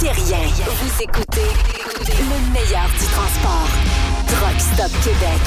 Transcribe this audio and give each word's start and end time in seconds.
manquez 0.00 0.12
rien. 0.12 0.38
Vous 0.38 1.02
écoutez 1.02 1.40
le 2.08 2.52
meilleur 2.52 2.88
du 2.98 3.06
transport. 3.06 3.68
Truck 4.26 4.60
Stop 4.60 4.90
Québec. 5.02 5.40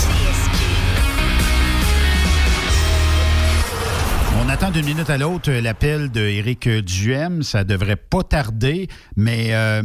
On 4.43 4.49
attend 4.49 4.71
d'une 4.71 4.85
minute 4.85 5.09
à 5.09 5.17
l'autre 5.17 5.51
l'appel 5.51 6.11
de 6.11 6.21
Éric 6.21 6.67
Duhem. 6.67 7.43
Ça 7.43 7.63
devrait 7.63 7.95
pas 7.95 8.23
tarder, 8.23 8.87
mais 9.15 9.55
euh, 9.55 9.83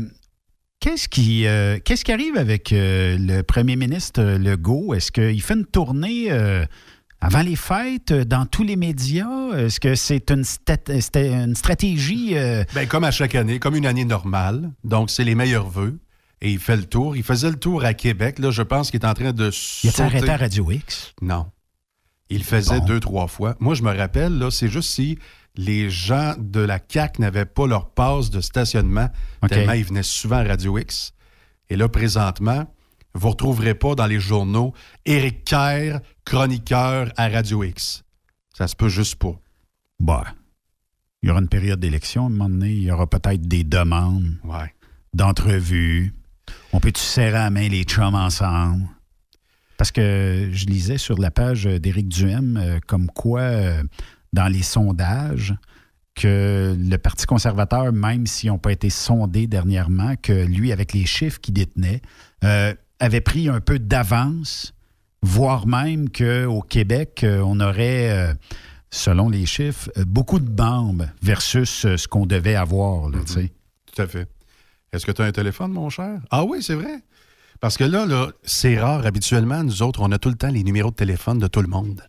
qu'est-ce 0.81 1.09
qui, 1.09 1.47
euh, 1.47 1.79
qu'est-ce 1.85 2.05
qui 2.05 2.13
arrive 2.13 2.37
avec 2.37 2.73
euh, 2.73 3.17
le 3.19 3.43
premier 3.43 3.77
ministre 3.77 4.23
Legault? 4.23 4.95
Est-ce 4.95 5.13
qu'il 5.13 5.41
fait 5.43 5.55
une 5.55 5.67
tournée 5.67 6.31
avant 7.21 7.43
les 7.43 7.57
fêtes 7.57 8.13
euh, 8.13 8.25
dans 8.25 8.47
tous 8.47 8.63
les 8.63 8.77
médias? 8.77 9.29
Est-ce 9.57 9.81
que 9.81 9.95
c'est 9.95 10.31
une, 10.31 10.45
stat- 10.45 11.01
c'était 11.01 11.33
une 11.33 11.55
stratégie? 11.57 12.37
euh, 12.37 12.65
Ben, 12.75 12.87
comme 12.87 13.05
à 13.05 13.11
chaque 13.11 13.35
année, 13.35 13.59
comme 13.59 13.75
une 13.77 13.87
année 13.87 14.05
normale. 14.05 14.71
Donc, 14.85 15.11
c'est 15.11 15.25
les 15.25 15.35
meilleurs 15.35 15.69
vœux. 15.69 15.99
Et 16.41 16.53
il 16.53 16.61
fait 16.61 16.77
le 16.77 16.85
tour. 16.85 17.17
Il 17.17 17.25
faisait 17.25 17.51
le 17.51 17.57
tour 17.59 17.85
à 17.85 17.95
Québec. 17.95 18.39
Là, 18.39 18.51
je 18.53 18.63
pense 18.63 18.91
qu'il 18.93 19.01
est 19.01 19.07
en 19.07 19.15
train 19.15 19.33
de 19.33 19.51
il 19.83 19.91
a 19.91 20.05
arrêté 20.05 20.31
à 20.31 20.37
Radio 20.37 20.71
X? 20.71 21.15
Non. 21.21 21.47
Il 22.31 22.39
le 22.39 22.45
faisait 22.45 22.79
Bon. 22.79 22.87
deux, 22.87 23.01
trois 23.01 23.27
fois. 23.27 23.57
Moi, 23.59 23.75
je 23.75 23.83
me 23.83 23.93
rappelle, 23.97 24.39
là, 24.39 24.51
c'est 24.51 24.69
juste 24.69 24.91
si 24.91 25.19
les 25.57 25.91
gens 25.91 26.35
de 26.39 26.61
la 26.61 26.79
CAC 26.79 27.19
n'avaient 27.19 27.47
pas 27.47 27.67
leur 27.67 27.91
passe 27.91 28.31
de 28.31 28.41
stationnement, 28.41 29.09
OK. 29.43 29.49
tellement 29.49 29.73
ils 29.73 29.85
venaient 29.85 30.03
souvent 30.05 30.37
à 30.37 30.45
Radio 30.45 30.79
X. 30.79 31.13
Et 31.71 31.77
là, 31.77 31.89
présentement, 31.89 32.73
vous 33.15 33.27
ne 33.27 33.31
retrouverez 33.33 33.75
pas 33.75 33.95
dans 33.95 34.07
les 34.07 34.21
journaux 34.21 34.73
Éric 35.05 35.45
Kerr, 35.45 36.01
chroniqueur 36.25 37.13
à 37.17 37.29
Radio 37.29 37.65
X. 37.65 38.05
Ça 38.57 38.69
se 38.69 38.77
peut 38.77 38.89
juste 38.89 39.17
pas. 39.17 39.39
Bah, 40.01 40.25
il 41.23 41.29
y 41.29 41.31
aura 41.31 41.41
une 41.41 41.49
période 41.49 41.81
d'élection. 41.81 42.25
À 42.25 42.27
un 42.27 42.31
moment 42.31 42.49
donné, 42.49 42.71
il 42.73 42.83
y 42.83 42.91
aura 42.91 43.07
peut-être 43.09 43.43
des 43.43 43.65
demandes 43.65 44.37
Ouais. 44.45 44.73
d'entrevues. 45.15 46.15
On 46.73 46.81
peut-tu 46.81 47.01
serrer 47.03 47.33
la 47.33 47.51
main 47.51 47.69
les 47.69 47.83
chums 47.85 48.15
ensemble? 48.15 48.87
Parce 49.77 49.93
que 49.93 50.49
je 50.53 50.67
lisais 50.67 50.99
sur 50.99 51.19
la 51.19 51.31
page 51.31 51.65
d'Éric 51.65 52.09
Duhem 52.09 52.57
euh, 52.57 52.79
comme 52.87 53.07
quoi, 53.09 53.41
euh, 53.41 53.83
dans 54.33 54.49
les 54.49 54.63
sondages, 54.63 55.55
que 56.15 56.77
le 56.77 56.97
Parti 56.99 57.27
conservateur, 57.27 57.93
même 57.93 58.27
s'ils 58.27 58.51
n'ont 58.51 58.59
pas 58.59 58.73
été 58.73 58.91
sondés 58.91 59.47
dernièrement, 59.47 60.15
que 60.17 60.33
lui, 60.33 60.73
avec 60.73 60.93
les 60.93 61.07
chiffres 61.07 61.41
qu'il 61.41 61.55
détenait, 61.55 62.01
euh, 62.45 62.75
avait 63.01 63.21
pris 63.21 63.49
un 63.49 63.61
peu 63.61 63.79
d'avance, 63.79 64.75
voire 65.23 65.67
même 65.67 66.11
qu'au 66.11 66.63
Québec, 66.63 67.23
euh, 67.25 67.43
on 67.45 67.61
aurait, 67.61 68.11
euh, 68.11 68.35
selon 68.91 69.29
les 69.29 69.47
chiffres, 69.47 69.91
euh, 69.97 70.05
beaucoup 70.05 70.41
de 70.41 70.49
bombes 70.49 71.09
versus 71.23 71.87
ce 71.97 72.09
qu'on 72.09 72.27
devait 72.27 72.55
avoir. 72.55 73.11
Là, 73.11 73.19
sais. 73.27 73.53
Tout 73.93 74.03
à 74.03 74.07
fait. 74.07 74.29
Est-ce 74.93 75.05
que 75.05 75.13
tu 75.13 75.23
as 75.23 75.27
un 75.27 75.33
téléphone, 75.33 75.73
mon 75.73 75.91
cher? 75.91 76.21
Ah 76.31 76.45
oui, 76.45 76.63
c'est 76.63 76.75
vrai. 76.75 77.03
Parce 77.61 77.77
que 77.77 77.85
là, 77.85 78.07
là 78.07 78.29
c'est 78.43 78.79
rare. 78.79 79.05
Habituellement, 79.05 79.63
nous 79.65 79.83
autres, 79.83 80.01
on 80.01 80.13
a 80.13 80.19
tout 80.19 80.29
le 80.29 80.37
temps 80.37 80.51
les 80.51 80.63
numéros 80.63 80.91
de 80.91 80.97
téléphone 80.97 81.39
de 81.39 81.47
tout 81.47 81.61
le 81.61 81.69
monde. 81.69 82.03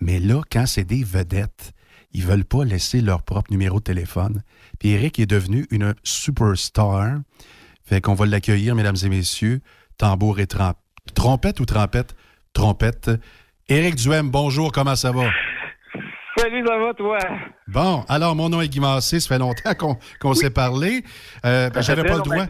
Mais 0.00 0.20
là, 0.20 0.42
quand 0.50 0.66
c'est 0.66 0.84
des 0.84 1.02
vedettes, 1.02 1.72
ils 2.12 2.24
veulent 2.24 2.44
pas 2.44 2.64
laisser 2.64 3.00
leur 3.00 3.22
propre 3.22 3.50
numéro 3.50 3.78
de 3.78 3.84
téléphone. 3.84 4.42
Puis 4.78 4.90
Eric 4.90 5.18
est 5.18 5.26
devenu 5.26 5.66
une 5.70 5.94
superstar. 6.02 7.20
Fait 7.84 8.00
qu'on 8.00 8.14
va 8.14 8.26
l'accueillir, 8.26 8.74
mesdames 8.74 8.96
et 9.02 9.08
messieurs. 9.08 9.60
Tambour 10.00 10.40
et 10.40 10.46
trom- 10.46 10.72
trompette 11.14 11.60
ou 11.60 11.66
trompette? 11.66 12.16
Trompette. 12.54 13.10
Éric 13.68 13.96
Duhem, 13.96 14.30
bonjour, 14.30 14.72
comment 14.72 14.96
ça 14.96 15.12
va? 15.12 15.24
Salut, 16.38 16.64
ça 16.66 16.78
va, 16.78 16.94
toi? 16.94 17.18
Bon, 17.72 18.04
alors, 18.08 18.34
mon 18.34 18.48
nom 18.48 18.60
est 18.60 18.68
Guy 18.68 18.80
Massé, 18.80 19.20
ça 19.20 19.28
fait 19.28 19.38
longtemps 19.38 19.74
qu'on 19.78 19.96
qu'on 20.20 20.34
s'est 20.34 20.50
parlé. 20.50 21.04
Euh, 21.44 21.70
ben, 21.70 21.80
J'avais 21.82 22.02
pas 22.04 22.16
le 22.16 22.22
droit. 22.22 22.42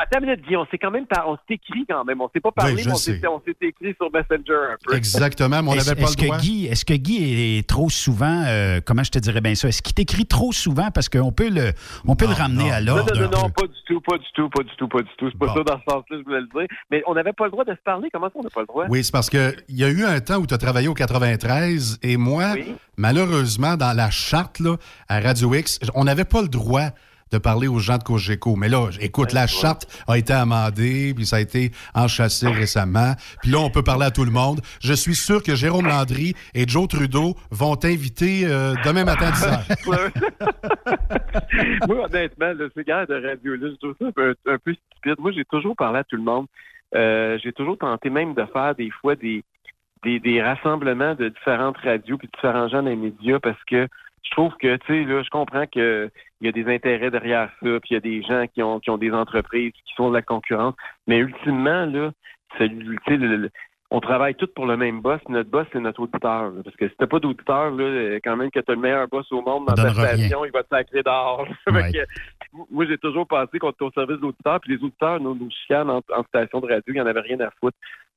Attends 0.00 0.20
une 0.20 0.26
minute, 0.26 0.46
Guy, 0.46 0.56
on 0.56 0.66
s'est 0.66 0.78
quand 0.78 0.90
même 0.90 1.06
par... 1.06 1.28
on 1.28 1.36
s'est 1.36 1.54
écrit 1.54 1.84
quand 1.88 2.04
même. 2.04 2.20
On 2.20 2.28
s'est 2.32 2.40
pas 2.40 2.52
parlé, 2.52 2.74
Oui, 2.74 2.82
je 2.82 2.88
mais 2.88 3.28
on 3.28 3.40
s'est 3.40 3.56
écrit 3.62 3.94
sur 3.96 4.10
Messenger 4.12 4.72
un 4.72 4.76
peu. 4.84 4.94
Exactement, 4.94 5.62
mais 5.62 5.68
on 5.70 5.74
Est-ce 5.74 5.88
n'avait 5.88 6.02
pas 6.02 6.10
le 6.10 6.16
droit. 6.26 6.36
que 6.36 6.42
Guy, 6.42 6.66
est-ce 6.66 6.84
que 6.84 6.94
Guy 6.94 7.56
est 7.58 7.68
trop 7.68 7.88
souvent, 7.90 8.44
euh, 8.46 8.80
comment 8.84 9.02
je 9.02 9.10
te 9.10 9.18
dirais 9.18 9.40
bien 9.40 9.54
ça, 9.54 9.68
est-ce 9.68 9.82
qu'il 9.82 9.94
t'écrit 9.94 10.26
trop 10.26 10.52
souvent 10.52 10.90
parce 10.90 11.08
qu'on 11.08 11.32
peut 11.32 11.48
le, 11.50 11.72
on 12.06 12.14
peut 12.14 12.26
Non, 12.26 12.30
le 12.32 12.36
ramener 12.36 12.64
non. 12.68 12.72
à 12.74 12.80
Non, 12.80 12.96
l'ordre? 12.96 13.14
non, 13.14 13.20
non, 13.22 13.30
non, 13.42 13.50
peu? 13.50 13.62
pas 13.66 13.66
du 13.68 13.78
tout, 13.86 14.00
pas 14.02 14.18
du 14.18 14.26
tout, 14.34 14.48
pas 14.50 14.62
du 14.62 14.70
tout, 14.76 14.88
pas 14.88 15.02
du 15.02 15.10
tout. 15.18 15.30
C'est 15.32 15.38
pas 15.38 15.46
Bon. 15.46 15.54
ça 15.54 15.62
dans 15.64 15.78
ce 15.78 15.84
sens-là, 15.92 16.16
je 16.18 16.24
voulais 16.24 16.40
le 16.40 16.46
dire. 16.46 16.68
Mais 16.90 17.02
on 17.06 17.14
n'avait 17.14 17.32
pas 17.32 17.44
le 17.46 17.50
droit 17.50 17.64
de 17.64 17.72
se 17.72 17.82
parler. 17.84 18.08
Comment 18.12 18.26
ça, 18.26 18.32
on 18.36 18.42
n'a 18.42 18.50
pas 18.50 18.60
le 18.60 18.66
droit? 18.66 18.84
Oui, 18.88 19.02
c'est 19.02 19.12
parce 19.12 19.30
qu'il 19.30 19.54
y 19.70 19.84
a 19.84 19.88
eu 19.88 20.04
un 20.04 20.20
temps 20.20 20.36
où 20.36 20.46
tu 20.46 20.54
as 20.54 20.58
travaillé 20.58 20.88
au 20.88 20.94
93 20.94 21.98
et 22.02 22.16
moi, 22.16 22.52
Oui. 22.54 22.74
malheureusement, 22.96 23.76
dans 23.76 23.96
la 23.96 24.10
charte 24.10 24.57
là, 24.60 24.76
à 25.08 25.20
Radio 25.20 25.54
X, 25.54 25.80
on 25.94 26.04
n'avait 26.04 26.24
pas 26.24 26.42
le 26.42 26.48
droit 26.48 26.90
de 27.30 27.38
parler 27.38 27.68
aux 27.68 27.78
gens 27.78 27.98
de 27.98 28.02
Cogeco. 28.02 28.56
Mais 28.56 28.68
là, 28.68 28.88
écoute, 29.00 29.32
la 29.32 29.46
charte 29.46 29.86
a 30.08 30.18
été 30.18 30.32
amendée, 30.32 31.12
puis 31.14 31.26
ça 31.26 31.36
a 31.36 31.40
été 31.40 31.70
enchâssé 31.94 32.48
récemment. 32.48 33.12
Puis 33.42 33.50
là, 33.50 33.58
on 33.58 33.70
peut 33.70 33.82
parler 33.82 34.06
à 34.06 34.10
tout 34.10 34.24
le 34.24 34.30
monde. 34.30 34.60
Je 34.80 34.92
suis 34.92 35.14
sûr 35.14 35.42
que 35.42 35.54
Jérôme 35.54 35.86
Landry 35.86 36.34
et 36.54 36.66
Joe 36.66 36.88
Trudeau 36.88 37.34
vont 37.50 37.76
t'inviter 37.76 38.46
euh, 38.46 38.74
demain 38.84 39.04
matin 39.04 39.26
à 39.26 39.32
10 39.32 39.46
heures. 39.46 40.10
Moi, 41.88 42.04
honnêtement, 42.06 42.52
le 42.52 42.70
cigare 42.76 43.06
de 43.06 43.14
radio, 43.14 43.56
là, 43.56 43.68
je 43.70 43.76
trouve 43.76 43.94
ça 43.98 44.06
un 44.06 44.12
peu, 44.12 44.34
un 44.46 44.58
peu 44.58 44.74
stupide. 44.74 45.18
Moi, 45.18 45.32
j'ai 45.32 45.44
toujours 45.44 45.76
parlé 45.76 45.98
à 46.00 46.04
tout 46.04 46.16
le 46.16 46.22
monde. 46.22 46.46
Euh, 46.94 47.38
j'ai 47.42 47.52
toujours 47.52 47.76
tenté 47.76 48.08
même 48.08 48.34
de 48.34 48.46
faire 48.46 48.74
des 48.74 48.90
fois 48.90 49.14
des, 49.14 49.44
des, 50.02 50.20
des 50.20 50.42
rassemblements 50.42 51.14
de 51.14 51.28
différentes 51.28 51.76
radios 51.78 52.16
puis 52.16 52.28
de 52.28 52.32
différents 52.32 52.68
gens 52.68 52.82
dans 52.82 52.88
les 52.88 52.96
médias 52.96 53.38
parce 53.40 53.62
que 53.64 53.86
je 54.28 54.30
trouve 54.32 54.54
que, 54.60 54.76
tu 54.76 54.86
sais, 54.86 55.04
là, 55.04 55.22
je 55.22 55.30
comprends 55.30 55.64
que 55.66 56.10
il 56.40 56.46
y 56.46 56.48
a 56.48 56.52
des 56.52 56.72
intérêts 56.72 57.10
derrière 57.10 57.48
ça, 57.62 57.80
puis 57.80 57.90
il 57.90 57.94
y 57.94 57.96
a 57.96 58.00
des 58.00 58.22
gens 58.22 58.44
qui 58.52 58.62
ont, 58.62 58.78
qui 58.80 58.90
ont 58.90 58.98
des 58.98 59.10
entreprises 59.12 59.72
qui 59.72 59.94
font 59.96 60.10
de 60.10 60.14
la 60.14 60.22
concurrence. 60.22 60.74
Mais 61.06 61.18
ultimement, 61.18 61.86
là, 61.86 62.10
celui, 62.58 62.96
tu 63.06 63.12
sais, 63.12 63.16
le- 63.16 63.36
le- 63.36 63.50
on 63.90 64.00
travaille 64.00 64.34
tous 64.34 64.48
pour 64.54 64.66
le 64.66 64.76
même 64.76 65.00
boss. 65.00 65.18
Notre 65.30 65.48
boss, 65.50 65.66
c'est 65.72 65.80
notre 65.80 66.00
auditeur. 66.02 66.50
là. 66.50 66.60
Parce 66.62 66.76
que 66.76 66.88
si 66.88 66.94
t'as 66.98 67.06
pas 67.06 67.20
d'auditeur, 67.20 67.70
là, 67.70 68.16
quand 68.22 68.36
même 68.36 68.50
que 68.50 68.60
t'as 68.60 68.74
le 68.74 68.80
meilleur 68.80 69.08
boss 69.08 69.26
au 69.32 69.40
monde 69.40 69.64
dans 69.66 69.74
ta 69.74 69.88
station, 70.18 70.44
il 70.44 70.52
va 70.52 70.62
te 70.62 70.68
sacrer 70.68 71.02
dehors. 71.02 71.46
Ouais. 71.72 71.92
que, 71.92 71.98
moi, 72.70 72.84
j'ai 72.86 72.98
toujours 72.98 73.26
pensé 73.26 73.58
qu'on 73.58 73.70
était 73.70 73.84
au 73.84 73.90
service 73.92 74.16
de 74.18 74.22
l'auditeur, 74.22 74.60
puis 74.60 74.76
les 74.76 74.82
auditeurs 74.84 75.20
nous, 75.20 75.34
nous 75.34 75.48
en, 75.74 75.88
en 76.14 76.22
station 76.24 76.60
de 76.60 76.66
radio, 76.66 76.82
il 76.88 76.94
n'y 76.94 77.00
en 77.00 77.06
avait 77.06 77.20
rien 77.20 77.40
à 77.40 77.50
foutre. 77.58 77.76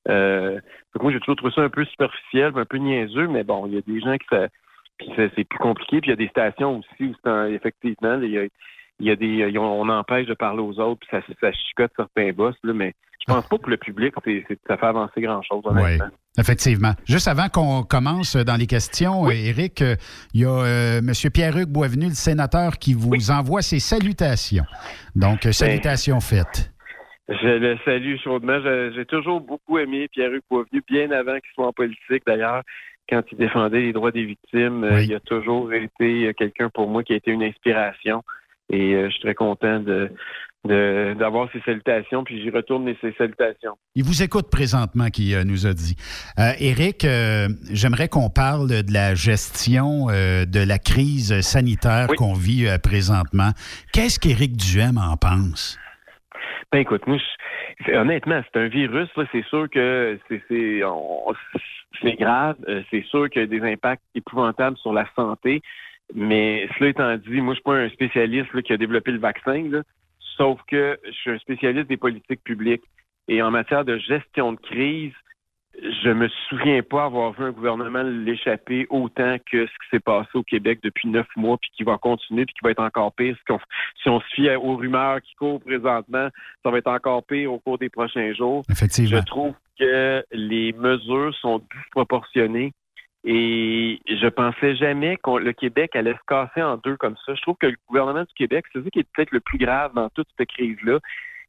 Euh, 0.10 0.56
fait 0.92 1.00
que 1.00 1.04
moi, 1.04 1.12
j'ai 1.12 1.20
toujours 1.20 1.36
trouvé 1.38 1.54
ça 1.54 1.62
un 1.62 1.70
peu 1.70 1.86
superficiel, 1.86 2.52
un 2.56 2.66
peu 2.66 2.78
niaiseux, 2.78 3.28
mais 3.28 3.44
bon, 3.44 3.66
il 3.68 3.74
y 3.76 3.78
a 3.78 3.82
des 3.82 4.00
gens 4.02 4.18
qui 4.18 4.26
ça, 4.30 4.48
puis 4.98 5.10
c'est 5.16 5.44
plus 5.44 5.60
compliqué, 5.60 6.02
puis 6.02 6.10
il 6.10 6.12
y 6.12 6.14
a 6.14 6.16
des 6.16 6.30
stations 6.30 6.80
aussi 6.80 7.12
où 7.12 7.30
un- 7.30 7.48
effectivement, 7.48 8.20
il 8.22 8.30
y 8.32 8.38
a, 8.38 8.44
il 9.00 9.08
y 9.08 9.12
a 9.12 9.16
des, 9.16 9.58
on 9.58 9.90
empêche 9.90 10.28
de 10.28 10.34
parler 10.36 10.62
aux 10.62 10.80
autres, 10.80 11.00
puis 11.02 11.10
ça, 11.12 11.22
ça 11.42 11.52
chicote 11.52 11.92
certains 11.96 12.32
boss, 12.34 12.56
là, 12.64 12.74
mais 12.74 12.94
je 13.28 13.34
pense 13.34 13.48
pas 13.48 13.58
que 13.58 13.70
le 13.70 13.78
public, 13.78 14.14
c'est, 14.24 14.46
ça 14.68 14.78
fait 14.78 14.86
avancer 14.86 15.22
grand-chose, 15.22 15.64
Oui, 15.72 15.98
effectivement. 16.40 16.94
Juste 17.06 17.28
avant 17.28 17.50
qu'on 17.50 17.84
commence 17.84 18.36
dans 18.36 18.56
les 18.56 18.66
questions, 18.68 19.28
euh, 19.28 19.32
Éric, 19.32 19.82
euh, 19.82 19.96
il 20.34 20.42
y 20.42 20.46
a 20.46 20.50
euh, 20.50 20.98
M. 21.00 21.12
Pierre-Hugues 21.32 21.70
Boisvenu, 21.70 22.06
le 22.08 22.14
sénateur, 22.16 22.78
qui 22.80 22.94
vous 22.96 23.30
envoie 23.32 23.62
ses 23.62 23.80
salutations. 23.80 24.66
Donc, 25.16 25.46
euh, 25.46 25.52
salutations 25.52 26.20
faites. 26.20 26.72
Je 27.30 27.48
le 27.48 27.78
salue 27.86 28.18
chaudement. 28.24 28.60
J'ai 28.96 29.06
toujours 29.06 29.40
beaucoup 29.40 29.78
aimé 29.78 30.08
Pierre-Hugues 30.12 30.42
Boisvenu, 30.50 30.82
bien 30.90 31.12
avant 31.12 31.36
qu'il 31.36 31.52
soit 31.54 31.68
en 31.68 31.74
politique 31.74 32.24
d'ailleurs. 32.26 32.64
Quand 33.10 33.24
il 33.32 33.38
défendait 33.38 33.82
les 33.82 33.94
droits 33.94 34.12
des 34.12 34.24
victimes, 34.26 34.84
euh, 34.84 34.96
Oui. 34.96 35.06
il 35.08 35.16
a 35.16 35.20
toujours 35.20 35.74
été 35.74 36.28
euh, 36.28 36.34
quelqu'un 36.34 36.70
pour 36.70 36.88
moi 36.90 37.04
qui 37.04 37.14
a 37.14 37.18
été 37.18 37.32
une 37.32 37.44
inspiration. 37.44 38.24
Et 38.72 38.94
euh, 38.96 39.08
je 39.08 39.12
suis 39.12 39.22
très 39.22 39.36
content 39.36 39.80
de 39.80 40.10
d'avoir 40.64 41.52
ses 41.52 41.60
salutations, 41.62 42.24
puis 42.24 42.40
j'y 42.40 42.52
retourne 42.52 42.88
ses 43.02 43.12
salutations. 43.14 43.74
Il 43.96 44.04
vous 44.04 44.22
écoute 44.22 44.52
présentement, 44.52 45.08
qui 45.08 45.34
euh, 45.34 45.44
nous 45.44 45.66
a 45.66 45.74
dit. 45.74 45.96
Euh, 46.38 46.52
Éric, 46.60 47.04
euh, 47.04 47.48
j'aimerais 47.72 48.08
qu'on 48.10 48.30
parle 48.30 48.68
de 48.70 48.94
la 48.94 49.16
gestion 49.16 50.06
de 50.06 50.68
la 50.68 50.78
crise 50.78 51.42
sanitaire 51.42 52.06
Oui. 52.12 52.16
qu'on 52.16 52.34
vit 52.34 52.68
présentement. 52.84 53.50
Qu'est-ce 53.92 54.20
qu'Éric 54.20 54.56
Duhem 54.56 55.00
en 55.00 55.18
pense? 55.18 55.80
Ben 56.72 56.78
écoute, 56.82 57.02
c'est- 57.84 57.98
honnêtement, 57.98 58.42
c'est 58.54 58.60
un 58.60 58.68
virus, 58.68 59.10
c'est 59.32 59.44
sûr 59.46 59.68
que 59.68 60.20
c'est 60.30 60.84
c'est 62.02 62.14
grave, 62.14 62.56
euh, 62.68 62.84
c'est 62.90 63.04
sûr 63.06 63.30
qu'il 63.30 63.42
y 63.42 63.44
a 63.44 63.48
des 63.48 63.62
impacts 63.62 64.04
épouvantables 64.16 64.78
sur 64.78 64.94
la 64.94 65.08
santé, 65.16 65.62
mais 66.14 66.68
cela 66.78 66.90
étant 66.90 67.18
dit, 67.18 67.42
moi, 67.42 67.54
je 67.54 67.60
suis 67.60 67.64
pas 67.64 67.76
un 67.76 67.90
spécialiste 67.90 68.54
là, 68.54 68.62
qui 68.62 68.74
a 68.74 68.78
développé 68.78 69.12
le 69.12 69.20
vaccin, 69.20 69.64
là, 69.70 69.82
sauf 70.38 70.60
que 70.68 71.00
je 71.06 71.12
suis 71.12 71.32
un 71.32 71.40
spécialiste 71.40 71.88
des 71.88 71.98
politiques 71.98 72.44
publiques. 72.44 72.84
Et 73.28 73.42
en 73.42 73.52
matière 73.52 73.86
de 73.86 73.98
gestion 73.98 74.54
de 74.54 74.60
crise, 74.60 75.14
je 75.80 76.10
me 76.10 76.28
souviens 76.50 76.82
pas 76.84 77.06
avoir 77.06 77.32
vu 77.32 77.46
un 77.46 77.52
gouvernement 77.52 78.04
l'échapper 78.04 78.88
autant 78.90 79.38
que 79.50 79.66
ce 79.66 79.72
qui 79.72 79.90
s'est 79.92 80.00
passé 80.00 80.30
au 80.34 80.44
Québec 80.44 80.80
depuis 80.84 81.08
neuf 81.08 81.28
mois, 81.36 81.58
puis 81.58 81.72
qui 81.76 81.84
va 81.84 81.98
continuer, 81.98 82.46
puis 82.46 82.54
qui 82.54 82.64
va 82.64 82.72
être 82.72 82.84
encore 82.84 83.14
pire. 83.14 83.36
Si 84.02 84.10
on, 84.10 84.20
se 84.20 84.26
fie 84.34 84.50
aux 84.56 84.76
rumeurs 84.76 85.22
qui 85.22 85.34
courent 85.36 85.62
présentement, 85.62 86.28
ça 86.64 86.72
va 86.72 86.78
être 86.78 86.88
encore 86.88 87.24
pire 87.24 87.54
au 87.54 87.60
cours 87.60 87.78
des 87.78 87.90
prochains 87.90 88.34
jours. 88.34 88.64
Je 88.68 88.74
Effectivement. 88.74 89.22
trouve 89.24 89.54
que 89.82 90.24
les 90.32 90.74
mesures 90.74 91.36
sont 91.42 91.62
disproportionnées 91.76 92.72
Et 93.24 94.00
je 94.08 94.28
pensais 94.28 94.76
jamais 94.76 95.18
que 95.18 95.38
le 95.38 95.54
Québec 95.54 95.96
allait 95.96 96.14
se 96.14 96.26
casser 96.28 96.62
en 96.62 96.78
deux 96.78 96.98
comme 96.98 97.16
ça. 97.26 97.34
Je 97.36 97.42
trouve 97.42 97.58
que 97.60 97.68
le 97.68 97.78
gouvernement 97.88 98.24
du 98.24 98.34
Québec, 98.36 98.66
c'est 98.72 98.84
ça 98.84 98.90
qui 98.90 99.00
est 99.00 99.08
peut-être 99.14 99.32
le 99.32 99.40
plus 99.40 99.58
grave 99.58 99.94
dans 99.94 100.10
toute 100.10 100.28
cette 100.38 100.50
crise-là. 100.50 101.00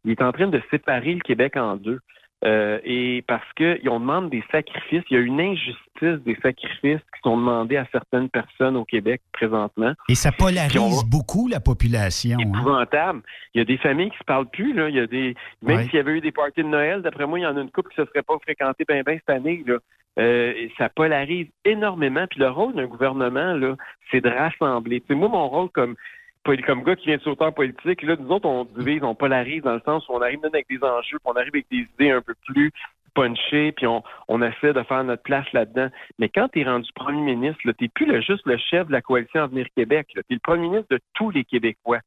Il 0.04 0.10
est 0.10 0.22
en 0.22 0.32
train 0.32 0.48
de 0.48 0.60
séparer 0.70 1.14
le 1.14 1.20
Québec 1.20 1.56
en 1.56 1.76
deux. 1.76 2.00
Euh, 2.44 2.80
et 2.84 3.22
parce 3.28 3.44
qu'ils 3.56 3.88
on 3.88 4.00
demande 4.00 4.30
des 4.30 4.42
sacrifices, 4.50 5.04
il 5.10 5.14
y 5.14 5.16
a 5.16 5.20
une 5.20 5.40
injustice 5.40 6.18
des 6.24 6.36
sacrifices 6.42 7.00
qui 7.14 7.20
sont 7.22 7.36
demandés 7.36 7.76
à 7.76 7.86
certaines 7.92 8.28
personnes 8.28 8.76
au 8.76 8.84
Québec 8.84 9.20
présentement. 9.32 9.92
Et 10.08 10.16
ça 10.16 10.32
polarise 10.32 11.04
beaucoup 11.04 11.46
la 11.46 11.60
population. 11.60 12.36
Hein. 12.38 12.48
épouvantable. 12.48 13.22
Il 13.54 13.58
y 13.58 13.60
a 13.60 13.64
des 13.64 13.76
familles 13.78 14.10
qui 14.10 14.18
se 14.18 14.24
parlent 14.24 14.50
plus. 14.50 14.72
Là. 14.72 14.88
Il 14.88 14.96
y 14.96 15.00
a 15.00 15.06
des 15.06 15.36
même 15.62 15.84
s'il 15.84 15.94
y 15.94 15.98
avait 15.98 16.12
eu 16.12 16.20
des 16.20 16.32
parties 16.32 16.62
de 16.62 16.68
Noël, 16.68 17.02
d'après 17.02 17.26
moi, 17.26 17.38
il 17.38 17.42
y 17.42 17.46
en 17.46 17.56
a 17.56 17.60
une 17.60 17.70
couple 17.70 17.92
qui 17.94 18.00
ne 18.00 18.06
se 18.06 18.10
serait 18.10 18.22
pas 18.22 18.34
fréquentée 18.42 18.84
bien 18.88 19.02
ben 19.02 19.18
cette 19.18 19.36
année. 19.36 19.62
Là. 19.66 19.78
Euh, 20.18 20.68
ça 20.78 20.88
polarise 20.88 21.46
énormément. 21.64 22.26
Puis 22.28 22.40
le 22.40 22.50
rôle 22.50 22.74
d'un 22.74 22.86
gouvernement, 22.86 23.54
là, 23.54 23.76
c'est 24.10 24.20
de 24.20 24.28
rassembler. 24.28 25.02
C'est 25.06 25.14
moi, 25.14 25.28
mon 25.28 25.48
rôle 25.48 25.70
comme 25.70 25.94
comme 26.44 26.82
gars 26.82 26.96
qui 26.96 27.06
vient 27.06 27.16
de 27.16 27.22
sauteur 27.22 27.54
politique, 27.54 28.02
là, 28.02 28.16
nous 28.18 28.30
autres, 28.30 28.48
on 28.48 28.64
divise, 28.64 29.02
on 29.02 29.14
polarise 29.14 29.62
dans 29.62 29.74
le 29.74 29.82
sens 29.84 30.08
où 30.08 30.12
on 30.12 30.22
arrive 30.22 30.40
même 30.40 30.50
avec 30.52 30.68
des 30.68 30.82
enjeux, 30.82 31.18
puis 31.18 31.32
on 31.32 31.36
arrive 31.36 31.52
avec 31.54 31.66
des 31.70 31.86
idées 31.94 32.10
un 32.10 32.20
peu 32.20 32.34
plus 32.46 32.72
punchées, 33.14 33.72
puis 33.72 33.86
on, 33.86 34.02
on 34.28 34.42
essaie 34.42 34.72
de 34.72 34.82
faire 34.82 35.04
notre 35.04 35.22
place 35.22 35.50
là-dedans. 35.52 35.88
Mais 36.18 36.28
quand 36.28 36.48
tu 36.48 36.60
es 36.60 36.64
rendu 36.64 36.90
premier 36.94 37.20
ministre, 37.20 37.60
tu 37.62 37.74
n'es 37.80 37.88
plus 37.88 38.06
le, 38.06 38.20
juste 38.20 38.46
le 38.46 38.56
chef 38.56 38.86
de 38.86 38.92
la 38.92 39.02
coalition 39.02 39.42
Avenir 39.42 39.66
Québec, 39.76 40.06
tu 40.10 40.18
es 40.18 40.24
le 40.30 40.38
premier 40.38 40.68
ministre 40.68 40.88
de 40.90 41.00
tous 41.14 41.30
les 41.30 41.44
Québécois. 41.44 42.00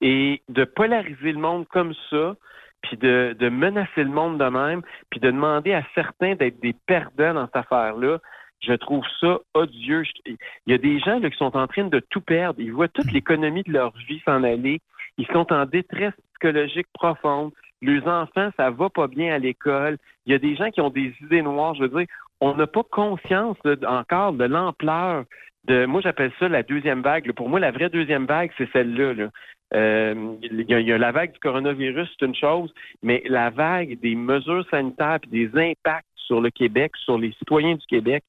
Et 0.00 0.42
de 0.48 0.64
polariser 0.64 1.32
le 1.32 1.38
monde 1.38 1.68
comme 1.68 1.94
ça, 2.10 2.34
puis 2.82 2.96
de, 2.96 3.36
de 3.38 3.48
menacer 3.48 4.02
le 4.02 4.10
monde 4.10 4.38
de 4.38 4.44
même, 4.44 4.82
puis 5.10 5.20
de 5.20 5.30
demander 5.30 5.74
à 5.74 5.84
certains 5.94 6.34
d'être 6.34 6.58
des 6.60 6.74
perdants 6.86 7.34
dans 7.34 7.46
cette 7.46 7.56
affaire-là, 7.56 8.18
je 8.60 8.74
trouve 8.74 9.04
ça 9.20 9.38
odieux. 9.54 10.04
Il 10.26 10.36
y 10.66 10.72
a 10.72 10.78
des 10.78 10.98
gens 11.00 11.18
là, 11.18 11.30
qui 11.30 11.36
sont 11.36 11.56
en 11.56 11.66
train 11.66 11.84
de 11.84 12.00
tout 12.10 12.20
perdre. 12.20 12.60
Ils 12.60 12.72
voient 12.72 12.88
toute 12.88 13.12
l'économie 13.12 13.62
de 13.62 13.72
leur 13.72 13.92
vie 14.08 14.20
s'en 14.24 14.42
aller. 14.42 14.80
Ils 15.18 15.26
sont 15.28 15.52
en 15.52 15.66
détresse 15.66 16.14
psychologique 16.34 16.86
profonde. 16.92 17.52
Les 17.82 18.00
enfants, 18.02 18.50
ça 18.56 18.70
va 18.70 18.90
pas 18.90 19.06
bien 19.06 19.34
à 19.34 19.38
l'école. 19.38 19.96
Il 20.26 20.32
y 20.32 20.34
a 20.34 20.38
des 20.38 20.56
gens 20.56 20.70
qui 20.70 20.80
ont 20.80 20.90
des 20.90 21.14
idées 21.22 21.42
noires. 21.42 21.74
Je 21.74 21.82
veux 21.82 21.88
dire, 21.88 22.06
on 22.40 22.54
n'a 22.54 22.66
pas 22.66 22.82
conscience 22.82 23.56
encore 23.86 24.34
de 24.34 24.44
l'ampleur 24.44 25.24
de. 25.64 25.86
Moi, 25.86 26.00
j'appelle 26.02 26.32
ça 26.38 26.48
la 26.48 26.62
deuxième 26.62 27.02
vague. 27.02 27.32
Pour 27.32 27.48
moi, 27.48 27.60
la 27.60 27.70
vraie 27.70 27.88
deuxième 27.88 28.26
vague, 28.26 28.50
c'est 28.58 28.70
celle-là. 28.72 29.28
Euh, 29.72 30.34
il, 30.42 30.64
y 30.68 30.92
a, 30.92 30.98
la 30.98 31.12
vague 31.12 31.32
du 31.32 31.38
coronavirus, 31.38 32.08
c'est 32.18 32.26
une 32.26 32.34
chose, 32.34 32.74
mais 33.02 33.22
la 33.26 33.50
vague 33.50 34.00
des 34.00 34.16
mesures 34.16 34.66
sanitaires 34.70 35.20
et 35.24 35.28
des 35.28 35.50
impacts 35.54 36.06
sur 36.16 36.40
le 36.40 36.50
Québec, 36.50 36.92
sur 36.96 37.18
les 37.18 37.32
citoyens 37.32 37.74
du 37.74 37.86
Québec, 37.86 38.24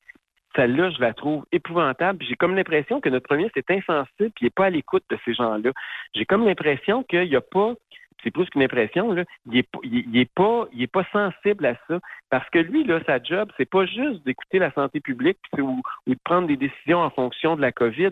celle-là, 0.56 0.89
je 0.92 1.00
la 1.00 1.13
trouve 1.13 1.45
épouvantable. 1.51 2.24
J'ai 2.27 2.36
comme 2.36 2.56
l'impression 2.56 3.00
que 3.00 3.09
notre 3.09 3.27
premier, 3.27 3.50
c'est 3.53 3.69
insensible, 3.71 4.31
puis 4.31 4.42
il 4.42 4.45
n'est 4.45 4.50
pas 4.50 4.65
à 4.65 4.69
l'écoute 4.69 5.03
de 5.09 5.18
ces 5.25 5.33
gens-là. 5.33 5.71
J'ai 6.13 6.25
comme 6.25 6.45
l'impression 6.45 7.03
qu'il 7.03 7.30
n'y 7.30 7.36
a 7.36 7.42
pas, 7.42 7.74
c'est 8.24 8.31
plus 8.31 8.50
qu'une 8.50 8.63
impression, 8.63 9.15
il 9.45 9.63
n'est 9.86 10.25
pas, 10.25 11.06
sensible 11.12 11.65
à 11.65 11.75
ça. 11.88 12.00
Parce 12.30 12.50
que 12.50 12.59
lui, 12.59 12.83
là, 12.83 13.00
sa 13.06 13.21
job, 13.21 13.51
c'est 13.57 13.69
pas 13.69 13.86
juste 13.86 14.24
d'écouter 14.25 14.59
la 14.59 14.71
santé 14.71 15.00
publique 15.00 15.39
ou 15.57 15.81
de 16.07 16.15
prendre 16.24 16.48
des 16.48 16.57
décisions 16.57 17.00
en 17.00 17.09
fonction 17.09 17.56
de 17.56 17.62
la 17.62 17.71
COVID, 17.71 18.12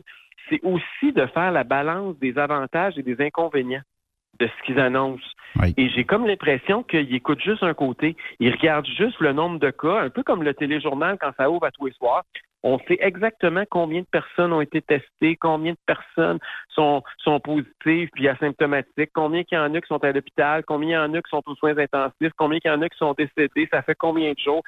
c'est 0.49 0.61
aussi 0.63 1.11
de 1.11 1.25
faire 1.27 1.51
la 1.51 1.63
balance 1.63 2.17
des 2.19 2.37
avantages 2.37 2.97
et 2.97 3.03
des 3.03 3.21
inconvénients 3.23 3.83
de 4.39 4.47
ce 4.47 4.65
qu'ils 4.65 4.79
annoncent. 4.79 5.23
Et 5.77 5.89
j'ai 5.89 6.05
comme 6.05 6.25
l'impression 6.25 6.83
qu'ils 6.83 7.13
écoutent 7.13 7.41
juste 7.41 7.63
un 7.63 7.73
côté. 7.73 8.15
Ils 8.39 8.51
regardent 8.51 8.87
juste 8.87 9.19
le 9.19 9.33
nombre 9.33 9.59
de 9.59 9.71
cas, 9.71 10.01
un 10.01 10.09
peu 10.09 10.23
comme 10.23 10.43
le 10.43 10.53
téléjournal 10.53 11.17
quand 11.19 11.31
ça 11.37 11.49
ouvre 11.49 11.65
à 11.65 11.71
tous 11.71 11.87
les 11.87 11.93
soirs. 11.93 12.23
On 12.63 12.77
sait 12.79 12.97
exactement 12.99 13.63
combien 13.69 14.01
de 14.01 14.07
personnes 14.11 14.51
ont 14.51 14.59
été 14.59 14.81
testées, 14.81 15.37
combien 15.37 15.73
de 15.73 15.77
personnes 15.85 16.39
sont, 16.69 17.03
sont 17.19 17.39
positives 17.39 18.09
puis 18.13 18.27
asymptomatiques, 18.27 19.11
combien 19.13 19.43
il 19.49 19.55
y 19.55 19.57
en 19.57 19.73
a 19.73 19.81
qui 19.81 19.87
sont 19.87 20.03
à 20.03 20.11
l'hôpital, 20.11 20.63
combien 20.65 20.89
il 20.89 20.93
y 20.93 20.97
en 20.97 21.13
a 21.13 21.21
qui 21.21 21.29
sont 21.29 21.41
aux 21.45 21.55
soins 21.55 21.77
intensifs, 21.77 22.33
combien 22.37 22.59
il 22.63 22.67
y 22.67 22.71
en 22.71 22.81
a 22.81 22.89
qui 22.89 22.97
sont 22.97 23.13
décédés, 23.17 23.69
ça 23.71 23.81
fait 23.81 23.95
combien 23.95 24.33
de 24.33 24.39
jours. 24.39 24.61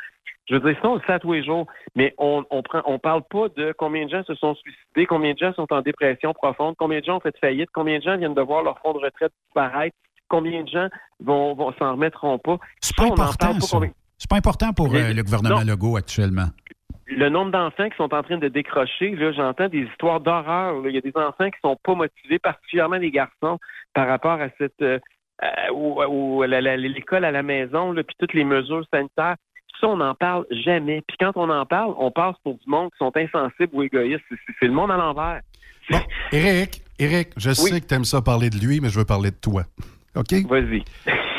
Je 0.49 0.55
veux 0.55 0.71
dire, 0.71 0.81
ça, 0.81 0.89
on 0.89 0.95
le 0.95 1.01
sait 1.01 1.13
à 1.13 1.19
tous 1.19 1.33
les 1.33 1.43
jours, 1.43 1.67
mais 1.95 2.13
on 2.17 2.45
on 2.49 2.61
prend, 2.63 2.81
on 2.85 2.97
parle 2.97 3.23
pas 3.29 3.49
de 3.55 3.73
combien 3.77 4.05
de 4.05 4.09
gens 4.09 4.23
se 4.23 4.35
sont 4.35 4.55
suicidés, 4.55 5.05
combien 5.05 5.33
de 5.33 5.37
gens 5.37 5.53
sont 5.53 5.71
en 5.71 5.81
dépression 5.81 6.33
profonde, 6.33 6.75
combien 6.77 6.99
de 6.99 7.05
gens 7.05 7.17
ont 7.17 7.21
fait 7.21 7.37
faillite, 7.39 7.69
combien 7.73 7.99
de 7.99 8.03
gens 8.03 8.17
viennent 8.17 8.33
de 8.33 8.41
voir 8.41 8.63
leur 8.63 8.79
fonds 8.79 8.93
de 8.93 8.99
retraite 8.99 9.33
disparaître, 9.45 9.95
combien 10.29 10.63
de 10.63 10.69
gens 10.69 10.87
vont, 11.19 11.53
vont 11.55 11.73
s'en 11.77 11.91
remettront 11.91 12.39
pas. 12.39 12.57
C'est 12.79 12.95
pas, 12.95 13.05
important, 13.05 13.53
C'est 14.17 14.29
pas 14.29 14.37
important 14.37 14.73
pour 14.73 14.93
euh, 14.95 15.13
le 15.13 15.23
gouvernement 15.23 15.61
Legault 15.61 15.97
actuellement 15.97 16.47
le 17.11 17.29
nombre 17.29 17.51
d'enfants 17.51 17.89
qui 17.89 17.95
sont 17.97 18.13
en 18.13 18.23
train 18.23 18.37
de 18.37 18.47
décrocher, 18.47 19.15
là, 19.15 19.31
j'entends 19.31 19.67
des 19.67 19.81
histoires 19.81 20.19
d'horreur. 20.19 20.81
Il 20.85 20.95
y 20.95 20.97
a 20.97 21.01
des 21.01 21.15
enfants 21.15 21.49
qui 21.49 21.59
sont 21.61 21.77
pas 21.83 21.95
motivés, 21.95 22.39
particulièrement 22.39 22.97
les 22.97 23.11
garçons, 23.11 23.59
par 23.93 24.07
rapport 24.07 24.39
à 24.41 24.47
cette 24.57 24.81
euh, 24.81 24.99
ou, 25.73 26.43
l'école 26.43 27.25
à 27.25 27.31
la 27.31 27.43
maison, 27.43 27.93
puis 27.95 28.15
toutes 28.19 28.33
les 28.33 28.43
mesures 28.43 28.85
sanitaires. 28.93 29.35
Ça, 29.79 29.87
on 29.87 29.97
n'en 29.97 30.13
parle 30.13 30.45
jamais. 30.51 31.01
Puis 31.07 31.17
quand 31.19 31.31
on 31.35 31.49
en 31.49 31.65
parle, 31.65 31.95
on 31.97 32.11
passe 32.11 32.35
pour 32.43 32.53
du 32.53 32.69
monde 32.69 32.91
qui 32.91 32.97
sont 32.99 33.11
insensibles 33.15 33.71
ou 33.73 33.81
égoïstes. 33.81 34.23
C'est 34.59 34.67
le 34.67 34.73
monde 34.73 34.91
à 34.91 34.97
l'envers. 34.97 35.41
Bon, 35.89 35.99
Eric, 36.31 36.81
Eric, 36.99 37.29
je 37.35 37.51
sais 37.51 37.81
que 37.81 37.85
tu 37.87 37.95
aimes 37.95 38.05
ça 38.05 38.21
parler 38.21 38.51
de 38.51 38.57
lui, 38.57 38.79
mais 38.79 38.89
je 38.89 38.99
veux 38.99 39.05
parler 39.05 39.31
de 39.31 39.39
toi. 39.41 39.63
OK? 40.15 40.33
Vas-y. 40.47 40.83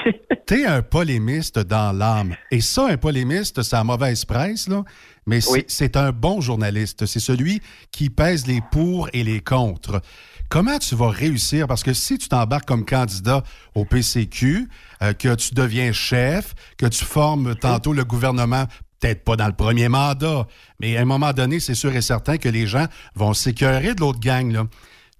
T'es 0.46 0.64
un 0.64 0.82
polémiste 0.82 1.58
dans 1.58 1.96
l'âme. 1.96 2.34
Et 2.50 2.60
ça, 2.60 2.88
un 2.88 2.96
polémiste, 2.96 3.62
c'est 3.62 3.76
la 3.76 3.84
mauvaise 3.84 4.24
presse, 4.24 4.68
là. 4.68 4.82
Mais 5.26 5.40
c'est 5.68 5.96
un 5.96 6.10
bon 6.10 6.40
journaliste. 6.40 7.06
C'est 7.06 7.20
celui 7.20 7.62
qui 7.92 8.10
pèse 8.10 8.46
les 8.46 8.60
pour 8.72 9.08
et 9.12 9.22
les 9.22 9.40
contre. 9.40 10.02
Comment 10.48 10.78
tu 10.78 10.94
vas 10.96 11.08
réussir? 11.08 11.66
Parce 11.66 11.82
que 11.82 11.94
si 11.94 12.18
tu 12.18 12.28
t'embarques 12.28 12.66
comme 12.66 12.84
candidat 12.84 13.42
au 13.74 13.84
PCQ, 13.84 14.68
euh, 15.02 15.12
que 15.14 15.34
tu 15.34 15.54
deviens 15.54 15.92
chef, 15.92 16.54
que 16.76 16.86
tu 16.86 17.04
formes 17.04 17.54
tantôt 17.54 17.92
le 17.92 18.04
gouvernement, 18.04 18.66
peut-être 19.00 19.24
pas 19.24 19.36
dans 19.36 19.46
le 19.46 19.54
premier 19.54 19.88
mandat, 19.88 20.46
mais 20.80 20.96
à 20.96 21.02
un 21.02 21.04
moment 21.04 21.32
donné, 21.32 21.58
c'est 21.58 21.74
sûr 21.74 21.94
et 21.94 22.02
certain 22.02 22.36
que 22.36 22.48
les 22.48 22.66
gens 22.66 22.86
vont 23.14 23.32
s'écœurer 23.32 23.94
de 23.94 24.00
l'autre 24.00 24.20
gang. 24.20 24.52
Là. 24.52 24.66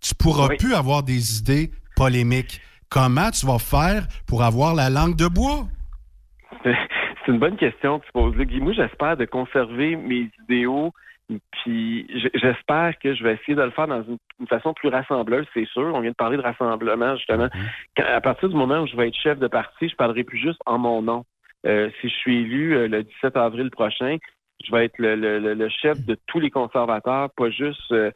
Tu 0.00 0.14
pourras 0.14 0.48
plus 0.48 0.74
avoir 0.74 1.02
des 1.02 1.38
idées 1.38 1.70
polémiques. 1.96 2.60
Comment 2.92 3.30
tu 3.30 3.46
vas 3.46 3.58
faire 3.58 4.06
pour 4.28 4.42
avoir 4.42 4.74
la 4.74 4.90
langue 4.90 5.16
de 5.16 5.26
bois? 5.26 5.64
C'est 6.64 7.32
une 7.32 7.38
bonne 7.38 7.56
question 7.56 8.00
que 8.00 8.04
tu 8.04 8.12
poses 8.12 8.36
là. 8.36 8.44
Moi, 8.60 8.72
j'espère 8.74 9.16
de 9.16 9.24
conserver 9.24 9.96
mes 9.96 10.28
idéaux, 10.44 10.92
puis 11.52 12.06
j'espère 12.34 12.98
que 12.98 13.14
je 13.14 13.24
vais 13.24 13.34
essayer 13.34 13.54
de 13.54 13.62
le 13.62 13.70
faire 13.70 13.86
dans 13.86 14.02
une, 14.02 14.18
façon 14.46 14.74
plus 14.74 14.88
rassembleuse, 14.90 15.46
c'est 15.54 15.66
sûr. 15.68 15.92
On 15.94 16.00
vient 16.00 16.10
de 16.10 16.16
parler 16.16 16.36
de 16.36 16.42
rassemblement, 16.42 17.16
justement. 17.16 17.46
Mm-hmm. 17.46 18.04
à 18.04 18.20
partir 18.20 18.50
du 18.50 18.56
moment 18.56 18.82
où 18.82 18.86
je 18.86 18.96
vais 18.96 19.08
être 19.08 19.16
chef 19.16 19.38
de 19.38 19.46
parti, 19.46 19.88
je 19.88 19.96
parlerai 19.96 20.24
plus 20.24 20.38
juste 20.38 20.60
en 20.66 20.78
mon 20.78 21.00
nom. 21.00 21.24
Euh, 21.64 21.88
si 22.00 22.08
je 22.08 22.14
suis 22.14 22.40
élu 22.40 22.76
euh, 22.76 22.88
le 22.88 23.04
17 23.04 23.36
avril 23.36 23.70
prochain, 23.70 24.18
je 24.64 24.72
vais 24.72 24.84
être 24.86 24.98
le, 24.98 25.68
chef 25.68 26.04
de 26.04 26.18
tous 26.26 26.40
les 26.40 26.50
conservateurs, 26.50 27.30
pas 27.36 27.50
juste 27.50 27.90
euh, 27.92 28.10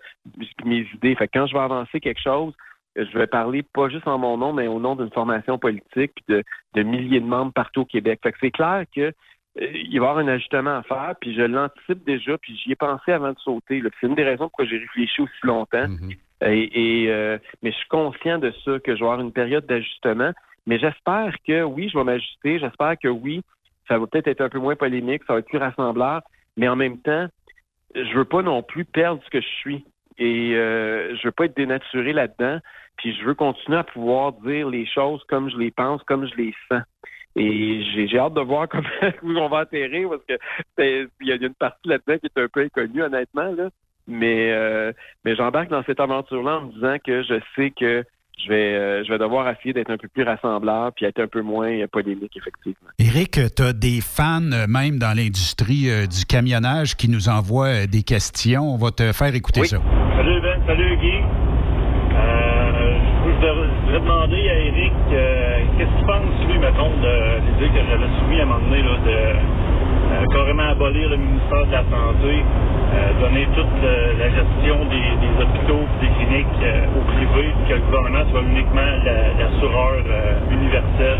mes 0.65 0.87
idées. 0.95 1.15
Fait 1.15 1.29
que 1.29 1.39
quand 1.39 1.47
je 1.47 1.55
vais 1.55 1.63
avancer 1.63 2.01
quelque 2.01 2.21
chose, 2.21 2.53
je 2.97 3.19
vais 3.19 3.27
parler 3.27 3.63
pas 3.63 3.89
juste 3.89 4.09
en 4.09 4.19
mon 4.19 4.39
nom, 4.39 4.53
mais 4.53 4.67
au 4.67 4.81
nom 4.81 4.97
d'une 4.97 5.11
formation 5.11 5.59
politique 5.59 6.13
puis 6.15 6.25
de, 6.29 6.43
de, 6.75 6.83
milliers 6.83 7.21
de 7.21 7.27
membres 7.27 7.53
partout 7.53 7.83
au 7.83 7.85
Québec. 7.85 8.21
Fait 8.23 8.33
que 8.33 8.39
c'est 8.41 8.51
clair 8.51 8.85
que 8.95 9.01
euh, 9.01 9.13
il 9.57 10.01
va 10.01 10.07
y 10.07 10.09
avoir 10.09 10.19
un 10.19 10.29
ajustement 10.29 10.79
à 10.79 10.83
faire, 10.83 11.15
puis 11.21 11.35
je 11.35 11.43
l'anticipe 11.43 12.05
déjà, 12.05 12.39
puis 12.39 12.57
j'y 12.57 12.73
ai 12.73 12.77
pensé 12.77 13.13
avant 13.13 13.33
de 13.33 13.39
sauter. 13.39 13.83
C'est 14.01 14.07
une 14.07 14.15
des 14.15 14.25
raisons 14.25 14.45
pourquoi 14.45 14.65
j'ai 14.65 14.79
réfléchi 14.79 15.23
aussi 15.23 15.33
longtemps. 15.43 15.87
Mm-hmm. 15.87 16.17
Et, 16.43 17.07
euh, 17.09 17.39
mais 17.63 17.71
je 17.71 17.77
suis 17.77 17.89
conscient 17.89 18.39
de 18.39 18.53
ça, 18.65 18.79
que 18.81 18.95
je 18.95 19.01
vais 19.01 19.07
avoir 19.07 19.21
une 19.21 19.33
période 19.33 19.67
d'ajustement. 19.67 20.33
Mais 20.67 20.79
j'espère 20.79 21.35
que 21.47 21.63
oui, 21.63 21.89
je 21.89 21.97
vais 21.97 22.05
m'ajuster. 22.05 22.59
J'espère 22.59 22.99
que 22.99 23.09
oui, 23.09 23.43
ça 23.89 23.99
va 23.99 24.07
peut-être 24.07 24.29
être 24.29 24.41
un 24.41 24.49
peu 24.49 24.59
moins 24.59 24.77
polémique, 24.77 25.23
ça 25.27 25.35
va 25.35 25.39
être 25.39 25.47
plus 25.47 25.59
rassembleur. 25.59 26.23
Mais 26.57 26.69
en 26.69 26.77
même 26.77 26.99
temps, 26.99 27.29
je 27.95 28.15
veux 28.17 28.25
pas 28.25 28.43
non 28.43 28.63
plus 28.63 28.85
perdre 28.85 29.23
ce 29.25 29.31
que 29.31 29.41
je 29.41 29.47
suis. 29.47 29.85
Et 30.19 30.55
euh, 30.55 31.17
je 31.17 31.29
veux 31.29 31.33
pas 31.33 31.45
être 31.47 31.57
dénaturé 31.57 32.13
là-dedans. 32.13 32.59
Puis 32.97 33.15
je 33.15 33.25
veux 33.25 33.35
continuer 33.35 33.79
à 33.79 33.85
pouvoir 33.85 34.33
dire 34.33 34.69
les 34.69 34.87
choses 34.87 35.23
comme 35.29 35.51
je 35.51 35.57
les 35.59 35.71
pense, 35.71 36.03
comme 36.05 36.27
je 36.27 36.35
les 36.37 36.55
sens. 36.71 36.83
Et 37.37 37.83
j'ai 37.95 38.19
hâte 38.19 38.33
de 38.33 38.41
voir 38.41 38.67
comment 39.21 39.45
on 39.45 39.49
va 39.49 39.59
atterrir 39.61 40.09
parce 40.09 40.25
que 40.25 40.39
il 41.21 41.27
y 41.27 41.33
a 41.33 41.37
une 41.37 41.55
partie 41.55 41.89
là-dedans 41.89 42.19
qui 42.19 42.27
est 42.27 42.41
un 42.41 42.49
peu 42.49 42.61
inconnue, 42.63 43.03
honnêtement. 43.03 43.53
Là. 43.53 43.69
Mais, 44.07 44.53
euh, 44.53 44.93
mais 45.25 45.37
j'embarque 45.37 45.69
dans 45.69 45.83
cette 45.85 46.01
aventure-là 46.01 46.59
en 46.59 46.61
me 46.63 46.73
disant 46.73 46.97
que 47.05 47.23
je 47.23 47.41
sais 47.55 47.71
que 47.71 48.05
je 48.37 48.49
vais, 48.49 48.75
euh, 48.75 49.05
je 49.05 49.13
vais 49.13 49.19
devoir 49.19 49.49
essayer 49.51 49.73
d'être 49.73 49.91
un 49.91 49.97
peu 49.97 50.09
plus 50.09 50.23
rassembleur 50.23 50.93
puis 50.95 51.07
être 51.07 51.21
un 51.21 51.27
peu 51.27 51.43
moins 51.43 51.87
polémique, 51.91 52.37
effectivement. 52.37 52.91
Éric, 52.99 53.39
tu 53.55 53.63
as 53.63 53.73
des 53.73 54.01
fans 54.01 54.41
euh, 54.53 54.67
même 54.69 54.99
dans 54.99 55.17
l'industrie 55.17 55.89
du 56.09 56.25
camionnage 56.27 56.97
qui 56.97 57.09
nous 57.09 57.29
envoient 57.29 57.87
des 57.87 58.03
questions. 58.03 58.63
On 58.63 58.77
va 58.77 58.91
te 58.91 59.13
faire 59.13 59.35
écouter 59.35 59.65
ça. 59.65 59.79
Salut 60.17 60.41
Ben, 60.41 60.61
salut 60.67 60.97
Guy 60.99 61.47
je 63.41 63.47
voudrais 63.85 64.01
demander 64.01 64.49
à 64.49 64.59
Eric 64.59 64.93
euh, 65.13 65.59
qu'est-ce 65.77 65.97
qu'il 65.97 66.07
pense, 66.07 66.49
lui, 66.49 66.59
mettons, 66.59 66.91
de 66.91 67.41
l'idée 67.47 67.69
que 67.69 67.85
j'avais 67.89 68.09
soumis 68.19 68.41
à 68.41 68.43
un 68.43 68.47
moment 68.47 68.61
donné, 68.61 68.83
là, 68.83 68.97
de 69.05 69.11
euh, 69.11 70.25
carrément 70.33 70.71
abolir 70.71 71.09
le 71.11 71.17
ministère 71.17 71.67
de 71.67 71.73
la 71.73 71.85
Santé. 71.85 72.45
Euh, 72.93 73.21
donner 73.21 73.47
toute 73.55 73.75
le- 73.83 74.15
la 74.19 74.29
gestion 74.31 74.85
des, 74.87 75.07
des 75.21 75.33
hôpitaux 75.43 75.85
des 76.01 76.09
cliniques 76.19 76.63
euh, 76.63 76.87
au 76.97 77.03
privé, 77.13 77.53
que 77.69 77.75
le 77.75 77.81
gouvernement 77.81 78.25
soit 78.31 78.43
uniquement 78.43 78.91
la- 79.05 79.33
l'assureur 79.39 79.95
euh, 80.07 80.39
universel, 80.53 81.19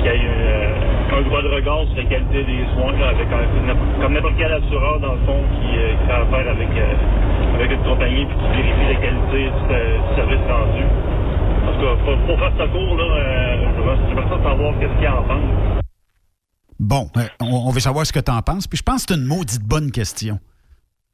qu'il 0.00 0.04
y 0.06 0.14
ait 0.14 0.20
euh, 0.26 1.18
un 1.18 1.22
droit 1.22 1.42
de 1.42 1.48
regard 1.48 1.84
sur 1.92 1.96
la 1.96 2.04
qualité 2.04 2.44
des 2.44 2.64
soins, 2.74 2.94
avec 3.06 3.28
un- 3.28 4.00
comme 4.02 4.14
n'importe 4.14 4.34
quel 4.38 4.52
assureur, 4.52 4.98
dans 5.00 5.12
le 5.12 5.20
fond, 5.26 5.40
qui, 5.60 5.76
euh, 5.78 5.92
fait 6.06 6.12
affaire 6.12 6.48
avec, 6.50 6.68
euh, 6.76 7.54
avec 7.56 7.70
une 7.72 7.82
compagnie, 7.84 8.24
puis 8.26 8.36
qui 8.36 8.48
vérifie 8.62 8.88
la 8.94 9.00
qualité 9.00 9.50
du, 9.50 10.14
service 10.16 10.44
rendu. 10.48 10.84
En 11.68 11.72
tout 11.74 11.80
cas, 11.84 11.94
pour, 12.26 12.38
faire 12.38 12.52
ce 12.58 12.66
cours, 12.72 12.96
là, 12.96 13.04
euh, 13.04 13.56
j'aimerais 14.08 14.28
ça 14.28 14.42
savoir 14.42 14.72
qu'est-ce 14.80 14.98
qu'il 14.98 15.08
en 15.08 15.22
pense. 15.22 15.82
Bon, 16.80 17.06
euh, 17.16 17.20
on, 17.40 17.68
on 17.68 17.70
veut 17.70 17.80
savoir 17.80 18.04
ce 18.06 18.12
que 18.12 18.18
tu 18.20 18.30
en 18.30 18.42
penses. 18.42 18.66
Puis 18.66 18.78
je 18.78 18.82
pense 18.82 19.06
que 19.06 19.14
c'est 19.14 19.20
une 19.20 19.26
maudite 19.26 19.62
bonne 19.62 19.90
question. 19.92 20.38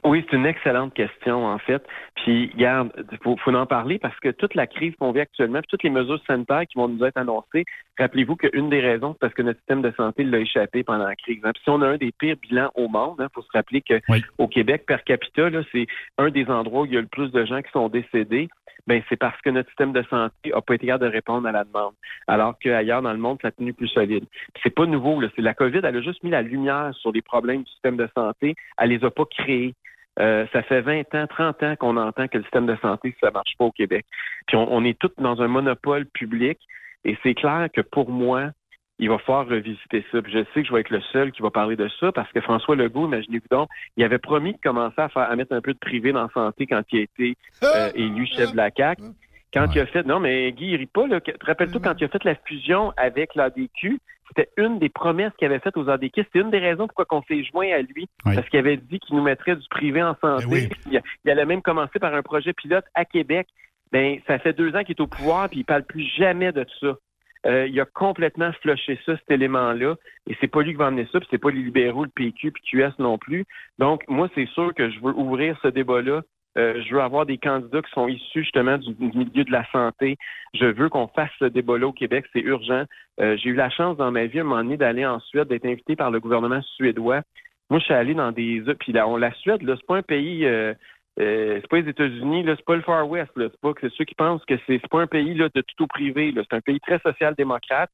Oui, 0.09 0.25
c'est 0.31 0.37
une 0.37 0.47
excellente 0.47 0.95
question, 0.95 1.45
en 1.45 1.59
fait. 1.59 1.85
Puis, 2.15 2.51
regarde, 2.55 2.91
il 3.13 3.19
faut, 3.19 3.37
faut 3.37 3.55
en 3.55 3.67
parler 3.67 3.99
parce 3.99 4.19
que 4.21 4.31
toute 4.31 4.55
la 4.55 4.67
crise 4.67 4.95
qu'on 4.97 5.13
vit 5.13 5.21
actuellement, 5.21 5.59
puis 5.59 5.69
toutes 5.69 5.83
les 5.83 5.91
mesures 5.91 6.19
sanitaires 6.27 6.63
qui 6.67 6.79
vont 6.79 6.89
nous 6.89 7.05
être 7.05 7.19
annoncées, 7.19 7.67
rappelez-vous 7.99 8.37
qu'une 8.37 8.71
des 8.71 8.81
raisons, 8.81 9.13
c'est 9.13 9.19
parce 9.21 9.35
que 9.35 9.43
notre 9.43 9.59
système 9.59 9.83
de 9.83 9.93
santé 9.99 10.25
l'a 10.25 10.39
échappé 10.39 10.83
pendant 10.83 11.07
la 11.07 11.15
crise. 11.15 11.41
hein. 11.45 11.51
Puis 11.53 11.63
si 11.63 11.69
on 11.69 11.83
a 11.83 11.89
un 11.89 11.99
des 11.99 12.11
pires 12.13 12.37
bilans 12.41 12.71
au 12.75 12.89
monde, 12.89 13.17
il 13.21 13.27
faut 13.35 13.43
se 13.43 13.53
rappeler 13.53 13.83
qu'au 13.83 13.97
Oui. 14.09 14.49
Québec, 14.51 14.85
per 14.87 14.97
capita, 15.05 15.51
c'est 15.73 15.87
un 16.17 16.31
des 16.31 16.47
endroits 16.47 16.83
où 16.83 16.87
il 16.87 16.95
y 16.95 16.97
a 16.97 17.03
le 17.03 17.07
plus 17.07 17.31
de 17.31 17.45
gens 17.45 17.61
qui 17.61 17.71
sont 17.73 17.91
décédés. 17.91 18.49
Ben, 18.87 19.03
c'est 19.11 19.19
parce 19.19 19.39
que 19.43 19.51
notre 19.51 19.69
système 19.69 19.93
de 19.93 20.03
santé 20.09 20.51
n'a 20.51 20.63
pas 20.63 20.75
été 20.75 20.87
capable 20.87 21.05
de 21.05 21.11
répondre 21.13 21.47
à 21.47 21.53
la 21.53 21.65
demande. 21.65 21.93
Alors 22.27 22.59
qu'ailleurs 22.59 23.03
dans 23.03 23.13
le 23.13 23.19
monde, 23.19 23.39
ça 23.43 23.49
a 23.49 23.51
tenu 23.51 23.75
plus 23.75 23.89
solide. 23.89 24.25
Puis 24.55 24.63
C'est 24.63 24.75
pas 24.75 24.87
nouveau. 24.87 25.21
Là. 25.21 25.29
La 25.37 25.53
COVID, 25.53 25.81
elle 25.85 25.97
a 25.97 26.01
juste 26.01 26.25
mis 26.25 26.31
la 26.31 26.41
lumière 26.41 26.95
sur 26.95 27.13
les 27.13 27.21
problèmes 27.21 27.65
du 27.65 27.71
système 27.71 27.99
de 27.99 28.09
santé. 28.17 28.55
Elle 28.79 28.89
les 28.89 29.05
a 29.05 29.11
pas 29.11 29.27
créés. 29.27 29.75
Euh, 30.21 30.47
ça 30.53 30.63
fait 30.63 30.81
20 30.81 31.15
ans, 31.15 31.27
30 31.29 31.63
ans 31.63 31.77
qu'on 31.77 31.97
entend 31.97 32.27
que 32.29 32.39
le 32.39 32.45
système 32.45 32.67
de 32.67 32.77
santé, 32.83 33.15
ça 33.21 33.31
marche 33.31 33.53
pas 33.59 33.67
au 33.67 33.73
Québec. 33.73 34.05
Puis 34.47 34.57
on, 34.57 34.73
on 34.73 34.85
est 34.85 34.99
tous 34.99 35.13
dans 35.19 35.41
un 35.41 35.49
monopole 35.49 36.07
public 36.07 36.59
et 37.05 37.17
c'est 37.23 37.35
clair 37.35 37.69
que 37.73 37.81
pour 37.81 38.11
moi, 38.11 38.51
il 38.99 39.09
va 39.09 39.19
falloir 39.19 39.47
revisiter 39.47 40.05
ça. 40.11 40.21
Puis 40.21 40.33
je 40.33 40.41
sais 40.53 40.63
que 40.63 40.69
je 40.69 40.73
vais 40.73 40.81
être 40.81 40.91
le 40.91 41.01
seul 41.13 41.31
qui 41.31 41.41
va 41.41 41.51
parler 41.51 41.77
de 41.77 41.89
ça 42.01 42.11
parce 42.11 42.31
que 42.33 42.41
François 42.41 42.75
Legault, 42.75 43.07
imaginez-vous 43.07 43.47
donc, 43.49 43.69
il 43.97 44.03
avait 44.03 44.19
promis 44.19 44.55
de 44.55 44.59
commencer 44.61 45.01
à, 45.01 45.09
faire, 45.09 45.31
à 45.31 45.37
mettre 45.37 45.55
un 45.55 45.61
peu 45.61 45.73
de 45.73 45.79
privé 45.79 46.11
dans 46.13 46.23
la 46.23 46.31
santé 46.35 46.67
quand 46.67 46.83
il 46.91 46.99
a 46.99 47.03
été 47.03 47.37
euh, 47.63 47.91
élu 47.95 48.27
chef 48.27 48.51
de 48.53 48.57
la 48.57 48.71
CAQ. 48.77 49.03
Quand 49.55 49.63
Ouais. 49.63 49.69
il 49.77 49.81
a 49.81 49.87
fait, 49.87 50.05
non, 50.05 50.21
mais 50.21 50.53
Guy, 50.53 50.67
il 50.73 50.77
rit 50.77 50.87
pas, 50.87 51.07
là. 51.07 51.21
Te 51.21 51.31
rappelles-toi 51.47 51.81
quand 51.83 51.95
il 51.99 52.05
a 52.05 52.09
fait 52.09 52.23
la 52.25 52.35
fusion 52.35 52.93
avec 52.99 53.35
l'ADQ, 53.35 53.99
c'était 54.29 54.51
une 54.57 54.79
des 54.79 54.89
promesses 54.89 55.33
qu'il 55.39 55.47
avait 55.47 55.59
faites 55.59 55.77
aux 55.77 55.89
ADQ. 55.89 56.23
C'était 56.23 56.41
une 56.41 56.51
des 56.51 56.59
raisons 56.59 56.87
pourquoi 56.87 57.07
on 57.19 57.23
s'est 57.23 57.45
joint 57.45 57.71
à 57.73 57.81
lui. 57.81 58.09
Oui. 58.27 58.35
Parce 58.35 58.49
qu'il 58.49 58.59
avait 58.59 58.77
dit 58.77 59.01
qu'il 59.01 59.17
nous 59.17 59.23
mettrait 59.23 59.57
du 59.57 59.69
privé 59.69 60.03
en 60.03 60.15
santé. 60.21 60.45
Ben 60.47 60.53
oui. 60.53 60.69
il, 60.91 61.01
il 61.25 61.31
allait 61.31 61.47
même 61.47 61.63
commencer 61.63 61.99
par 61.99 62.15
un 62.15 62.23
projet 62.23 62.53
pilote 62.53 62.85
à 62.95 63.05
Québec. 63.05 63.49
Ben, 63.93 64.19
ça 64.27 64.39
fait 64.39 64.53
deux 64.53 64.75
ans 64.77 64.85
qu'il 64.85 64.97
est 64.97 65.01
au 65.01 65.07
pouvoir, 65.07 65.49
puis 65.49 65.61
il 65.61 65.65
parle 65.65 65.85
plus 65.85 66.05
jamais 66.19 66.53
de 66.53 66.67
ça. 66.81 66.97
Euh, 67.47 67.67
il 67.69 67.81
a 67.81 67.85
complètement 67.85 68.53
flushé 68.61 68.99
ça, 69.07 69.17
cet 69.17 69.31
élément-là. 69.31 69.95
Et 70.29 70.37
c'est 70.41 70.49
pas 70.49 70.63
lui 70.63 70.73
qui 70.73 70.77
va 70.77 70.87
amener 70.87 71.09
ça, 71.13 71.21
puis 71.21 71.29
c'est 71.31 71.39
pas 71.39 71.51
les 71.51 71.63
libéraux, 71.63 72.05
le 72.05 72.11
PQ, 72.11 72.53
puis 72.53 72.63
QS 72.63 72.99
non 72.99 73.17
plus. 73.17 73.47
Donc, 73.79 74.03
moi, 74.09 74.29
c'est 74.35 74.49
sûr 74.49 74.75
que 74.75 74.91
je 74.91 75.01
veux 75.01 75.15
ouvrir 75.15 75.59
ce 75.63 75.69
débat-là. 75.69 76.23
Euh, 76.59 76.83
je 76.83 76.95
veux 76.95 77.01
avoir 77.01 77.25
des 77.25 77.39
candidats 77.39 77.83
qui 77.83 77.91
sont 77.93 78.09
issus 78.09 78.43
justement 78.43 78.79
du, 78.79 78.95
milieu 78.99 79.45
de 79.45 79.53
la 79.53 79.65
santé. 79.71 80.17
Je 80.55 80.67
veux 80.67 80.89
qu'on 80.89 81.09
fasse 81.09 81.31
ce 81.39 81.45
débat-là 81.45 81.87
au 81.87 81.93
Québec, 81.93 82.27
c'est 82.33 82.41
urgent. 82.41 82.85
Euh, 83.21 83.37
J'ai 83.37 83.51
eu 83.51 83.55
la 83.55 83.71
chance 83.71 83.97
dans 83.97 84.11
ma 84.11 84.27
vie 84.27 84.39
à 84.39 84.43
un 84.43 84.45
moment 84.45 84.63
donné 84.63 84.77
d'aller 84.77 85.07
en 85.07 85.21
Suède, 85.21 85.49
d'être 85.49 85.67
invité 85.67 85.95
par 85.95 86.11
le 86.11 86.21
gouvernement 86.21 86.63
suédois. 86.77 87.23
Moi, 87.71 87.81
je 87.81 87.85
suis 87.85 87.95
allé 87.95 88.15
dans 88.15 88.33
des 88.33 88.63
puis 88.81 88.93
là, 88.93 89.07
on, 89.07 89.17
la 89.17 89.33
Suède, 89.35 89.63
là, 89.63 89.77
c'est 89.77 89.87
pas 89.87 89.99
un 89.99 90.03
pays 90.03 90.47
euh, 90.47 90.75
euh, 91.21 91.59
c'est 91.61 91.69
pas 91.69 91.81
les 91.81 91.91
États-Unis, 91.91 92.45
c'est 92.47 92.65
pas 92.65 92.77
le 92.77 92.83
Far 92.83 93.09
West, 93.09 93.31
c'est 93.37 93.61
pas 93.61 93.73
c'est 93.81 93.93
ceux 93.95 94.05
qui 94.05 94.15
pensent 94.15 94.45
que 94.45 94.55
c'est 94.67 94.81
pas 94.89 95.01
un 95.01 95.07
pays 95.07 95.35
là, 95.35 95.49
de 95.53 95.61
tout 95.63 95.85
au 95.85 95.87
privé, 95.87 96.33
c'est 96.35 96.57
un 96.57 96.61
pays 96.61 96.81
très 96.81 97.01
social-démocrate. 97.01 97.91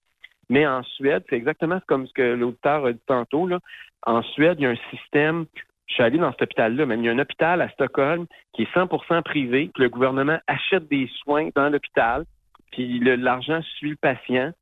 Mais 0.51 0.67
en 0.67 0.83
Suède, 0.83 1.25
c'est 1.31 1.37
exactement 1.37 1.81
comme 1.87 2.07
ce 2.07 2.13
que 2.13 2.35
l'auditeur 2.35 2.85
a 2.85 2.93
dit 2.93 3.01
tantôt. 3.07 3.47
Là. 3.47 3.61
En 4.07 4.23
Suède, 4.23 4.59
il 4.59 4.65
y 4.65 4.67
a 4.67 4.71
un 4.71 4.97
système. 4.97 5.47
Je 5.87 5.95
suis 5.95 6.03
allé 6.03 6.19
dans 6.19 6.33
cet 6.33 6.43
hôpital-là, 6.43 6.87
même 6.87 7.01
il 7.01 7.07
y 7.07 7.09
a 7.09 7.13
un 7.13 7.19
hôpital 7.19 7.61
à 7.61 7.69
Stockholm 7.71 8.27
qui 8.53 8.63
est 8.63 8.75
100% 8.75 9.23
privé, 9.23 9.71
que 9.75 9.83
le 9.83 9.89
gouvernement 9.89 10.39
achète 10.47 10.89
des 10.89 11.11
soins 11.23 11.51
dans 11.55 11.69
l'hôpital, 11.69 12.25
puis 12.73 13.01
l'argent 13.01 13.61
suit 13.77 13.91
le 13.91 13.97
patient, 13.97 14.53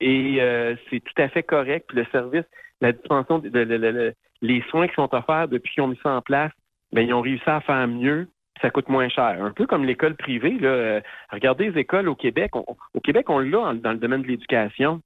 et 0.00 0.40
euh, 0.40 0.74
c'est 0.88 1.00
tout 1.00 1.22
à 1.22 1.28
fait 1.28 1.42
correct. 1.42 1.86
Puis 1.88 1.98
le 1.98 2.06
service, 2.10 2.44
la 2.80 2.92
dispensation, 2.92 3.38
de, 3.38 4.14
les 4.42 4.62
soins 4.70 4.88
qui 4.88 4.94
sont 4.94 5.14
offerts 5.14 5.48
depuis 5.48 5.74
qu'ils 5.74 5.82
ont 5.82 5.88
mis 5.88 6.00
ça 6.02 6.10
en 6.10 6.22
place, 6.22 6.52
ben 6.92 7.02
ils 7.02 7.12
ont 7.12 7.20
réussi 7.20 7.48
à 7.48 7.60
faire 7.60 7.86
mieux. 7.86 8.28
Ça 8.62 8.70
coûte 8.70 8.88
moins 8.88 9.08
cher. 9.08 9.42
Un 9.42 9.52
peu 9.52 9.66
comme 9.66 9.84
l'école 9.84 10.16
privée. 10.16 10.58
Là. 10.58 10.68
Euh, 10.68 11.00
regardez 11.30 11.70
les 11.70 11.80
écoles 11.80 12.08
au 12.08 12.14
Québec. 12.14 12.54
Au 12.54 13.00
Québec, 13.02 13.30
on 13.30 13.38
l'a 13.38 13.74
dans 13.74 13.92
le 13.92 13.98
domaine 13.98 14.22
de 14.22 14.26
l'éducation. 14.26 15.00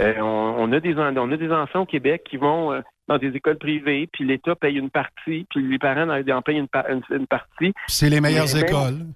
Euh, 0.00 0.14
on, 0.20 0.72
a 0.72 0.80
des, 0.80 0.96
on 0.96 1.32
a 1.32 1.36
des 1.36 1.52
enfants 1.52 1.80
au 1.80 1.86
Québec 1.86 2.22
qui 2.24 2.36
vont 2.36 2.72
euh, 2.72 2.80
dans 3.08 3.18
des 3.18 3.34
écoles 3.34 3.58
privées, 3.58 4.08
puis 4.12 4.24
l'État 4.24 4.54
paye 4.54 4.76
une 4.76 4.90
partie, 4.90 5.46
puis 5.50 5.62
les 5.66 5.78
parents 5.78 6.08
en 6.08 6.28
en 6.28 6.42
payent 6.42 6.58
une, 6.58 6.68
par- 6.68 6.88
une- 6.88 7.02
une 7.10 7.26
partie. 7.26 7.72
C'est 7.86 8.10
les 8.10 8.20
meilleures 8.20 8.46
Mais 8.54 8.60
même- 8.60 8.68
écoles. 8.68 9.06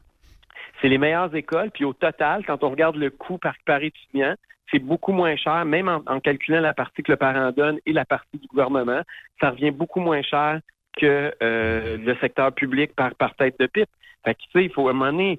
C'est 0.80 0.88
les 0.88 0.98
meilleures 0.98 1.34
écoles, 1.36 1.70
puis 1.72 1.84
au 1.84 1.92
total, 1.92 2.44
quand 2.44 2.64
on 2.64 2.70
regarde 2.70 2.96
le 2.96 3.10
coût 3.10 3.38
par, 3.38 3.54
par 3.64 3.82
étudiant, 3.82 4.34
c'est 4.70 4.80
beaucoup 4.80 5.12
moins 5.12 5.36
cher, 5.36 5.64
même 5.64 5.88
en, 5.88 6.02
en 6.06 6.18
calculant 6.18 6.60
la 6.60 6.72
partie 6.74 7.02
que 7.02 7.12
le 7.12 7.16
parent 7.16 7.52
donne 7.52 7.78
et 7.86 7.92
la 7.92 8.04
partie 8.04 8.38
du 8.38 8.46
gouvernement, 8.48 9.02
ça 9.40 9.50
revient 9.50 9.70
beaucoup 9.70 10.00
moins 10.00 10.22
cher 10.22 10.60
que 10.98 11.32
euh, 11.42 11.96
le 11.98 12.16
secteur 12.16 12.52
public 12.52 12.94
par, 12.96 13.14
par 13.14 13.34
tête 13.36 13.56
de 13.60 13.66
pipe. 13.66 13.88
Fait 14.24 14.34
que, 14.34 14.40
tu 14.40 14.48
sais, 14.52 14.64
il 14.64 14.72
faut 14.72 14.88
à 14.88 14.90
un 14.90 14.94
moment 14.94 15.12
donné, 15.12 15.38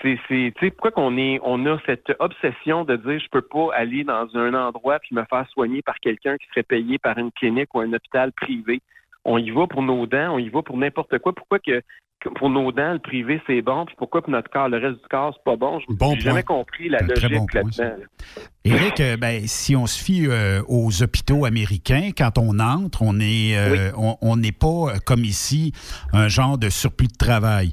c'est, 0.00 0.18
c'est, 0.28 0.52
tu 0.56 0.66
sais, 0.66 0.70
pourquoi 0.70 0.90
qu'on 0.90 1.16
est, 1.18 1.38
on 1.42 1.66
a 1.66 1.78
cette 1.86 2.12
obsession 2.18 2.84
de 2.84 2.96
dire, 2.96 3.18
je 3.18 3.28
peux 3.30 3.42
pas 3.42 3.74
aller 3.74 4.04
dans 4.04 4.28
un 4.34 4.54
endroit 4.54 4.98
puis 5.00 5.14
me 5.14 5.24
faire 5.24 5.46
soigner 5.50 5.82
par 5.82 5.98
quelqu'un 6.00 6.36
qui 6.38 6.46
serait 6.48 6.62
payé 6.62 6.98
par 6.98 7.18
une 7.18 7.30
clinique 7.32 7.74
ou 7.74 7.80
un 7.80 7.92
hôpital 7.92 8.32
privé? 8.32 8.80
On 9.24 9.38
y 9.38 9.50
va 9.50 9.66
pour 9.66 9.82
nos 9.82 10.06
dents, 10.06 10.34
on 10.34 10.38
y 10.38 10.48
va 10.48 10.62
pour 10.62 10.76
n'importe 10.76 11.18
quoi. 11.18 11.32
Pourquoi 11.32 11.58
que, 11.58 11.80
que 11.80 11.84
pour 12.30 12.50
nos 12.50 12.70
dents, 12.72 12.92
le 12.92 12.98
privé, 12.98 13.40
c'est 13.46 13.62
bon, 13.62 13.84
puis 13.86 13.94
pourquoi 13.98 14.22
pour 14.22 14.30
notre 14.30 14.50
corps, 14.50 14.68
le 14.68 14.78
reste 14.78 15.02
du 15.02 15.08
corps, 15.10 15.34
c'est 15.36 15.44
pas 15.44 15.56
bon? 15.56 15.78
Je 15.80 15.94
Bon 15.94 16.14
n'ai 16.14 16.20
jamais 16.20 16.42
compris 16.42 16.88
la 16.88 17.00
logique 17.00 17.30
bon 17.32 17.46
là-dedans. 17.52 17.84
là. 17.84 18.42
Éric, 18.64 19.00
euh, 19.00 19.16
ben, 19.16 19.42
si 19.48 19.74
on 19.74 19.86
se 19.88 20.00
fie 20.00 20.26
euh, 20.28 20.62
aux 20.68 21.02
hôpitaux 21.02 21.44
américains, 21.44 22.10
quand 22.16 22.38
on 22.38 22.60
entre, 22.60 23.02
on 23.02 23.18
euh, 23.20 23.90
on 23.96 24.16
on 24.22 24.36
n'est 24.36 24.52
pas 24.52 24.94
comme 25.04 25.24
ici 25.24 25.72
un 26.12 26.28
genre 26.28 26.58
de 26.58 26.68
surplus 26.68 27.08
de 27.08 27.16
travail. 27.16 27.72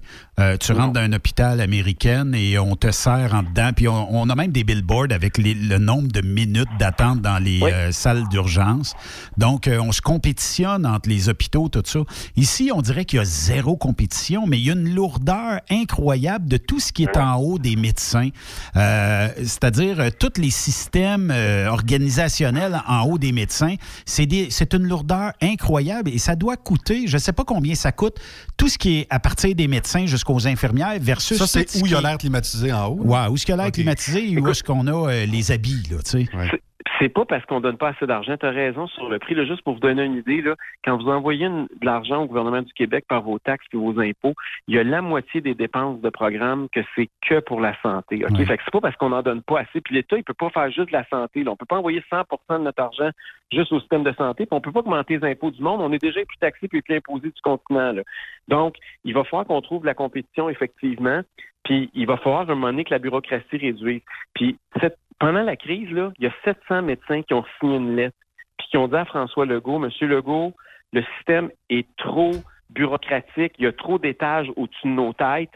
Tu 0.62 0.72
Non. 0.72 0.78
rentres 0.80 0.94
dans 0.94 1.02
un 1.02 1.12
hôpital 1.12 1.60
américain 1.60 2.32
et 2.32 2.58
on 2.58 2.78
te 2.78 2.92
sert 2.92 3.36
en 3.36 3.44
dedans, 3.44 3.72
puis 3.76 3.90
on, 3.90 4.08
on 4.10 4.30
a 4.30 4.36
même 4.36 4.54
des 4.54 4.64
billboards 4.64 5.12
avec 5.12 5.38
les- 5.38 5.54
le 5.54 5.80
nombre 5.80 6.08
de 6.14 6.22
minutes 6.22 6.70
d'attente 6.80 7.20
dans 7.22 7.44
les 7.44 7.60
Oui. 7.62 7.72
salles 7.92 8.24
d'urgence. 8.30 8.96
Donc, 9.38 9.70
on 9.70 9.92
se 9.92 10.02
compétitionne 10.02 10.86
entre 10.86 11.10
les 11.10 11.28
hôpitaux, 11.28 11.68
tout 11.68 11.82
ça. 11.84 12.00
Ici, 12.38 12.72
on 12.74 12.82
dirait 12.82 13.04
qu'il 13.04 13.18
y 13.18 13.22
a 13.22 13.26
zéro 13.26 13.76
compétition, 13.76 14.39
mais 14.46 14.60
il 14.60 14.66
y 14.66 14.70
a 14.70 14.74
une 14.74 14.94
lourdeur 14.94 15.62
incroyable 15.70 16.48
de 16.48 16.58
tout 16.58 16.80
ce 16.80 16.92
qui 16.92 17.04
est 17.04 17.18
en 17.18 17.36
haut 17.36 17.60
des 17.60 17.76
médecins. 17.76 18.30
Euh, 18.76 19.30
C'est-à-dire, 19.38 20.00
euh, 20.00 20.10
tous 20.18 20.40
les 20.40 20.50
systèmes 20.50 21.32
euh, 21.32 21.68
organisationnels 21.68 22.82
en 22.88 23.04
haut 23.04 23.18
des 23.18 23.32
médecins, 23.32 23.76
c'est 24.06 24.74
une 24.74 24.84
lourdeur 24.84 25.34
incroyable 25.42 26.10
et 26.10 26.18
ça 26.18 26.36
doit 26.36 26.58
coûter, 26.58 27.08
je 27.08 27.16
ne 27.16 27.20
sais 27.20 27.34
pas 27.34 27.44
combien 27.44 27.76
ça 27.76 27.92
coûte, 27.92 28.18
tout 28.58 28.68
ce 28.68 28.78
qui 28.78 29.00
est 29.00 29.08
à 29.10 29.20
partir 29.20 29.56
des 29.56 29.68
médecins 29.68 30.06
jusqu'aux 30.06 30.48
infirmières 30.48 31.00
versus... 31.00 31.38
Ça, 31.38 31.48
c'est 31.48 31.70
ce 31.70 31.82
où 31.82 31.86
il 31.86 31.92
y 31.92 31.96
a 31.96 32.02
l'air 32.02 32.18
climatisé 32.18 32.72
en 32.72 32.88
haut. 32.88 33.00
Ouais, 33.02 33.28
où 33.30 33.36
est-ce 33.36 33.46
qu'il 33.46 33.56
y 33.56 33.60
a 33.60 33.64
l'air 33.64 33.72
climatisé 33.72 34.32
et 34.32 34.40
où 34.40 34.48
est-ce 34.50 34.64
qu'on 34.64 34.88
a 34.88 35.10
euh, 35.10 35.26
les 35.26 35.52
habits, 35.52 35.84
là, 35.92 35.98
tu 36.04 36.12
sais? 36.12 36.30
Ouais. 36.36 36.62
C'est 36.98 37.10
pas 37.10 37.26
parce 37.26 37.46
qu'on 37.46 37.60
donne 37.60 37.78
pas 37.78 37.90
assez 37.90 38.06
d'argent. 38.08 38.38
Tu 38.38 38.46
as 38.46 38.52
raison 38.52 38.88
sur 38.88 39.10
le 39.10 39.20
prix. 39.20 39.36
Là, 39.36 39.44
juste 39.46 39.62
pour 39.64 39.74
vous 39.74 39.80
donner 39.82 40.04
une 40.06 40.16
idée, 40.16 40.42
là, 40.42 40.56
quand 40.86 40.96
vous 40.98 41.10
envoyez 41.10 41.46
une- 41.46 41.66
de 41.66 41.86
l'argent 41.86 42.24
au 42.24 42.26
gouvernement 42.26 42.62
du 42.62 42.72
Québec 42.72 43.04
par 43.08 43.22
vos 43.22 43.38
taxes 43.38 43.66
et 43.74 43.78
vos 43.78 44.00
impôts, 44.00 44.34
il 44.68 44.76
y 44.76 44.80
a 44.80 44.84
la 44.84 45.02
moitié 45.02 45.42
des 45.42 45.54
dépenses 45.56 46.00
de 46.00 46.10
programme 46.10 46.68
que 46.70 46.80
c'est 46.96 47.10
que 47.22 47.42
pour 47.42 47.60
la 47.60 47.76
santé. 47.82 48.24
OK? 48.24 48.32
Ouais. 48.32 48.46
Fait 48.46 48.58
que 48.58 48.64
c'est 48.64 48.72
pas 48.72 48.80
parce 48.80 48.96
qu'on 48.96 49.10
n'en 49.10 49.22
donne 49.22 49.42
pas 49.42 49.60
assez. 49.60 49.82
Puis 49.82 49.94
l'État, 49.96 50.16
il 50.18 50.24
peut 50.24 50.34
pas 50.34 50.50
faire 50.52 50.72
juste 50.72 50.88
de 50.88 50.94
la 50.94 51.06
santé. 51.10 51.44
Là. 51.44 51.52
On 51.52 51.58
peut 51.58 51.66
pas 51.66 51.78
envoyer 51.78 52.02
100% 52.10 52.60
de 52.60 52.64
notre 52.64 52.82
argent 52.82 53.10
juste 53.52 53.74
au 53.74 53.80
système 53.82 54.04
de 54.04 54.14
santé. 54.14 54.46
Puis 54.46 54.56
on 54.56 54.62
peut 54.62 54.72
pas 54.72 54.80
augmenter 54.80 55.18
les 55.18 55.32
impôts 55.32 55.52
du 55.52 55.62
monde. 55.62 55.82
On 55.82 55.92
est 55.92 56.02
déjà 56.02 56.22
plus 56.26 56.38
taxé 56.38 56.68
puis 56.70 56.82
plus 56.82 56.96
imposé 56.96 57.28
du 57.28 57.42
continent. 57.42 57.92
Là. 57.92 58.04
Donc, 58.48 58.76
il 59.04 59.14
va 59.14 59.26
falloir 59.26 59.46
qu'on 59.46 59.62
trouve 59.62 59.86
la 59.86 59.94
compétition 59.94 60.50
effectivement. 60.50 61.22
Puis 61.66 61.90
il 61.94 62.08
va 62.08 62.16
falloir 62.18 62.42
à 62.42 62.44
un 62.44 62.56
moment 62.56 62.68
donné 62.68 62.86
que 62.86 62.92
la 62.94 63.00
bureaucratie 63.00 63.58
réduise. 63.58 64.02
Puis 64.34 64.58
cette- 64.80 64.98
pendant 65.20 65.42
la 65.44 65.56
crise, 65.56 65.90
là, 65.92 66.12
il 66.18 66.26
y 66.26 66.28
a 66.28 66.34
700 66.46 66.82
médecins 66.84 67.22
qui 67.24 67.34
ont 67.34 67.46
signé 67.60 67.76
une 67.78 67.96
lettre 67.96 68.16
puis 68.58 68.68
qui 68.72 68.78
ont 68.78 68.88
dit 68.88 68.96
à 68.96 69.06
François 69.06 69.46
Legault, 69.46 69.80
Monsieur 69.80 70.08
Legault, 70.08 70.54
le 70.92 71.04
système 71.18 71.50
est 71.70 71.88
trop 71.98 72.32
bureaucratique, 72.72 73.54
il 73.58 73.64
y 73.66 73.68
a 73.68 73.72
trop 73.72 73.98
d'étages 74.00 74.48
au-dessus 74.56 74.88
de 74.88 74.94
nos 74.94 75.14
têtes. 75.14 75.52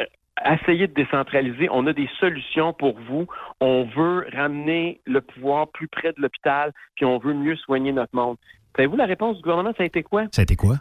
Euh, 0.00 0.04
Essayez 0.44 0.88
de 0.88 0.92
décentraliser. 0.94 1.68
On 1.70 1.86
a 1.86 1.92
des 1.92 2.08
solutions 2.18 2.72
pour 2.72 2.98
vous. 2.98 3.26
On 3.60 3.84
veut 3.84 4.26
ramener 4.34 5.00
le 5.06 5.20
pouvoir 5.20 5.68
plus 5.68 5.86
près 5.88 6.12
de 6.12 6.20
l'hôpital, 6.20 6.72
puis 6.96 7.04
on 7.04 7.18
veut 7.18 7.34
mieux 7.34 7.56
soigner 7.56 7.92
notre 7.92 8.14
monde. 8.16 8.36
Savez-vous, 8.76 8.96
la 8.96 9.06
réponse 9.06 9.36
du 9.36 9.42
gouvernement, 9.42 9.72
ça 9.76 9.84
a 9.84 9.86
été 9.86 10.02
quoi? 10.02 10.24
Ça 10.32 10.42
a 10.42 10.44
été 10.44 10.56
quoi? 10.56 10.76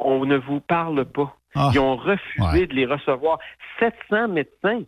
on 0.00 0.24
ne 0.26 0.36
vous 0.36 0.60
parle 0.60 1.04
pas. 1.04 1.34
Ah, 1.56 1.70
Ils 1.72 1.78
ont 1.80 1.96
refusé 1.96 2.42
ouais. 2.60 2.66
de 2.66 2.74
les 2.74 2.86
recevoir. 2.86 3.38
700 3.80 4.28
médecins. 4.28 4.82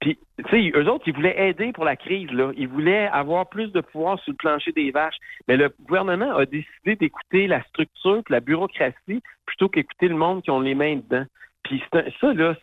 Puis, 0.00 0.18
tu 0.38 0.50
sais, 0.50 0.72
eux 0.74 0.88
autres, 0.90 1.04
ils 1.06 1.14
voulaient 1.14 1.48
aider 1.48 1.72
pour 1.72 1.84
la 1.84 1.96
crise, 1.96 2.30
là. 2.30 2.52
Ils 2.56 2.68
voulaient 2.68 3.06
avoir 3.08 3.48
plus 3.48 3.70
de 3.72 3.80
pouvoir 3.80 4.18
sur 4.20 4.32
le 4.32 4.36
plancher 4.36 4.72
des 4.72 4.90
vaches. 4.90 5.16
Mais 5.46 5.56
le 5.56 5.72
gouvernement 5.86 6.36
a 6.36 6.46
décidé 6.46 6.96
d'écouter 6.96 7.46
la 7.46 7.62
structure, 7.64 8.22
la 8.28 8.40
bureaucratie, 8.40 9.22
plutôt 9.46 9.68
qu'écouter 9.68 10.08
le 10.08 10.16
monde 10.16 10.42
qui 10.42 10.50
ont 10.50 10.60
les 10.60 10.74
mains 10.74 10.96
dedans. 10.96 11.24
Puis 11.64 11.82
ça, 11.92 12.32
là, 12.32 12.54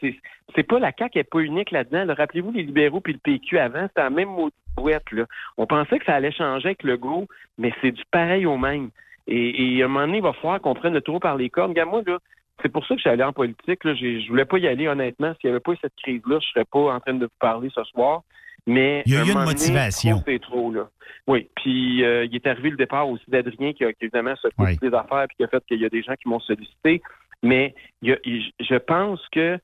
c'est 0.55 0.63
pas 0.63 0.79
la 0.79 0.91
CAQ 0.97 1.19
n'est 1.19 1.23
pas 1.23 1.39
unique 1.39 1.71
là-dedans. 1.71 2.05
là. 2.05 2.13
Rappelez-vous 2.15 2.51
les 2.51 2.63
libéraux 2.63 3.01
puis 3.01 3.13
le 3.13 3.19
PQ 3.19 3.59
avant, 3.59 3.83
c'était 3.83 4.01
la 4.01 4.09
même 4.09 4.29
boîte, 4.75 5.11
là. 5.11 5.25
On 5.57 5.67
pensait 5.67 5.99
que 5.99 6.05
ça 6.05 6.15
allait 6.15 6.31
changer 6.31 6.69
avec 6.69 6.83
le 6.83 6.97
go, 6.97 7.27
mais 7.57 7.71
c'est 7.81 7.91
du 7.91 8.03
pareil 8.11 8.45
au 8.45 8.57
même. 8.57 8.89
Et, 9.27 9.81
à 9.81 9.85
un 9.85 9.87
moment 9.87 10.05
donné, 10.05 10.17
il 10.17 10.23
va 10.23 10.33
falloir 10.33 10.61
qu'on 10.61 10.75
prenne 10.75 10.93
le 10.93 11.01
taureau 11.01 11.19
par 11.19 11.35
les 11.35 11.49
cornes. 11.49 11.71
Regarde, 11.71 12.07
là, 12.07 12.19
c'est 12.61 12.69
pour 12.71 12.83
ça 12.85 12.95
que 12.95 12.99
je 12.99 13.01
suis 13.01 13.09
allé 13.09 13.23
en 13.23 13.33
politique. 13.33 13.83
Là. 13.83 13.93
Je 13.95 14.27
voulais 14.29 14.45
pas 14.45 14.57
y 14.57 14.67
aller, 14.67 14.87
honnêtement. 14.87 15.33
S'il 15.39 15.49
n'y 15.49 15.51
avait 15.55 15.59
pas 15.59 15.73
eu 15.73 15.77
cette 15.81 15.95
crise-là, 16.01 16.39
je 16.41 16.47
serais 16.49 16.65
pas 16.65 16.93
en 16.93 16.99
train 16.99 17.13
de 17.13 17.25
vous 17.25 17.31
parler 17.39 17.69
ce 17.73 17.83
soir. 17.85 18.21
Mais 18.67 19.03
Il 19.05 19.13
y 19.13 19.17
a 19.17 19.23
eu 19.23 19.29
une 19.31 19.43
motivation. 19.43 20.23
C'est 20.25 20.39
trop, 20.41 20.71
là. 20.71 20.89
Oui. 21.27 21.47
Puis 21.57 22.03
euh, 22.03 22.25
il 22.25 22.35
est 22.35 22.47
arrivé 22.47 22.71
le 22.71 22.77
départ 22.77 23.07
aussi 23.09 23.23
d'Adrien 23.27 23.73
qui 23.73 23.83
a 23.85 23.93
qui, 23.93 24.05
évidemment 24.05 24.35
s'occupé 24.37 24.63
Oui. 24.63 24.77
des 24.89 24.95
affaires 24.95 25.25
puis 25.27 25.37
qui 25.37 25.43
a 25.43 25.47
fait 25.47 25.63
qu'il 25.67 25.79
y 25.79 25.85
a 25.85 25.89
des 25.89 26.01
gens 26.01 26.13
qui 26.15 26.27
m'ont 26.29 26.39
sollicité. 26.39 27.01
Mais 27.43 27.75
il 28.01 28.09
y 28.09 28.13
a- 28.13 28.19
il- 28.23 28.51
je 28.59 28.75
pense 28.75 29.19
que 29.31 29.59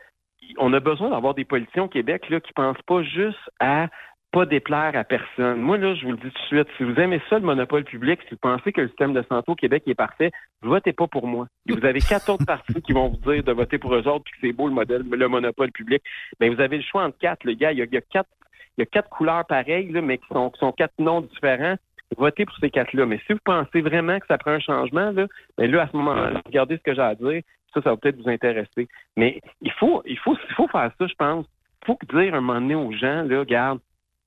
on 0.58 0.74
a 0.74 0.80
besoin 0.80 1.10
d'avoir 1.10 1.34
des 1.34 1.46
politiciens 1.46 1.84
au 1.84 1.88
Québec 1.88 2.30
là, 2.30 2.40
qui 2.42 2.52
pensent 2.54 2.82
pas 2.86 3.02
juste 3.04 3.40
à 3.60 3.88
pas 4.32 4.46
déplaire 4.46 4.96
à 4.96 5.04
personne. 5.04 5.60
Moi, 5.60 5.78
là, 5.78 5.94
je 5.94 6.06
vous 6.06 6.12
le 6.12 6.18
dis 6.18 6.30
tout 6.32 6.42
de 6.42 6.48
suite, 6.48 6.68
si 6.78 6.84
vous 6.84 6.96
aimez 6.96 7.22
ça, 7.30 7.38
le 7.38 7.46
monopole 7.46 7.84
public, 7.84 8.20
si 8.24 8.32
vous 8.32 8.40
pensez 8.42 8.72
que 8.72 8.82
le 8.82 8.88
système 8.88 9.14
de 9.14 9.24
santé 9.24 9.52
au 9.52 9.56
Québec 9.56 9.84
est 9.88 9.96
parfait, 9.96 10.32
votez 10.62 10.94
pas 10.94 11.08
pour 11.08 11.28
moi. 11.28 11.48
Et 11.68 11.74
vous 11.74 11.86
avez 11.86 12.00
quatre 12.00 12.30
autres 12.30 12.46
partis 12.48 12.82
qui 12.82 12.94
vont 12.94 13.10
vous 13.10 13.32
dire 13.32 13.44
de 13.44 13.52
voter 13.52 13.78
pour 13.78 13.94
eux 13.94 14.08
autres, 14.08 14.24
puis 14.24 14.34
que 14.34 14.48
c'est 14.48 14.54
beau 14.54 14.68
le 14.68 14.74
modèle, 14.74 15.04
le 15.10 15.28
monopole 15.28 15.72
public. 15.72 16.02
Ben, 16.40 16.54
vous 16.54 16.62
avez 16.62 16.78
le 16.78 16.84
choix 16.84 17.04
entre 17.04 17.18
quatre, 17.18 17.44
le 17.44 17.54
gars. 17.54 17.74
Il 17.74 17.80
y 17.80 17.82
a, 17.82 17.86
il 17.86 17.94
y 17.94 17.98
a 17.98 18.02
quatre, 18.02 18.30
il 18.78 18.82
y 18.82 18.84
a 18.84 18.86
quatre 18.86 19.10
couleurs 19.10 19.46
pareilles, 19.46 19.92
là, 19.92 20.02
mais 20.02 20.18
qui 20.18 20.28
sont, 20.32 20.50
qui 20.50 20.60
sont 20.60 20.72
quatre 20.72 20.98
noms 20.98 21.22
différents. 21.22 21.76
Votez 22.18 22.46
pour 22.46 22.58
ces 22.58 22.70
quatre-là. 22.70 23.06
Mais 23.06 23.20
si 23.28 23.34
vous 23.34 23.40
pensez 23.44 23.82
vraiment 23.82 24.20
que 24.20 24.28
ça 24.28 24.38
prend 24.38 24.52
un 24.52 24.60
changement, 24.60 25.12
là, 25.12 25.28
ben 25.58 25.72
là, 25.72 25.84
à 25.84 25.88
ce 25.88 25.98
moment-là, 25.98 26.42
regardez 26.46 26.78
ce 26.78 26.84
que 26.84 26.94
j'ai 26.94 27.02
à 27.02 27.16
dire. 27.16 27.42
Ça, 27.74 27.82
ça 27.82 27.92
va 27.92 27.98
peut-être 27.98 28.22
vous 28.22 28.30
intéresser. 28.30 28.90
Mais 29.16 29.42
il 29.62 29.72
faut, 29.72 30.02
il 30.06 30.18
faut, 30.18 30.36
il 30.50 30.56
faut 30.56 30.68
faire 30.68 30.92
ça, 30.98 31.08
je 31.08 31.14
pense. 31.16 31.46
Il 31.84 31.86
faut 31.86 31.98
dire 32.14 32.34
un 32.34 32.42
moment 32.42 32.60
donné 32.60 32.76
aux 32.76 32.92
gens, 32.92 33.24
là, 33.24 33.40
regarde, 33.40 33.80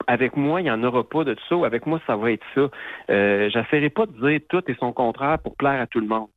avec 0.07 0.37
moi, 0.37 0.61
il 0.61 0.65
n'y 0.65 0.71
en 0.71 0.83
aura 0.85 1.05
pas 1.05 1.25
de 1.25 1.37
ça, 1.49 1.57
ou 1.57 1.65
avec 1.65 1.87
moi, 1.87 2.01
ça 2.07 2.17
va 2.17 2.33
être 2.33 2.45
ça. 2.55 2.69
Euh, 3.11 3.51
J'essaierai 3.51 3.91
pas 3.91 4.07
de 4.07 4.13
dire 4.13 4.41
tout 4.49 4.63
et 4.69 4.75
son 4.81 4.93
contraire 4.93 5.39
pour 5.39 5.57
plaire 5.57 5.81
à 5.81 5.87
tout 5.87 6.01
le 6.01 6.07
monde. 6.07 6.29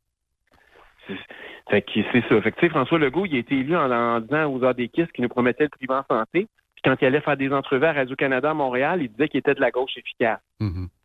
Fait 1.70 1.82
que 1.82 1.92
c'est 2.12 2.24
ça. 2.28 2.70
François 2.70 3.00
Legault, 3.00 3.26
il 3.26 3.36
a 3.36 3.40
été 3.40 3.56
élu 3.56 3.76
en, 3.76 3.92
en 3.92 4.20
disant 4.20 4.52
aux 4.52 4.64
ADKIS 4.64 5.08
qui 5.14 5.22
nous 5.22 5.30
promettait 5.30 5.64
le 5.64 5.70
privé 5.70 5.94
en 5.94 6.04
santé. 6.04 6.48
Puis 6.76 6.82
quand 6.84 6.96
il 7.02 7.06
allait 7.06 7.22
faire 7.22 7.38
des 7.38 7.52
entrevues 7.52 7.86
à 7.86 7.94
Radio-Canada 7.94 8.52
à 8.52 8.54
Montréal, 8.54 9.02
il 9.02 9.10
disait 9.10 9.30
qu'il 9.30 9.40
était 9.40 9.56
de 9.56 9.62
la 9.62 9.72
gauche 9.72 9.98
efficace. 9.98 10.40
Mhm. 10.60 10.88
Fait 10.88 10.97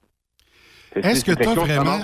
Est-ce 0.96 1.24
que 1.24 1.32
on 1.48 1.54
vraiment- 1.64 1.98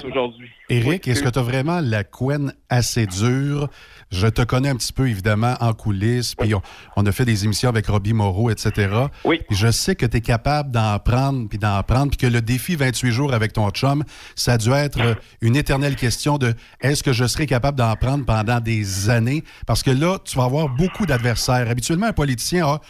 Oui, 0.71 1.01
est-ce 1.11 1.23
que 1.23 1.29
tu 1.29 1.39
as 1.39 1.43
vraiment 1.43 1.81
la 1.81 2.05
couenne 2.05 2.53
assez 2.69 3.07
dure? 3.07 3.69
Je 4.11 4.27
te 4.27 4.41
connais 4.43 4.71
un 4.71 4.77
petit 4.77 4.93
peu, 4.95 5.09
évidemment, 5.09 5.55
en 5.61 5.75
coulisses, 5.75 6.35
puis 6.35 6.55
on, 6.55 6.63
on 6.97 7.05
a 7.05 7.13
fait 7.13 7.27
des 7.27 7.45
émissions 7.45 7.69
avec 7.69 7.87
Robbie 7.89 8.15
Moreau, 8.15 8.49
etc. 8.51 8.89
Oui. 9.25 9.41
Et 9.51 9.55
Je 9.55 9.71
sais 9.71 9.95
que 9.95 10.07
tu 10.07 10.17
es 10.17 10.21
capable 10.23 10.71
d'en 10.71 10.99
prendre, 10.99 11.47
puis 11.49 11.59
d'en 11.59 11.83
prendre, 11.83 12.09
puis 12.09 12.17
que 12.17 12.27
le 12.27 12.41
défi 12.41 12.77
28 12.77 13.11
jours 13.13 13.35
avec 13.35 13.53
ton 13.53 13.69
chum, 13.71 14.03
ça 14.35 14.55
a 14.55 14.59
dû 14.59 14.71
être 14.71 15.01
euh, 15.01 15.15
une 15.43 15.57
éternelle 15.57 15.95
question 15.97 16.39
de 16.39 16.55
est-ce 16.81 17.03
que 17.03 17.13
je 17.13 17.27
serai 17.27 17.45
capable 17.47 17.77
d'en 17.77 17.95
prendre 17.97 18.25
pendant 18.25 18.61
des 18.61 19.11
années? 19.11 19.45
Parce 19.67 19.83
que 19.83 19.91
là, 19.91 20.19
tu 20.25 20.37
vas 20.39 20.45
avoir 20.45 20.69
beaucoup 20.71 21.05
d'adversaires. 21.05 21.69
Habituellement, 21.69 22.07
un 22.07 22.13
politicien 22.15 22.67
a 22.67 22.81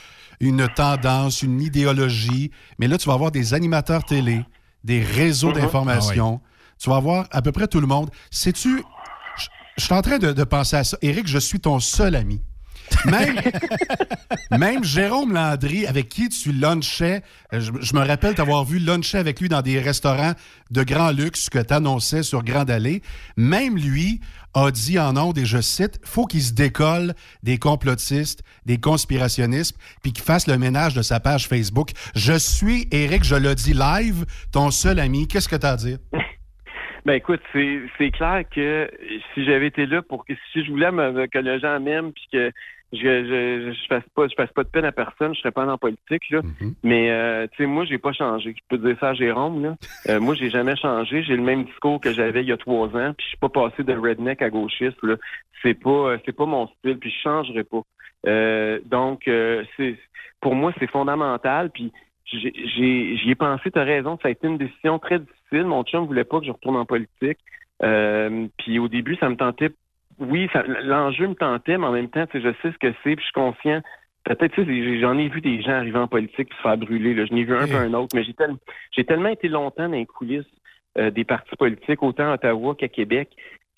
une 0.41 0.69
tendance, 0.69 1.43
une 1.43 1.61
idéologie, 1.61 2.53
mais 2.79 2.87
là, 2.87 2.97
tu 2.99 3.09
vas 3.09 3.15
avoir 3.15 3.33
des 3.33 3.55
animateurs 3.55 4.05
télé, 4.05 4.45
des 4.85 5.03
réseaux 5.03 5.49
Mhm. 5.49 5.55
d'information. 5.55 6.41
Tu 6.79 6.89
vas 6.91 6.97
avoir 6.97 7.27
à 7.31 7.43
peu 7.43 7.53
près 7.53 7.67
tout 7.67 7.81
le 7.81 7.87
monde. 7.87 8.11
Sais-tu, 8.31 8.83
je- 9.37 9.47
je 9.77 9.85
suis 9.85 9.95
en 9.95 10.03
train 10.03 10.19
de, 10.19 10.33
de 10.33 10.45
penser 10.45 10.77
à 10.77 10.85
ça. 10.85 10.97
Éric, 11.03 11.27
je 11.27 11.39
suis 11.39 11.59
ton 11.61 11.81
seul 11.81 12.15
ami. 12.15 12.41
Même, 13.05 13.37
même 14.59 14.85
Jérôme 14.85 15.33
Landry, 15.33 15.87
avec 15.87 16.09
qui 16.09 16.29
tu 16.29 16.53
lunchais, 16.53 17.23
euh, 17.53 17.61
je, 17.61 17.95
me 17.95 18.07
rappelle 18.07 18.35
t'avoir 18.35 18.65
vu 18.65 18.79
luncher 18.79 19.19
avec 19.19 19.41
lui 19.41 19.49
dans 19.49 19.63
des 19.63 19.79
restaurants 19.81 20.33
de 20.71 20.83
grand 20.83 21.11
luxe 21.11 21.49
que 21.49 21.59
tu 21.59 21.73
annonçais 21.75 22.23
sur 22.23 22.43
Grande 22.43 22.71
Allée. 22.71 23.03
Même 23.37 23.77
lui 23.77 24.21
a 24.55 24.71
dit 24.71 24.99
en 24.99 25.17
ondes, 25.17 25.39
et 25.39 25.45
je 25.45 25.61
cite, 25.61 26.01
faut 26.05 26.27
qu'il 26.27 26.43
se 26.43 26.53
décolle 26.53 27.15
des 27.43 27.59
complotistes, 27.59 28.43
des 28.67 28.79
conspirationnistes, 28.79 29.77
puis 30.03 30.13
qu'il 30.13 30.25
fasse 30.25 30.47
le 30.47 30.59
ménage 30.59 30.95
de 30.95 31.03
sa 31.03 31.21
page 31.21 31.47
Facebook. 31.47 31.91
Je 32.15 32.37
suis, 32.39 32.89
Éric, 32.91 33.25
je 33.25 33.37
le 33.37 33.55
dis 33.55 33.75
live, 33.75 34.25
ton 34.53 34.71
seul 34.71 34.99
ami. 34.99 35.29
Qu'est-ce 35.29 35.49
que 35.49 35.57
tu 35.57 35.67
as 35.67 35.71
à 35.73 35.77
dire? 35.77 35.99
Ben 37.07 37.15
écoute, 37.15 37.41
c'est 37.55 37.81
c'est 37.97 38.11
clair 38.11 38.43
que 38.55 38.91
si 39.33 39.47
j'avais 39.47 39.69
été 39.69 39.87
là 39.87 40.03
pour 40.03 40.27
que 40.27 40.35
si 40.53 40.63
je 40.63 40.71
voulais 40.71 40.91
me- 40.93 41.27
que 41.27 41.39
les 41.39 41.59
gens 41.59 41.81
m'aiment 41.81 42.13
puis 42.13 42.27
que 42.31 42.53
je, 42.93 42.99
je, 42.99 43.73
je 43.73 43.87
fasse 43.89 44.09
pas 44.15 44.27
je 44.29 44.35
fasse 44.35 44.53
pas 44.53 44.65
de 44.65 44.69
peine 44.69 44.85
à 44.85 44.93
personne, 44.93 45.35
je 45.35 45.41
serais 45.41 45.51
pas 45.51 45.67
en 45.67 45.77
politique 45.79 46.31
là. 46.31 46.41
Mhm. 46.43 46.75
Mais 46.83 47.11
euh, 47.11 47.47
tu 47.53 47.59
sais, 47.59 47.67
moi, 47.67 47.85
j'ai 47.85 47.99
pas 47.99 48.13
changé. 48.13 48.55
Je 48.57 48.63
peux 48.69 48.79
dire 48.79 48.97
ça 49.01 49.11
à 49.11 49.15
Jérôme, 49.15 49.63
là. 49.63 49.77
Euh, 50.09 50.21
moi, 50.21 50.35
j'ai 50.35 50.51
jamais 50.51 50.77
changé. 50.77 51.23
J'ai 51.23 51.37
le 51.37 51.43
même 51.43 51.65
discours 51.65 52.01
que 52.01 52.13
j'avais 52.13 52.43
il 52.43 52.49
y 52.49 52.53
a 52.53 52.57
trois 52.57 52.87
ans, 52.97 53.13
puis 53.17 53.25
je 53.25 53.29
suis 53.29 53.37
pas 53.39 53.49
passé 53.49 53.83
de 53.85 53.95
redneck 53.95 54.41
à 54.43 54.51
gauchiste, 54.51 55.03
là. 55.03 55.17
C'est 55.63 55.75
pas 55.75 55.91
euh, 55.91 56.19
c'est 56.25 56.37
pas 56.37 56.47
mon 56.47 56.67
style, 56.69 56.99
puis 56.99 57.11
je 57.11 57.21
changerai 57.21 57.65
pas. 57.65 57.83
Euh, 58.27 58.79
donc, 58.87 59.29
euh, 59.29 59.65
c'est 59.77 59.97
pour 60.41 60.55
moi, 60.55 60.73
c'est 60.79 60.91
fondamental, 60.91 61.71
puis 61.71 61.93
j'ai- 62.25 62.53
j'ai- 62.55 63.17
j'y 63.17 63.31
ai 63.31 63.35
pensé, 63.35 63.71
tu 63.71 63.79
as 63.79 63.85
raison, 63.85 64.19
ça 64.23 64.29
a 64.29 64.31
été 64.31 64.47
une 64.47 64.59
décision 64.59 64.99
très 64.99 65.19
difficile. 65.19 65.65
Mon 65.65 65.83
chum 65.85 66.07
voulait 66.07 66.25
pas 66.25 66.41
que 66.41 66.47
je 66.47 66.53
retourne 66.53 66.77
en 66.77 66.85
politique. 66.85 67.39
Euh, 67.83 68.47
puis 68.59 68.79
au 68.79 68.89
début, 68.89 69.17
ça 69.17 69.29
me 69.29 69.37
tentait. 69.37 69.71
Oui, 70.19 70.49
l'enjeu 70.83 71.29
me 71.29 71.35
tentait, 71.35 71.79
mais 71.79 71.87
en 71.87 71.93
même 71.93 72.11
temps, 72.11 72.25
je 72.33 72.53
sais 72.63 72.73
ce 72.73 72.79
que 72.79 72.93
c'est, 73.03 73.17
puis 73.17 73.19
je 73.19 73.25
suis 73.25 73.33
conscient. 73.33 73.81
Peut-être, 74.25 74.57
j'en 75.01 75.17
ai 75.17 75.29
vu 75.29 75.41
des 75.41 75.63
gens 75.63 75.73
arriver 75.73 75.99
en 75.99 76.09
politique 76.09 76.51
et 76.51 76.55
se 76.57 76.61
faire 76.61 76.77
brûler. 76.77 77.15
Là. 77.15 77.25
Je 77.25 77.33
n'ai 77.33 77.45
vu 77.45 77.55
un 77.55 77.67
peu 77.67 77.77
un 77.77 77.95
autre, 77.95 78.15
mais 78.15 78.25
j'ai 78.25 78.35
tel- 78.35 78.57
j'ai 78.95 79.05
tellement 79.05 79.29
été 79.31 79.49
longtemps 79.49 79.89
dans 79.89 79.95
les 79.97 80.07
coulisses 80.07 80.45
euh, 80.99 81.11
des 81.11 81.25
partis 81.25 81.57
politiques, 81.57 82.03
autant 82.03 82.31
à 82.31 82.35
Ottawa 82.35 82.75
qu'à 82.75 82.89
Québec, 82.89 83.31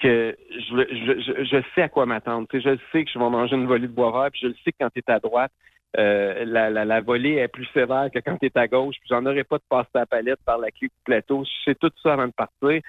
que 0.03 0.35
je, 0.51 0.77
je, 0.91 1.21
je, 1.21 1.45
je 1.45 1.63
sais 1.75 1.83
à 1.83 1.89
quoi 1.89 2.07
m'attendre. 2.07 2.49
Je 2.53 2.77
sais 2.91 3.05
que 3.05 3.11
je 3.13 3.19
vais 3.19 3.31
manger 3.31 3.55
une 3.55 3.67
volée 3.67 3.87
de 3.87 3.93
bois 3.93 4.11
vert, 4.11 4.31
puis 4.33 4.41
je 4.43 4.47
le 4.49 4.55
sais 4.65 4.73
que 4.73 4.79
quand 4.81 4.91
tu 4.91 5.01
es 5.01 5.11
à 5.13 5.21
droite, 5.21 5.53
euh, 5.99 6.45
la, 6.47 6.71
la, 6.71 6.85
la 6.85 7.01
volée 7.01 7.35
est 7.35 7.49
plus 7.49 7.67
sévère 7.75 8.09
que 8.13 8.19
quand 8.21 8.39
tu 8.39 8.47
es 8.47 8.59
à 8.59 8.67
gauche, 8.67 8.97
puis 8.99 9.09
j'en 9.11 9.27
aurais 9.27 9.45
pas 9.45 9.59
de 9.59 9.65
passer 9.69 9.91
à 9.95 10.01
la 10.01 10.07
palette 10.07 10.41
par 10.47 10.59
la 10.59 10.71
clé 10.71 10.89
du 10.89 10.95
plateau. 11.05 11.45
Je 11.45 11.71
sais 11.71 11.75
tout 11.75 11.91
ça 12.03 12.15
avant 12.15 12.27
de 12.27 12.33
partir. 12.33 12.81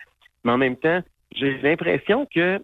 Mais 0.43 0.51
en 0.51 0.57
même 0.57 0.77
temps, 0.77 1.01
j'ai 1.35 1.57
l'impression 1.59 2.25
que 2.33 2.59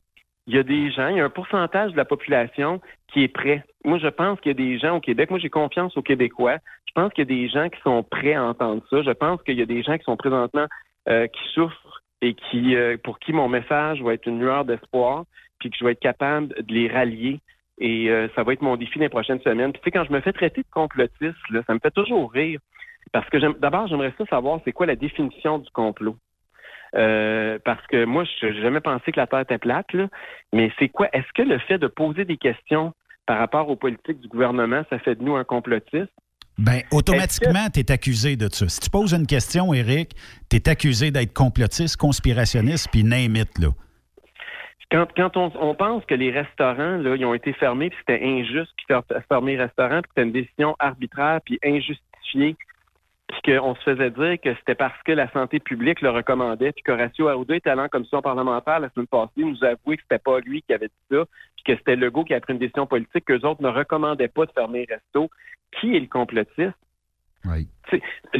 il 0.47 0.55
y 0.55 0.59
a 0.59 0.63
des 0.63 0.91
gens, 0.91 1.09
il 1.09 1.17
y 1.17 1.19
a 1.19 1.25
un 1.25 1.29
pourcentage 1.29 1.91
de 1.91 1.97
la 1.97 2.05
population 2.05 2.81
qui 3.07 3.23
est 3.23 3.27
prêt. 3.27 3.63
Moi, 3.83 3.99
je 3.99 4.07
pense 4.07 4.39
qu'il 4.39 4.49
y 4.51 4.55
a 4.55 4.57
des 4.57 4.79
gens 4.79 4.95
au 4.95 5.01
Québec, 5.01 5.29
moi 5.29 5.39
j'ai 5.39 5.49
confiance 5.49 5.95
aux 5.97 6.01
Québécois. 6.01 6.57
Je 6.87 6.93
pense 6.93 7.13
qu'il 7.13 7.29
y 7.29 7.33
a 7.33 7.35
des 7.35 7.49
gens 7.49 7.69
qui 7.69 7.79
sont 7.81 8.01
prêts 8.03 8.33
à 8.33 8.43
entendre 8.43 8.81
ça. 8.89 9.01
Je 9.01 9.11
pense 9.11 9.41
qu'il 9.43 9.57
y 9.57 9.61
a 9.61 9.65
des 9.65 9.83
gens 9.83 9.97
qui 9.97 10.05
sont 10.05 10.17
présentement 10.17 10.65
euh, 11.09 11.27
qui 11.27 11.41
souffrent 11.53 12.01
et 12.21 12.33
qui 12.33 12.75
euh, 12.75 12.97
pour 13.03 13.19
qui 13.19 13.33
mon 13.33 13.49
message 13.49 14.01
va 14.01 14.13
être 14.13 14.25
une 14.25 14.39
lueur 14.39 14.65
d'espoir, 14.65 15.25
puis 15.59 15.69
que 15.69 15.77
je 15.77 15.85
vais 15.85 15.91
être 15.91 15.99
capable 15.99 16.47
de 16.47 16.73
les 16.73 16.87
rallier. 16.87 17.39
Et 17.79 18.09
euh, 18.09 18.27
ça 18.35 18.43
va 18.43 18.53
être 18.53 18.61
mon 18.61 18.77
défi 18.77 18.97
des 18.97 19.09
prochaines 19.09 19.41
semaines. 19.41 19.71
Puis 19.71 19.81
tu 19.81 19.85
sais, 19.85 19.91
quand 19.91 20.05
je 20.05 20.13
me 20.13 20.21
fais 20.21 20.33
traiter 20.33 20.61
de 20.61 20.71
complotiste, 20.71 21.37
là, 21.51 21.61
ça 21.67 21.73
me 21.73 21.79
fait 21.79 21.91
toujours 21.91 22.31
rire. 22.31 22.59
Parce 23.11 23.29
que 23.29 23.37
d'abord, 23.59 23.87
j'aimerais 23.87 24.13
ça 24.17 24.25
savoir 24.25 24.59
c'est 24.65 24.71
quoi 24.71 24.85
la 24.85 24.95
définition 24.95 25.59
du 25.59 25.69
complot. 25.71 26.15
Euh, 26.95 27.59
parce 27.63 27.85
que 27.87 28.05
moi, 28.05 28.23
je 28.39 28.47
n'ai 28.47 28.61
jamais 28.61 28.79
pensé 28.79 29.11
que 29.11 29.19
la 29.19 29.27
Terre 29.27 29.41
était 29.41 29.57
plate, 29.57 29.91
là. 29.93 30.07
mais 30.53 30.71
c'est 30.79 30.89
quoi? 30.89 31.09
Est-ce 31.13 31.31
que 31.35 31.41
le 31.41 31.59
fait 31.59 31.77
de 31.77 31.87
poser 31.87 32.25
des 32.25 32.37
questions 32.37 32.93
par 33.25 33.39
rapport 33.39 33.69
aux 33.69 33.75
politiques 33.75 34.21
du 34.21 34.27
gouvernement, 34.27 34.83
ça 34.89 34.99
fait 34.99 35.15
de 35.15 35.23
nous 35.23 35.35
un 35.35 35.43
complotiste? 35.43 36.11
Ben, 36.57 36.81
automatiquement, 36.91 37.69
tu 37.71 37.81
es 37.81 37.91
accusé 37.91 38.35
de 38.35 38.47
ça. 38.51 38.67
Si 38.67 38.79
tu 38.79 38.89
poses 38.89 39.13
une 39.13 39.27
question, 39.27 39.73
Éric, 39.73 40.15
tu 40.49 40.57
es 40.57 40.69
accusé 40.69 41.11
d'être 41.11 41.33
complotiste, 41.33 41.97
conspirationniste, 41.97 42.89
puis 42.91 43.03
name 43.03 43.35
it, 43.35 43.59
là. 43.59 43.69
Quand, 44.89 45.05
quand 45.15 45.35
on, 45.35 45.51
on 45.59 45.75
pense 45.75 46.05
que 46.05 46.15
les 46.15 46.31
restaurants, 46.31 46.95
là, 46.97 47.15
ils 47.15 47.25
ont 47.25 47.33
été 47.33 47.51
fermés, 47.53 47.89
puis 47.89 47.99
c'était 47.99 48.23
injuste 48.23 48.71
fassent 48.87 49.03
fermer 49.27 49.57
les 49.57 49.63
restaurants, 49.63 50.01
puis 50.01 50.03
que 50.03 50.09
c'était 50.15 50.23
une 50.23 50.31
décision 50.31 50.75
arbitraire, 50.79 51.41
puis 51.43 51.59
injustifiée, 51.63 52.55
puis 53.27 53.41
qu'on 53.53 53.75
se 53.75 53.81
faisait 53.81 54.09
dire 54.09 54.39
que 54.41 54.55
c'était 54.55 54.75
parce 54.75 55.01
que 55.03 55.11
la 55.11 55.29
santé 55.31 55.59
publique 55.59 56.01
le 56.01 56.11
recommandait, 56.11 56.71
puis 56.71 56.83
qu'Horacio 56.83 57.27
Arruda 57.27 57.55
était 57.55 57.69
allé 57.69 57.81
en 57.81 57.89
commission 57.89 58.21
parlementaire 58.21 58.79
la 58.79 58.89
semaine 58.89 59.07
passée, 59.07 59.31
nous 59.37 59.63
avouer 59.63 59.97
que 59.97 60.03
c'était 60.03 60.19
pas 60.19 60.39
lui 60.39 60.61
qui 60.61 60.73
avait 60.73 60.87
dit 60.87 61.15
ça, 61.15 61.25
puis 61.55 61.63
que 61.65 61.75
c'était 61.77 61.97
Legault 61.97 62.23
qui 62.23 62.33
a 62.33 62.39
pris 62.39 62.53
une 62.53 62.59
décision 62.59 62.87
politique, 62.87 63.25
qu'eux 63.25 63.45
autres 63.45 63.61
ne 63.61 63.69
recommandaient 63.69 64.29
pas 64.29 64.45
de 64.45 64.51
fermer 64.51 64.85
les 64.87 64.95
restos. 64.95 65.29
Qui 65.73 65.95
est 65.95 65.99
le 65.99 66.07
complotiste? 66.07 66.77
Oui. 67.47 67.67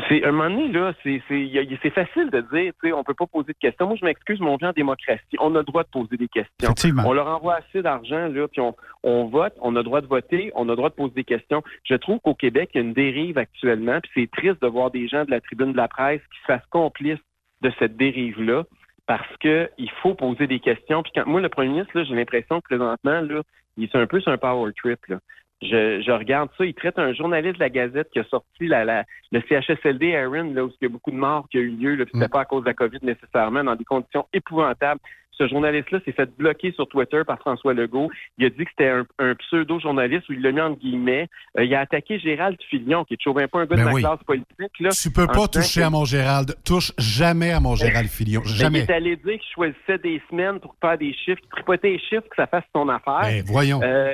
C'est 0.09 0.25
un 0.25 0.31
moment 0.31 0.49
donné, 0.49 0.67
là, 0.73 0.93
c'est 1.03 1.89
facile 1.91 2.29
de 2.29 2.41
dire, 2.53 2.73
tu 2.81 2.89
sais, 2.89 2.93
on 2.93 3.03
peut 3.03 3.13
pas 3.13 3.27
poser 3.27 3.53
de 3.53 3.57
questions. 3.57 3.87
Moi, 3.87 3.95
je 3.99 4.05
m'excuse, 4.05 4.39
mais 4.41 4.49
on 4.49 4.57
vit 4.57 4.65
en 4.65 4.73
démocratie. 4.73 5.37
On 5.39 5.55
a 5.55 5.59
le 5.59 5.63
droit 5.63 5.83
de 5.83 5.89
poser 5.89 6.17
des 6.17 6.27
questions. 6.27 6.73
On 7.05 7.13
leur 7.13 7.27
envoie 7.27 7.55
assez 7.55 7.81
d'argent, 7.81 8.27
là, 8.27 8.47
puis 8.47 8.59
on, 8.59 8.75
on, 9.03 9.25
vote, 9.25 9.53
on 9.61 9.75
a 9.75 9.79
le 9.79 9.83
droit 9.83 10.01
de 10.01 10.07
voter, 10.07 10.51
on 10.55 10.67
a 10.67 10.71
le 10.71 10.75
droit 10.75 10.89
de 10.89 10.95
poser 10.95 11.13
des 11.15 11.23
questions. 11.23 11.63
Je 11.85 11.95
trouve 11.95 12.19
qu'au 12.19 12.35
Québec, 12.35 12.71
il 12.73 12.77
y 12.77 12.81
a 12.81 12.83
une 12.83 12.93
dérive 12.93 13.37
actuellement, 13.37 13.99
puis 14.01 14.11
c'est 14.15 14.31
triste 14.31 14.61
de 14.61 14.67
voir 14.67 14.91
des 14.91 15.07
gens 15.07 15.23
de 15.23 15.31
la 15.31 15.39
tribune 15.39 15.71
de 15.71 15.77
la 15.77 15.87
presse 15.87 16.21
qui 16.33 16.39
se 16.41 16.45
fassent 16.45 16.67
complices 16.69 17.19
de 17.61 17.71
cette 17.79 17.95
dérive-là 17.95 18.65
parce 19.07 19.37
que 19.39 19.69
il 19.77 19.89
faut 20.03 20.13
poser 20.13 20.47
des 20.47 20.59
questions. 20.59 21.01
Puis 21.01 21.13
quand 21.15 21.25
moi, 21.25 21.41
le 21.41 21.49
premier 21.49 21.69
ministre, 21.69 22.03
j'ai 22.03 22.15
l'impression 22.15 22.59
que 22.59 22.65
présentement, 22.65 23.21
là, 23.21 23.41
il 23.77 23.85
est 23.85 23.95
un 23.95 24.05
peu 24.05 24.19
sur 24.19 24.31
un 24.31 24.37
power 24.37 24.71
trip. 24.73 24.99
Là. 25.07 25.19
Je, 25.61 26.03
je, 26.05 26.11
regarde 26.11 26.49
ça. 26.57 26.65
Il 26.65 26.75
traite 26.75 26.99
un 26.99 27.13
journaliste 27.13 27.55
de 27.55 27.59
la 27.59 27.69
Gazette 27.69 28.09
qui 28.11 28.19
a 28.19 28.23
sorti 28.25 28.67
la, 28.67 28.85
la, 28.85 29.05
le 29.31 29.41
CHSLD 29.41 30.15
Aaron, 30.15 30.53
là, 30.53 30.63
où 30.63 30.69
il 30.69 30.83
y 30.83 30.85
a 30.85 30.89
beaucoup 30.89 31.11
de 31.11 31.15
morts 31.15 31.47
qui 31.49 31.57
a 31.57 31.61
eu 31.61 31.69
lieu. 31.69 31.95
Là, 31.95 32.05
c'était 32.11 32.27
mm. 32.27 32.29
pas 32.29 32.41
à 32.41 32.45
cause 32.45 32.61
de 32.61 32.67
la 32.67 32.73
COVID 32.75 32.99
nécessairement, 33.01 33.63
dans 33.63 33.75
des 33.75 33.85
conditions 33.85 34.27
épouvantables. 34.33 35.01
Ce 35.37 35.47
journaliste-là 35.47 35.99
s'est 36.03 36.13
fait 36.13 36.29
bloquer 36.35 36.71
sur 36.71 36.87
Twitter 36.87 37.21
par 37.25 37.37
François 37.39 37.73
Legault. 37.73 38.09
Il 38.37 38.45
a 38.45 38.49
dit 38.49 38.65
que 38.65 38.71
c'était 38.71 38.91
un, 39.19 39.35
pseudo-journaliste 39.35 40.27
où 40.29 40.33
il 40.33 40.41
l'a 40.41 40.51
mis 40.51 40.61
en 40.61 40.71
guillemets. 40.71 41.29
Euh, 41.57 41.63
il 41.63 41.75
a 41.75 41.81
attaqué 41.81 42.17
Gérald 42.17 42.57
Filion, 42.69 43.03
qui 43.03 43.13
est 43.13 43.17
toujours 43.17 43.39
un 43.39 43.47
peu 43.47 43.59
un 43.59 43.65
gars 43.65 43.75
de 43.75 43.83
ben 43.83 43.93
la 43.93 43.99
classe 43.99 44.23
politique. 44.25 44.79
Là, 44.79 44.89
tu 44.89 45.11
peux 45.11 45.27
pas 45.27 45.47
toucher 45.47 45.83
à 45.83 45.91
mon 45.91 46.05
Gérald. 46.05 46.55
Touche 46.65 46.91
jamais 46.97 47.51
à 47.51 47.59
mon 47.59 47.75
Gérald 47.75 48.09
Filion. 48.09 48.41
Ben, 48.41 48.49
jamais. 48.49 48.79
il 48.79 48.91
est 48.91 48.93
allé 48.93 49.15
dire 49.15 49.37
qu'il 49.37 49.53
choisissait 49.53 49.99
des 49.99 50.21
semaines 50.29 50.59
pour 50.59 50.75
faire 50.81 50.97
des 50.97 51.13
chiffres, 51.13 51.39
qu'il 51.41 51.49
tripotait 51.49 51.89
les 51.91 51.99
chiffres, 51.99 52.27
que 52.29 52.35
ça 52.35 52.47
fasse 52.47 52.65
son 52.75 52.89
affaire. 52.89 53.21
Ben, 53.21 53.43
voyons. 53.45 53.79
Euh, 53.83 54.13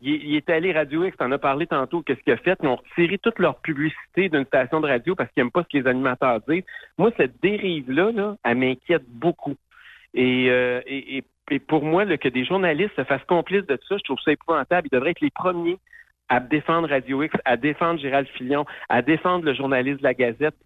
il, 0.00 0.36
est 0.36 0.50
allé 0.50 0.72
Radio 0.72 1.04
X, 1.04 1.16
t'en 1.16 1.32
as 1.32 1.38
parlé 1.38 1.66
tantôt, 1.66 2.02
qu'est-ce 2.02 2.20
qu'il 2.20 2.32
a 2.32 2.36
fait? 2.36 2.58
Ils 2.62 2.68
ont 2.68 2.76
retiré 2.76 3.18
toute 3.18 3.38
leur 3.38 3.60
publicité 3.60 4.28
d'une 4.28 4.44
station 4.44 4.80
de 4.80 4.88
radio 4.88 5.14
parce 5.14 5.30
qu'ils 5.30 5.42
n'aiment 5.42 5.50
pas 5.50 5.62
ce 5.62 5.68
que 5.68 5.82
les 5.82 5.88
animateurs 5.88 6.40
disent. 6.46 6.64
Moi, 6.98 7.10
cette 7.16 7.40
dérive-là, 7.40 8.12
là, 8.12 8.36
elle 8.44 8.58
m'inquiète 8.58 9.04
beaucoup. 9.08 9.56
Et, 10.12 10.48
euh, 10.50 10.80
pour 11.68 11.84
moi, 11.84 12.04
que 12.16 12.28
des 12.28 12.44
journalistes 12.44 12.94
se 12.96 13.04
fassent 13.04 13.24
complices 13.24 13.66
de 13.66 13.78
ça, 13.88 13.96
je 13.96 14.02
trouve 14.02 14.20
ça 14.20 14.32
épouvantable. 14.32 14.88
Ils 14.90 14.94
devraient 14.94 15.12
être 15.12 15.20
les 15.20 15.30
premiers 15.30 15.78
à 16.28 16.40
défendre 16.40 16.88
Radio 16.88 17.22
X, 17.22 17.34
à 17.44 17.56
défendre 17.56 18.00
Gérald 18.00 18.28
Fillon, 18.28 18.66
à 18.88 19.00
défendre 19.00 19.44
le 19.44 19.54
journaliste 19.54 19.98
de 19.98 20.04
la 20.04 20.14
Gazette 20.14 20.56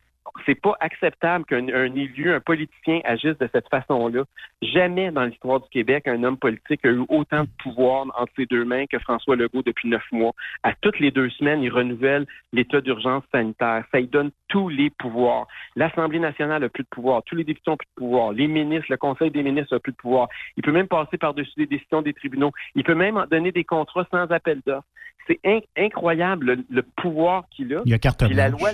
c'est 0.47 0.61
pas 0.61 0.77
acceptable 0.81 1.45
qu'un 1.45 1.66
élu, 1.66 2.33
un 2.33 2.40
politicien 2.40 3.01
agisse 3.05 3.38
de 3.38 3.49
cette 3.53 3.69
façon-là. 3.69 4.25
Jamais 4.62 5.11
dans 5.11 5.25
l'histoire 5.25 5.61
du 5.61 5.69
Québec, 5.71 6.07
un 6.09 6.23
homme 6.25 6.37
politique 6.37 6.85
a 6.85 6.88
eu 6.88 7.05
autant 7.09 7.45
de 7.45 7.49
pouvoir 7.62 8.07
entre 8.19 8.33
ses 8.37 8.47
deux 8.47 8.64
mains 8.64 8.87
que 8.87 8.99
François 8.99 9.37
Legault 9.37 9.62
depuis 9.62 9.88
neuf 9.88 10.05
mois. 10.12 10.33
À 10.62 10.73
toutes 10.75 10.99
les 10.99 11.11
deux 11.11 11.31
semaines, 11.31 11.62
il 11.62 11.71
renouvelle 11.71 12.27
l'état 12.53 12.81
d'urgence 12.81 13.25
sanitaire. 13.33 13.85
Ça 13.93 14.01
lui 14.01 14.09
donne 14.09 14.31
tous 14.49 14.69
les 14.69 14.90
pouvoirs. 14.90 15.47
L'Assemblée 15.77 16.19
nationale 16.19 16.64
a 16.64 16.69
plus 16.69 16.85
de 16.85 16.88
pouvoir. 16.88 17.23
Tous 17.25 17.37
les 17.37 17.45
députés 17.45 17.71
ont 17.71 17.77
plus 17.77 17.88
de 17.97 18.01
pouvoir. 18.01 18.33
Les 18.33 18.47
ministres, 18.47 18.87
le 18.90 18.97
Conseil 18.97 19.31
des 19.31 19.43
ministres 19.43 19.77
a 19.77 19.81
plus 19.81 19.93
de 19.93 19.97
pouvoir. 19.97 20.29
Il 20.57 20.62
peut 20.62 20.73
même 20.73 20.88
passer 20.88 21.19
par-dessus 21.19 21.53
les 21.57 21.66
décisions 21.66 22.03
des 22.03 22.12
tribunaux. 22.12 22.53
Il 22.75 22.85
peut 22.85 22.95
même 22.95 23.25
donner 23.31 23.53
des 23.53 23.64
contrats 23.64 24.07
sans 24.11 24.31
appel 24.31 24.61
d'offres. 24.66 24.87
C'est 25.27 25.40
incroyable 25.77 26.64
le, 26.69 26.83
pouvoir 26.83 27.45
qu'il 27.51 27.75
a. 27.75 27.83
Il 27.85 27.90
y 27.90 27.95
a 27.95 27.99
carte 27.99 28.23
la 28.23 28.49
loi, 28.49 28.71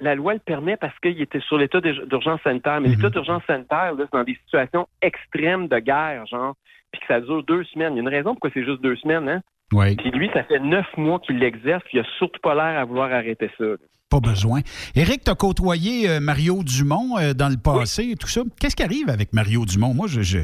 la 0.00 0.14
loi 0.14 0.34
le 0.34 0.40
permet 0.40 0.76
parce 0.76 0.98
qu'il 1.00 1.20
était 1.20 1.40
sur 1.40 1.58
l'état 1.58 1.80
d'urgence 1.80 2.40
sanitaire. 2.42 2.80
Mais 2.80 2.88
l'état 2.88 3.08
mhm. 3.08 3.12
d'urgence 3.12 3.42
sanitaire, 3.46 3.94
c'est 3.98 4.12
dans 4.12 4.24
des 4.24 4.38
situations 4.44 4.88
extrêmes 5.02 5.68
de 5.68 5.78
guerre, 5.78 6.26
genre, 6.26 6.54
puis 6.92 7.00
que 7.00 7.06
ça 7.06 7.20
dure 7.20 7.42
deux 7.44 7.64
semaines. 7.64 7.94
Il 7.94 7.96
y 7.96 8.00
a 8.00 8.02
une 8.02 8.08
raison 8.08 8.30
pourquoi 8.32 8.50
c'est 8.54 8.64
juste 8.64 8.80
deux 8.80 8.96
semaines, 8.96 9.28
hein? 9.28 9.40
Oui. 9.72 9.94
Puis 9.96 10.10
lui, 10.10 10.28
ça 10.32 10.42
fait 10.42 10.58
neuf 10.58 10.86
mois 10.96 11.20
qu'il 11.20 11.38
l'exerce, 11.38 11.82
puis 11.84 11.98
il 11.98 12.00
a 12.00 12.04
surtout 12.18 12.40
pas 12.42 12.54
l'air 12.54 12.80
à 12.80 12.84
vouloir 12.84 13.12
arrêter 13.12 13.50
ça. 13.56 13.64
Pas 14.10 14.18
besoin. 14.18 14.60
Éric, 14.96 15.22
tu 15.22 15.30
as 15.30 15.36
côtoyé 15.36 16.10
euh, 16.10 16.18
Mario 16.18 16.64
Dumont 16.64 17.16
euh, 17.18 17.32
dans 17.32 17.48
le 17.48 17.56
passé 17.56 18.10
et 18.10 18.16
tout 18.16 18.26
ça. 18.26 18.42
Qu'est-ce 18.58 18.74
qui 18.74 18.82
arrive 18.82 19.08
avec 19.08 19.32
Mario 19.32 19.64
Dumont? 19.64 19.94
Moi, 19.94 20.08
je, 20.08 20.40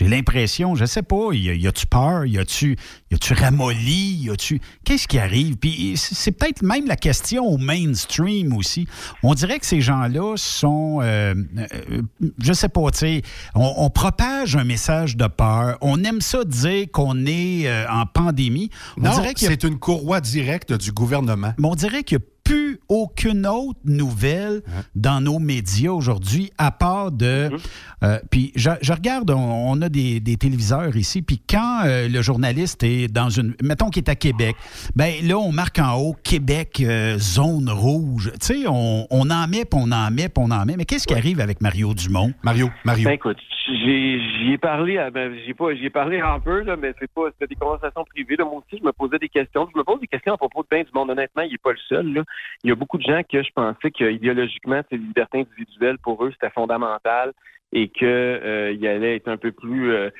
j'ai 0.00 0.08
l'impression, 0.08 0.74
je 0.74 0.86
sais 0.86 1.02
pas, 1.02 1.32
y 1.32 1.66
a-tu 1.66 1.86
peur, 1.86 2.24
y 2.24 2.38
a-tu 2.38 2.76
y 3.10 3.14
a-tu 3.14 3.34
ramolli, 3.34 4.22
y 4.22 4.30
a-tu 4.30 4.58
qu'est-ce 4.82 5.06
qui 5.06 5.18
arrive? 5.18 5.56
Puis 5.58 5.94
c'est 5.96 6.32
peut-être 6.32 6.62
même 6.62 6.86
la 6.86 6.96
question 6.96 7.44
au 7.44 7.58
mainstream 7.58 8.54
aussi. 8.54 8.86
On 9.22 9.34
dirait 9.34 9.58
que 9.58 9.66
ces 9.66 9.82
gens-là 9.82 10.36
sont, 10.36 11.00
euh, 11.02 11.34
euh, 11.58 12.02
je 12.40 12.52
sais 12.54 12.70
pas, 12.70 12.90
tu 12.92 12.98
sais, 12.98 13.22
on, 13.54 13.90
propage 13.90 14.56
un 14.56 14.64
message 14.64 15.18
de 15.18 15.26
peur. 15.26 15.76
On 15.82 16.02
aime 16.02 16.22
ça 16.22 16.44
dire 16.44 16.86
qu'on 16.90 17.26
est 17.26 17.66
euh, 17.66 17.84
en 17.90 18.06
pandémie. 18.06 18.70
On 18.96 19.02
non, 19.02 19.10
c'est 19.36 19.64
une 19.64 19.78
courroie 19.78 20.22
directe 20.22 20.72
du 20.72 20.92
gouvernement. 20.92 21.52
Mais 21.58 21.68
on 21.68 21.74
dirait 21.74 22.04
qu'il 22.04 22.18
y 22.18 22.20
a 22.20 22.24
plus 22.50 22.80
aucune 22.88 23.46
autre 23.46 23.78
nouvelle 23.84 24.62
hein? 24.66 24.82
dans 24.96 25.20
nos 25.20 25.38
médias 25.38 25.92
aujourd'hui, 25.92 26.50
à 26.58 26.72
part 26.72 27.12
de... 27.12 27.48
Mm-hmm. 27.48 27.66
Euh, 28.02 28.18
puis 28.28 28.52
je, 28.56 28.92
regarde, 28.92 29.30
on, 29.30 29.80
a 29.82 29.88
des, 29.88 30.20
téléviseurs 30.36 30.96
ici, 30.96 31.22
puis 31.22 31.40
quand 31.48 31.82
euh, 31.84 32.08
le 32.08 32.22
journaliste 32.22 32.82
est 32.82 33.06
dans 33.06 33.28
une... 33.28 33.54
Mettons 33.62 33.90
qu'il 33.90 34.02
est 34.02 34.10
à 34.10 34.16
Québec, 34.16 34.56
ben 34.96 35.12
là, 35.22 35.38
on 35.38 35.52
marque 35.52 35.78
en 35.78 35.96
haut 35.96 36.16
Québec, 36.24 36.80
euh, 36.80 37.18
zone 37.18 37.70
rouge. 37.70 38.32
Tu 38.40 38.62
sais, 38.62 38.64
on, 38.66 39.06
en 39.10 39.46
met, 39.46 39.64
puis 39.64 39.78
on 39.80 39.92
en 39.92 40.10
met, 40.10 40.28
puis 40.28 40.42
on 40.44 40.50
en 40.50 40.64
met. 40.64 40.76
Mais 40.76 40.86
qu'est-ce 40.86 41.06
qui 41.06 41.14
arrive 41.14 41.40
avec 41.40 41.60
Mario 41.60 41.94
Dumont? 41.94 42.32
Mario, 42.42 42.70
Mario. 42.84 43.04
Ben, 43.04 43.12
écoute, 43.12 43.38
j'y 43.68 44.52
ai 44.52 44.58
parlé, 44.58 44.98
ben, 45.12 45.36
j'ai 45.46 45.54
pas, 45.54 45.72
j'y 45.74 45.86
ai 45.86 45.90
parlé 45.90 46.20
un 46.20 46.40
peu, 46.40 46.62
là, 46.62 46.74
mais 46.76 46.94
c'est 46.98 47.10
pas, 47.12 47.28
c'était 47.32 47.54
des 47.54 47.60
conversations 47.60 48.04
privées. 48.06 48.36
Moi 48.38 48.54
aussi, 48.54 48.80
je 48.80 48.84
me 48.84 48.92
posais 48.92 49.18
des 49.18 49.28
questions. 49.28 49.68
Je 49.72 49.78
me 49.78 49.84
pose 49.84 50.00
des 50.00 50.08
questions 50.08 50.34
à 50.34 50.36
propos 50.36 50.62
de 50.62 50.68
bien 50.68 50.82
du 50.82 50.90
monde. 50.92 51.10
Honnêtement, 51.10 51.42
il 51.42 51.52
n'est 51.52 51.58
pas 51.58 51.72
le 51.72 51.78
seul. 51.88 52.12
Là 52.12 52.24
il 52.62 52.70
y 52.70 52.72
a 52.72 52.76
beaucoup 52.76 52.98
de 52.98 53.02
gens 53.02 53.22
que 53.22 53.42
je 53.42 53.50
pensais 53.54 53.90
que 53.90 54.10
idéologiquement, 54.10 54.82
ces 54.90 54.96
libertés 54.96 55.40
individuelles, 55.40 55.98
pour 55.98 56.24
eux, 56.24 56.30
c'était 56.32 56.50
fondamental 56.50 57.32
et 57.72 57.88
qu'il 57.88 58.06
euh, 58.06 58.74
allait 58.82 59.16
être 59.16 59.28
un 59.28 59.36
peu 59.36 59.52
plus 59.52 59.92
euh, 59.92 60.10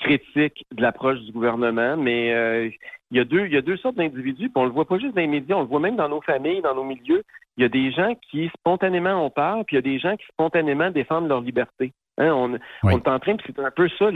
critique 0.00 0.64
de 0.72 0.82
l'approche 0.82 1.20
du 1.20 1.32
gouvernement. 1.32 1.96
Mais 1.96 2.32
euh, 2.32 2.70
il 3.10 3.16
y 3.16 3.20
a 3.20 3.24
deux, 3.24 3.46
il 3.46 3.52
y 3.52 3.56
a 3.56 3.62
deux 3.62 3.76
sortes 3.76 3.96
d'individus, 3.96 4.50
on 4.54 4.64
le 4.64 4.70
voit 4.70 4.86
pas 4.86 4.98
juste 4.98 5.14
dans 5.14 5.20
les 5.20 5.26
médias, 5.26 5.56
on 5.56 5.62
le 5.62 5.66
voit 5.66 5.80
même 5.80 5.96
dans 5.96 6.08
nos 6.08 6.20
familles, 6.20 6.62
dans 6.62 6.74
nos 6.74 6.84
milieux. 6.84 7.22
Il 7.56 7.62
y 7.62 7.64
a 7.64 7.68
des 7.68 7.92
gens 7.92 8.14
qui 8.30 8.50
spontanément 8.58 9.24
ont 9.24 9.30
peur, 9.30 9.64
puis 9.64 9.76
il 9.76 9.78
y 9.78 9.78
a 9.78 9.82
des 9.82 9.98
gens 9.98 10.16
qui 10.16 10.26
spontanément 10.26 10.90
défendent 10.90 11.28
leur 11.28 11.40
liberté. 11.40 11.92
Hein, 12.16 12.30
on, 12.32 12.54
est 12.54 13.08
en 13.08 13.18
train, 13.18 13.36
c'est 13.44 13.58
un 13.58 13.70
peu 13.72 13.88
ça, 13.98 14.08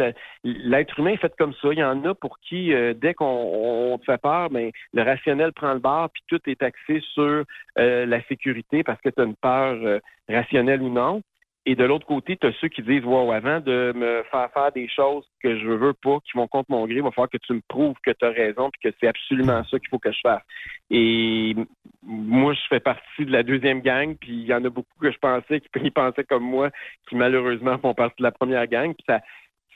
l'être 0.44 0.98
humain 1.00 1.10
est 1.10 1.16
fait 1.16 1.34
comme 1.36 1.52
ça. 1.54 1.68
Il 1.72 1.78
y 1.78 1.84
en 1.84 2.04
a 2.04 2.14
pour 2.14 2.38
qui, 2.38 2.72
euh, 2.72 2.94
dès 2.94 3.12
qu'on 3.12 3.98
te 3.98 4.04
fait 4.04 4.20
peur, 4.20 4.50
ben, 4.50 4.70
le 4.92 5.02
rationnel 5.02 5.52
prend 5.52 5.72
le 5.72 5.80
bar, 5.80 6.08
puis 6.10 6.22
tout 6.28 6.40
est 6.48 6.62
axé 6.62 7.00
sur 7.14 7.44
euh, 7.78 8.06
la 8.06 8.22
sécurité 8.26 8.84
parce 8.84 9.00
que 9.00 9.08
tu 9.08 9.20
as 9.20 9.24
une 9.24 9.34
peur 9.34 9.76
euh, 9.82 9.98
rationnelle 10.28 10.82
ou 10.82 10.90
non. 10.90 11.22
Et 11.70 11.74
de 11.74 11.84
l'autre 11.84 12.06
côté, 12.06 12.38
tu 12.38 12.46
as 12.46 12.52
ceux 12.62 12.68
qui 12.68 12.80
disent 12.80 13.04
Wow, 13.04 13.30
avant 13.30 13.60
de 13.60 13.92
me 13.94 14.22
faire 14.30 14.50
faire 14.54 14.72
des 14.72 14.88
choses 14.88 15.26
que 15.42 15.58
je 15.58 15.68
veux 15.68 15.92
pas, 15.92 16.16
qui 16.24 16.34
vont 16.34 16.48
contre 16.48 16.70
mon 16.70 16.86
gré, 16.86 16.94
il 16.94 17.02
va 17.02 17.10
falloir 17.10 17.28
que 17.28 17.36
tu 17.36 17.52
me 17.52 17.60
prouves 17.68 17.96
que 18.02 18.10
tu 18.10 18.24
as 18.24 18.30
raison 18.30 18.68
et 18.70 18.88
que 18.88 18.96
c'est 18.98 19.06
absolument 19.06 19.62
ça 19.64 19.78
qu'il 19.78 19.90
faut 19.90 19.98
que 19.98 20.10
je 20.10 20.20
fasse. 20.22 20.40
Et 20.88 21.54
moi, 22.02 22.54
je 22.54 22.60
fais 22.70 22.80
partie 22.80 23.26
de 23.26 23.30
la 23.30 23.42
deuxième 23.42 23.82
gang, 23.82 24.16
puis 24.18 24.32
il 24.32 24.46
y 24.46 24.54
en 24.54 24.64
a 24.64 24.70
beaucoup 24.70 24.98
que 24.98 25.12
je 25.12 25.18
pensais 25.18 25.60
qui 25.60 25.90
pensaient 25.90 26.24
comme 26.24 26.44
moi, 26.44 26.70
qui 27.06 27.16
malheureusement 27.16 27.76
font 27.76 27.92
partie 27.92 28.16
de 28.16 28.22
la 28.22 28.32
première 28.32 28.66
gang. 28.66 28.94
Puis 28.94 29.04
ça, 29.06 29.20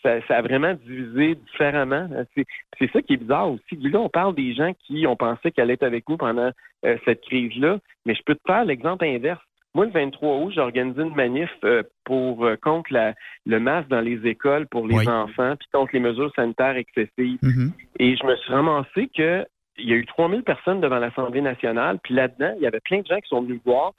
ça, 0.03 0.37
a 0.39 0.41
vraiment 0.41 0.73
divisé 0.73 1.35
différemment. 1.35 2.09
C'est 2.35 2.91
ça 2.91 3.03
qui 3.03 3.13
est 3.13 3.19
bizarre 3.19 3.51
aussi. 3.51 3.77
Là, 3.77 4.01
on 4.01 4.09
parle 4.09 4.35
des 4.35 4.55
gens 4.55 4.73
qui 4.87 5.07
ont 5.07 5.17
pensé 5.17 5.53
qu'elle 5.53 5.65
allait 5.65 5.75
être 5.75 5.83
avec 5.83 6.09
nous 6.09 6.17
pendant 6.17 6.53
euh, 6.87 6.97
cette 7.05 7.21
crise-là, 7.21 7.81
mais 8.07 8.15
je 8.15 8.23
peux 8.23 8.35
te 8.35 8.41
faire 8.47 8.65
l'exemple 8.65 9.05
inverse. 9.05 9.45
Moi, 9.75 9.87
le 9.87 9.93
23 9.93 10.37
août, 10.39 10.53
j'ai 10.55 10.61
organisé 10.61 11.03
une 11.03 11.15
manif 11.15 11.51
euh, 11.65 11.83
pour 12.05 12.45
euh, 12.45 12.57
contre 12.57 12.93
la, 12.93 13.15
le 13.47 13.59
masque 13.59 13.89
dans 13.89 14.01
les 14.01 14.27
écoles 14.27 14.67
pour 14.67 14.87
les 14.87 15.09
enfants, 15.09 15.55
puis 15.59 15.69
contre 15.73 15.91
les 15.95 16.01
mesures 16.01 16.31
sanitaires 16.37 16.77
excessives. 16.77 17.39
Mm-hmm. 17.43 17.71
Et 17.99 18.17
je 18.17 18.27
me 18.27 18.37
suis 18.37 18.53
ramassé 18.53 19.09
que 19.17 19.47
il 19.79 19.89
y 19.89 19.93
a 19.93 19.97
eu 19.97 20.05
3000 20.05 20.43
personnes 20.43 20.81
devant 20.81 20.99
l'Assemblée 20.99 21.41
nationale, 21.41 21.99
puis 22.03 22.15
là-dedans, 22.15 22.53
il 22.57 22.63
y 22.63 22.67
avait 22.67 22.81
plein 22.81 23.01
de 23.01 23.07
gens 23.07 23.19
qui 23.21 23.29
sont 23.29 23.43
venus 23.43 23.61
voir, 23.65 23.93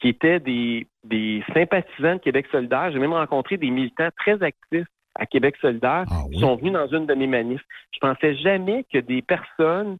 qui 0.00 0.08
étaient 0.08 0.40
des, 0.40 0.88
des 1.04 1.44
sympathisants 1.54 2.14
de 2.14 2.20
Québec 2.20 2.46
solidaire. 2.50 2.90
J'ai 2.92 2.98
même 2.98 3.12
rencontré 3.12 3.56
des 3.56 3.70
militants 3.70 4.08
très 4.16 4.42
actifs 4.42 4.88
à 5.14 5.26
Québec 5.26 5.56
solidaire 5.60 6.06
ah 6.10 6.22
qui 6.32 6.40
sont 6.40 6.56
venus 6.56 6.72
dans 6.72 6.88
une 6.88 7.06
de 7.06 7.14
mes 7.14 7.26
manifs. 7.26 7.62
Je 7.92 7.98
pensais 8.00 8.34
jamais 8.36 8.84
que 8.92 8.98
des 8.98 9.22
personnes 9.22 9.98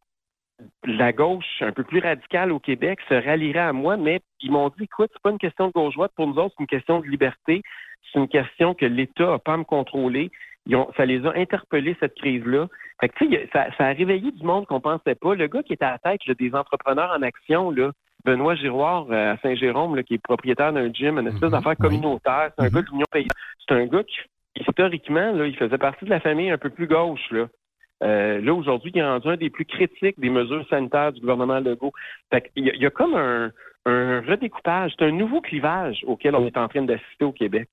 la 0.85 1.13
gauche 1.13 1.61
un 1.61 1.73
peu 1.73 1.85
plus 1.85 2.01
radicale 2.01 2.53
au 2.53 2.59
Québec 2.59 2.99
se 3.09 3.15
rallierait 3.15 3.59
à 3.61 3.73
moi, 3.73 3.97
mais 3.97 4.21
ils 4.41 4.51
m'ont 4.51 4.69
dit, 4.69 4.85
écoute, 4.85 5.11
c'est 5.13 5.23
pas 5.23 5.31
une 5.31 5.39
question 5.39 5.69
de 5.69 5.73
gauche-droite, 5.73 6.13
pour 6.17 6.27
nous 6.27 6.39
autres, 6.39 6.55
c'est 6.57 6.63
une 6.63 6.67
question 6.67 7.01
de 7.01 7.07
liberté, 7.07 7.63
c'est 8.13 8.19
une 8.19 8.29
question 8.29 8.75
que 8.75 8.87
l'État 8.87 9.27
n'a 9.27 9.39
pas 9.39 9.55
à 9.55 9.57
me 9.57 9.65
contrôler. 9.65 10.31
ça 10.97 11.05
les 11.05 11.27
a 11.27 11.33
interpellés, 11.37 11.97
cette 12.01 12.15
crise-là. 12.15 12.69
Fait 13.01 13.13
ça, 13.53 13.67
ça, 13.77 13.85
a 13.87 13.93
réveillé 13.93 14.31
du 14.33 14.45
monde 14.45 14.67
qu'on 14.67 14.81
pensait 14.81 15.15
pas. 15.15 15.35
Le 15.35 15.47
gars 15.47 15.63
qui 15.63 15.73
était 15.73 15.85
à 15.85 15.93
la 15.93 15.99
tête 15.99 16.21
des 16.39 16.55
entrepreneurs 16.55 17.11
en 17.17 17.23
action, 17.23 17.71
là, 17.71 17.93
Benoît 18.25 18.55
Giroir 18.55 19.07
euh, 19.11 19.33
à 19.33 19.37
Saint-Jérôme, 19.39 20.03
qui 20.03 20.15
est 20.15 20.23
propriétaire 20.23 20.73
d'un 20.73 20.93
gym, 20.93 21.19
une 21.19 21.29
espèce 21.29 21.45
mhm. 21.45 21.51
d'affaires 21.51 21.77
communautaire, 21.77 22.51
c'est 22.57 22.65
un 22.65 22.69
mhm. 22.69 22.75
gars 22.75 22.83
de 22.83 22.87
l'Union 22.91 23.07
paysanne. 23.11 23.31
C'est 23.67 23.75
un 23.75 23.87
gars 23.87 24.03
qui, 24.05 24.17
historiquement, 24.57 25.33
là, 25.33 25.47
il 25.47 25.57
faisait 25.57 25.79
partie 25.79 26.05
de 26.05 26.11
la 26.11 26.21
famille 26.21 26.51
un 26.51 26.59
peu 26.59 26.71
plus 26.71 26.87
gauche. 26.87 27.31
Là. 27.31 27.47
Euh, 28.03 28.41
là, 28.41 28.55
aujourd'hui, 28.55 28.93
il 28.95 28.99
est 28.99 29.05
rendu 29.05 29.29
un 29.29 29.37
des 29.37 29.51
plus 29.51 29.67
critiques 29.67 30.19
des 30.19 30.31
mesures 30.31 30.67
sanitaires 30.69 31.13
du 31.13 31.21
gouvernement 31.21 31.61
Legault. 31.61 31.93
Fait 32.31 32.51
il, 32.57 32.67
y 32.67 32.71
a, 32.71 32.75
il 32.75 32.83
y 32.83 32.87
a 32.87 32.91
comme 32.91 33.15
un, 33.15 33.53
un 33.87 34.21
redécoupage, 34.23 34.93
c'est 34.99 35.05
un 35.05 35.13
nouveau 35.13 35.41
clivage 35.41 36.03
auquel 36.07 36.35
on 36.35 36.47
est 36.47 36.57
en 36.57 36.69
train 36.69 36.83
d'assister 36.83 37.25
au 37.25 37.33
Québec. 37.33 37.69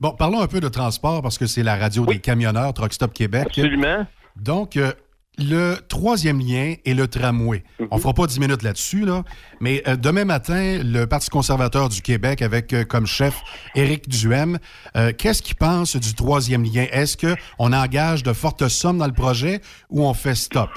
Bon, 0.00 0.10
parlons 0.10 0.40
un 0.40 0.46
peu 0.46 0.60
de 0.60 0.68
transport 0.68 1.22
parce 1.22 1.38
que 1.38 1.46
c'est 1.46 1.62
la 1.62 1.76
radio 1.76 2.04
des 2.04 2.18
camionneurs, 2.18 2.74
Truck 2.74 2.92
Stop 2.92 3.12
Québec. 3.12 3.46
Absolument. 3.46 4.06
Donc, 4.36 4.76
euh, 4.76 4.92
le 5.38 5.76
troisième 5.88 6.40
lien 6.40 6.74
est 6.84 6.94
le 6.94 7.08
tramway. 7.08 7.64
Mhm. 7.80 7.88
On 7.90 7.98
fera 7.98 8.14
pas 8.14 8.26
dix 8.26 8.38
minutes 8.38 8.62
là-dessus, 8.62 9.04
là, 9.04 9.24
mais 9.60 9.82
euh, 9.88 9.96
demain 9.96 10.24
matin, 10.24 10.80
le 10.82 11.06
Parti 11.06 11.28
conservateur 11.30 11.88
du 11.88 12.02
Québec, 12.02 12.42
avec 12.42 12.72
euh, 12.72 12.84
comme 12.84 13.06
chef 13.06 13.42
Éric 13.74 14.08
Duhem, 14.08 14.58
euh, 14.96 15.12
qu'est-ce 15.16 15.42
qu'il 15.42 15.56
pense 15.56 15.96
du 15.96 16.14
troisième 16.14 16.64
lien? 16.64 16.86
Est-ce 16.90 17.16
qu'on 17.16 17.72
engage 17.72 18.22
de 18.22 18.32
fortes 18.32 18.68
sommes 18.68 18.98
dans 18.98 19.06
le 19.06 19.12
projet 19.12 19.60
ou 19.90 20.04
on 20.04 20.14
fait 20.14 20.34
stop? 20.34 20.70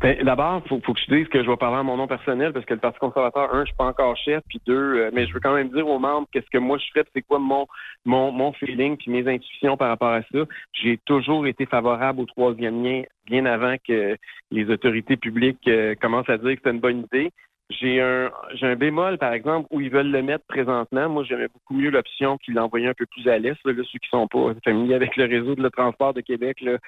Ben, 0.00 0.16
D'abord, 0.24 0.62
faut, 0.66 0.80
faut 0.80 0.94
que 0.94 1.00
je 1.00 1.14
dise 1.14 1.28
que 1.28 1.42
je 1.44 1.50
vais 1.50 1.56
parler 1.58 1.76
en 1.76 1.84
mon 1.84 1.98
nom 1.98 2.06
personnel 2.06 2.54
parce 2.54 2.64
que 2.64 2.72
le 2.72 2.80
Parti 2.80 2.98
conservateur, 2.98 3.54
un, 3.54 3.60
je 3.60 3.66
suis 3.66 3.76
pas 3.76 3.84
encore 3.84 4.16
chef, 4.16 4.42
puis 4.48 4.58
deux, 4.66 4.74
euh, 4.74 5.10
mais 5.12 5.26
je 5.26 5.34
veux 5.34 5.40
quand 5.40 5.54
même 5.54 5.68
dire 5.68 5.86
aux 5.86 5.98
membres 5.98 6.26
qu'est-ce 6.32 6.48
que 6.48 6.56
moi 6.56 6.78
je 6.78 6.86
ferais, 6.90 7.04
c'est 7.14 7.20
quoi 7.20 7.38
mon, 7.38 7.66
mon, 8.06 8.32
mon 8.32 8.52
feeling, 8.54 8.96
puis 8.96 9.10
mes 9.10 9.28
intuitions 9.28 9.76
par 9.76 9.88
rapport 9.88 10.12
à 10.12 10.22
ça. 10.22 10.38
J'ai 10.72 10.98
toujours 11.04 11.46
été 11.46 11.66
favorable 11.66 12.20
au 12.20 12.24
troisième 12.24 12.82
lien 12.82 13.02
bien 13.26 13.44
avant 13.44 13.76
que 13.86 14.16
les 14.50 14.70
autorités 14.70 15.18
publiques 15.18 15.68
euh, 15.68 15.94
commencent 16.00 16.30
à 16.30 16.38
dire 16.38 16.54
que 16.54 16.60
c'est 16.64 16.70
une 16.70 16.80
bonne 16.80 17.06
idée. 17.12 17.30
J'ai 17.70 18.00
un, 18.00 18.32
j'ai 18.54 18.66
un 18.66 18.74
bémol, 18.74 19.16
par 19.18 19.32
exemple, 19.32 19.68
où 19.70 19.80
ils 19.80 19.90
veulent 19.90 20.10
le 20.10 20.22
mettre 20.22 20.44
présentement. 20.46 21.08
Moi, 21.08 21.22
j'aimais 21.22 21.46
beaucoup 21.46 21.74
mieux 21.74 21.90
l'option 21.90 22.36
qu'ils 22.38 22.54
l'envoyaient 22.54 22.88
un 22.88 22.94
peu 22.94 23.06
plus 23.06 23.28
à 23.28 23.38
l'est. 23.38 23.56
Là, 23.64 23.72
ceux 23.76 23.98
qui 24.00 24.08
sont 24.10 24.26
pas 24.26 24.52
familiers 24.64 24.94
avec 24.96 25.16
le 25.16 25.26
réseau 25.26 25.54
de 25.54 25.62
le 25.62 25.70
transport 25.70 26.12
de 26.12 26.20
Québec, 26.20 26.60
là, 26.62 26.78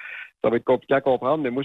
ça 0.43 0.49
va 0.49 0.57
être 0.57 0.65
compliqué 0.65 0.93
à 0.93 1.01
comprendre. 1.01 1.41
Mais 1.41 1.51
moi, 1.51 1.63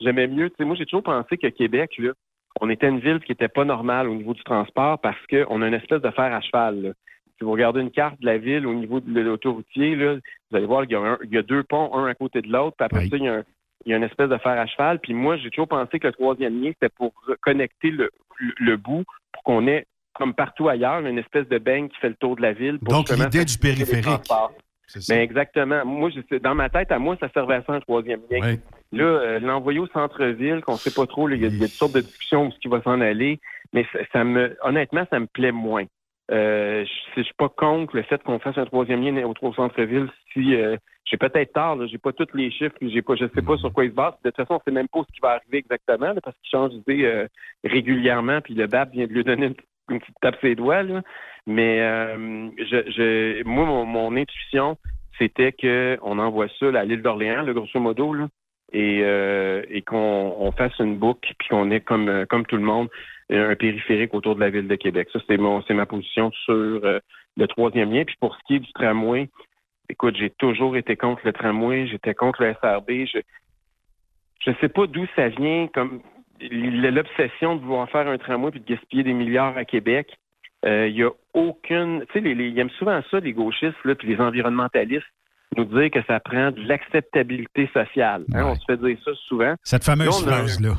j'aimais 0.00 0.28
mieux. 0.28 0.50
Tu 0.50 0.56
sais, 0.58 0.64
moi, 0.64 0.76
j'ai 0.76 0.86
toujours 0.86 1.02
pensé 1.02 1.36
que 1.36 1.48
Québec, 1.48 1.96
là, 1.98 2.12
on 2.60 2.70
était 2.70 2.88
une 2.88 3.00
ville 3.00 3.20
qui 3.20 3.32
était 3.32 3.48
pas 3.48 3.64
normale 3.64 4.08
au 4.08 4.14
niveau 4.14 4.34
du 4.34 4.42
transport 4.44 5.00
parce 5.00 5.18
qu'on 5.26 5.62
a 5.62 5.66
une 5.66 5.74
espèce 5.74 6.02
de 6.02 6.10
fer 6.10 6.32
à 6.32 6.40
cheval. 6.40 6.82
là. 6.82 6.90
Si 7.38 7.44
vous 7.44 7.52
regardez 7.52 7.80
une 7.80 7.90
carte 7.90 8.20
de 8.20 8.26
la 8.26 8.38
ville 8.38 8.66
au 8.66 8.74
niveau 8.74 9.00
de 9.00 9.20
l'autoroutier, 9.20 9.96
là, 9.96 10.14
vous 10.50 10.56
allez 10.56 10.66
voir 10.66 10.86
qu'il 10.86 10.96
y, 11.30 11.34
y 11.34 11.38
a 11.38 11.42
deux 11.42 11.64
ponts, 11.64 11.92
un 11.94 12.06
à 12.06 12.14
côté 12.14 12.40
de 12.42 12.48
l'autre, 12.52 12.76
puis 12.76 12.84
après 12.84 13.00
Oui. 13.00 13.08
ça, 13.08 13.16
il 13.16 13.24
y 13.24 13.28
a 13.28 13.34
un, 13.34 13.44
il 13.86 13.90
y 13.90 13.94
a 13.94 13.96
une 13.96 14.04
espèce 14.04 14.28
de 14.28 14.36
fer 14.36 14.52
à 14.52 14.66
cheval. 14.66 15.00
Puis 15.00 15.14
moi, 15.14 15.36
j'ai 15.38 15.50
toujours 15.50 15.68
pensé 15.68 15.98
que 15.98 16.06
le 16.06 16.12
troisième 16.12 16.62
lien, 16.62 16.70
c'était 16.70 16.94
pour 16.94 17.12
connecter 17.40 17.90
le, 17.90 18.10
le, 18.58 18.76
bout 18.76 19.04
pour 19.32 19.42
qu'on 19.42 19.66
ait, 19.66 19.86
comme 20.14 20.34
partout 20.34 20.68
ailleurs, 20.68 21.04
une 21.04 21.18
espèce 21.18 21.48
de 21.48 21.58
beigne 21.58 21.88
qui 21.88 21.96
fait 21.98 22.08
le 22.08 22.16
tour 22.16 22.36
de 22.36 22.42
la 22.42 22.52
ville. 22.52 22.78
Pour 22.78 22.94
Donc, 22.94 23.10
l'idée 23.10 23.44
du 23.44 23.58
périphérique. 23.58 24.28
Ben 25.08 25.20
exactement. 25.20 25.84
Moi, 25.84 26.10
je 26.10 26.38
dans 26.38 26.54
ma 26.54 26.68
tête, 26.68 26.90
à 26.90 26.98
moi, 26.98 27.16
ça 27.20 27.28
servait 27.32 27.54
à 27.54 27.62
ça 27.62 27.74
un 27.74 27.80
troisième 27.80 28.22
lien. 28.28 28.56
Là, 28.92 29.04
euh, 29.04 29.38
l'envoyer 29.38 29.78
au 29.78 29.86
centre-ville, 29.86 30.62
qu'on 30.62 30.74
sait 30.74 30.90
pas 30.90 31.06
trop, 31.06 31.28
il 31.28 31.40
y, 31.40 31.44
a 31.44 31.48
il 31.48 31.58
y 31.58 31.62
a 31.62 31.66
toutes 31.68 31.76
sortes 31.76 31.94
de 31.94 32.00
discussions 32.00 32.48
où 32.48 32.50
ce 32.50 32.58
qui 32.58 32.66
va 32.66 32.82
s'en 32.82 33.00
aller, 33.00 33.38
mais 33.72 33.86
ça, 33.92 34.00
ça 34.12 34.24
me, 34.24 34.56
honnêtement, 34.64 35.06
ça 35.10 35.20
me 35.20 35.26
plaît 35.26 35.52
moins. 35.52 35.84
Euh, 36.30 36.84
je, 36.84 37.20
je 37.20 37.22
suis 37.24 37.34
pas 37.34 37.48
contre 37.48 37.96
le 37.96 38.02
fait 38.02 38.22
qu'on 38.22 38.38
fasse 38.38 38.56
un 38.56 38.64
troisième 38.64 39.02
lien 39.02 39.24
au, 39.24 39.34
au 39.42 39.52
centre-ville. 39.52 40.08
Si 40.32 40.54
euh, 40.54 40.76
j'ai 41.04 41.16
peut-être 41.16 41.52
tard, 41.52 41.76
j'ai 41.88 41.98
pas 41.98 42.12
tous 42.12 42.28
les 42.34 42.50
chiffres, 42.52 42.76
j'ai 42.80 43.02
pas, 43.02 43.16
je 43.16 43.26
sais 43.34 43.42
pas 43.42 43.56
sur 43.56 43.72
quoi 43.72 43.84
ils 43.84 43.90
se 43.90 43.96
basent. 43.96 44.14
De 44.24 44.30
toute 44.30 44.36
façon, 44.36 44.54
on 44.54 44.60
sait 44.64 44.70
même 44.70 44.86
pas 44.88 45.00
ce 45.08 45.12
qui 45.12 45.20
va 45.20 45.30
arriver 45.30 45.58
exactement, 45.58 46.12
là, 46.12 46.20
parce 46.22 46.36
qu'ils 46.38 46.50
changent 46.50 46.72
d'idée 46.72 47.04
euh, 47.04 47.26
régulièrement, 47.64 48.40
puis 48.40 48.54
le 48.54 48.68
BAP 48.68 48.92
vient 48.92 49.06
de 49.06 49.12
lui 49.12 49.24
donner 49.24 49.46
une, 49.46 49.54
une 49.90 49.98
petite 49.98 50.20
tape 50.20 50.36
ses 50.40 50.54
doigts. 50.54 50.84
Là. 50.84 51.02
Mais 51.46 51.80
euh, 51.80 52.48
je, 52.58 52.90
je, 52.92 53.42
moi, 53.44 53.64
mon, 53.64 53.84
mon 53.84 54.16
intuition, 54.16 54.76
c'était 55.18 55.50
qu'on 55.52 56.18
envoie 56.20 56.46
ça 56.60 56.70
là, 56.70 56.80
à 56.80 56.84
l'île 56.84 57.02
d'Orléans, 57.02 57.42
le 57.42 57.54
grosso 57.54 57.80
modo, 57.80 58.14
là, 58.14 58.28
et, 58.72 59.00
euh, 59.02 59.64
et 59.68 59.82
qu'on 59.82 60.36
on 60.38 60.52
fasse 60.52 60.78
une 60.78 60.96
boucle, 60.96 61.34
puis 61.40 61.48
qu'on 61.48 61.72
ait 61.72 61.80
comme, 61.80 62.08
euh, 62.08 62.24
comme 62.24 62.46
tout 62.46 62.56
le 62.56 62.62
monde 62.62 62.88
un 63.30 63.54
périphérique 63.56 64.14
autour 64.14 64.34
de 64.34 64.40
la 64.40 64.50
ville 64.50 64.68
de 64.68 64.74
Québec. 64.76 65.08
Ça, 65.12 65.20
c'est 65.26 65.36
mon 65.36 65.62
c'est 65.62 65.74
ma 65.74 65.86
position 65.86 66.30
sur 66.44 66.52
euh, 66.54 66.98
le 67.36 67.46
troisième 67.46 67.92
lien. 67.92 68.04
Puis 68.04 68.16
pour 68.20 68.34
ce 68.36 68.40
qui 68.46 68.56
est 68.56 68.60
du 68.60 68.72
tramway, 68.72 69.28
écoute, 69.88 70.16
j'ai 70.18 70.30
toujours 70.30 70.76
été 70.76 70.96
contre 70.96 71.22
le 71.24 71.32
tramway, 71.32 71.86
j'étais 71.86 72.14
contre 72.14 72.42
le 72.42 72.54
SRB. 72.54 73.06
Je 73.12 73.20
je 74.44 74.52
sais 74.60 74.68
pas 74.68 74.86
d'où 74.86 75.06
ça 75.16 75.28
vient, 75.28 75.68
comme 75.72 76.00
l'obsession 76.40 77.56
de 77.56 77.60
vouloir 77.62 77.88
faire 77.90 78.08
un 78.08 78.18
tramway 78.18 78.50
puis 78.50 78.60
de 78.60 78.66
gaspiller 78.66 79.02
des 79.02 79.12
milliards 79.12 79.56
à 79.56 79.64
Québec. 79.64 80.08
Euh, 80.64 80.88
Il 80.88 80.96
y 80.96 81.02
a 81.04 81.10
aucune. 81.34 82.04
Tu 82.06 82.12
sais, 82.14 82.20
les, 82.20 82.34
les- 82.34 82.48
ils 82.48 82.58
aiment 82.58 82.70
souvent 82.70 83.00
ça, 83.10 83.20
les 83.20 83.32
gauchistes, 83.32 83.76
là, 83.84 83.94
puis 83.94 84.08
les 84.08 84.20
environnementalistes, 84.20 85.06
nous 85.56 85.64
dire 85.64 85.90
que 85.90 86.02
ça 86.06 86.20
prend 86.20 86.50
de 86.52 86.60
l'acceptabilité 86.66 87.68
sociale. 87.72 88.24
Hein, 88.34 88.44
Ouais. 88.44 88.50
On 88.50 88.54
se 88.56 88.64
fait 88.66 88.76
dire 88.76 88.96
ça 89.04 89.10
souvent. 89.26 89.54
Cette 89.62 89.84
fameuse 89.84 90.22
phrase-là. 90.24 90.74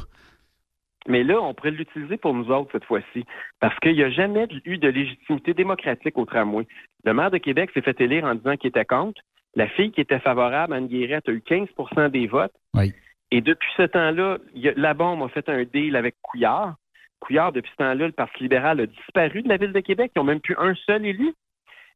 Mais 1.07 1.23
là, 1.23 1.41
on 1.41 1.53
pourrait 1.53 1.71
l'utiliser 1.71 2.17
pour 2.17 2.33
nous 2.33 2.51
autres 2.51 2.71
cette 2.71 2.85
fois-ci, 2.85 3.25
parce 3.59 3.77
qu'il 3.79 3.95
n'y 3.95 4.03
a 4.03 4.09
jamais 4.11 4.47
eu 4.65 4.77
de 4.77 4.87
légitimité 4.87 5.53
démocratique 5.53 6.17
au 6.17 6.25
tramway. 6.25 6.67
Le 7.03 7.13
maire 7.13 7.31
de 7.31 7.39
Québec 7.39 7.71
s'est 7.73 7.81
fait 7.81 7.99
élire 8.01 8.25
en 8.25 8.35
disant 8.35 8.55
qu'il 8.55 8.69
était 8.69 8.85
contre. 8.85 9.21
La 9.55 9.67
fille 9.67 9.91
qui 9.91 10.01
était 10.01 10.19
favorable, 10.19 10.73
Anne 10.73 10.87
Guérette, 10.87 11.27
a 11.27 11.31
eu 11.31 11.43
15% 11.45 12.09
des 12.09 12.27
votes. 12.27 12.53
Oui. 12.73 12.93
Et 13.31 13.41
depuis 13.41 13.69
ce 13.77 13.83
temps-là, 13.83 14.37
la 14.53 14.93
bombe 14.93 15.23
a 15.23 15.29
fait 15.29 15.47
un 15.49 15.63
deal 15.63 15.95
avec 15.95 16.15
Couillard. 16.21 16.75
Couillard, 17.19 17.51
depuis 17.51 17.71
ce 17.71 17.77
temps-là, 17.77 18.07
le 18.07 18.11
Parti 18.11 18.43
libéral 18.43 18.79
a 18.81 18.85
disparu 18.85 19.41
de 19.41 19.49
la 19.49 19.57
ville 19.57 19.73
de 19.73 19.79
Québec. 19.79 20.11
Ils 20.15 20.19
n'ont 20.19 20.25
même 20.25 20.41
plus 20.41 20.55
un 20.57 20.75
seul 20.85 21.05
élu. 21.05 21.33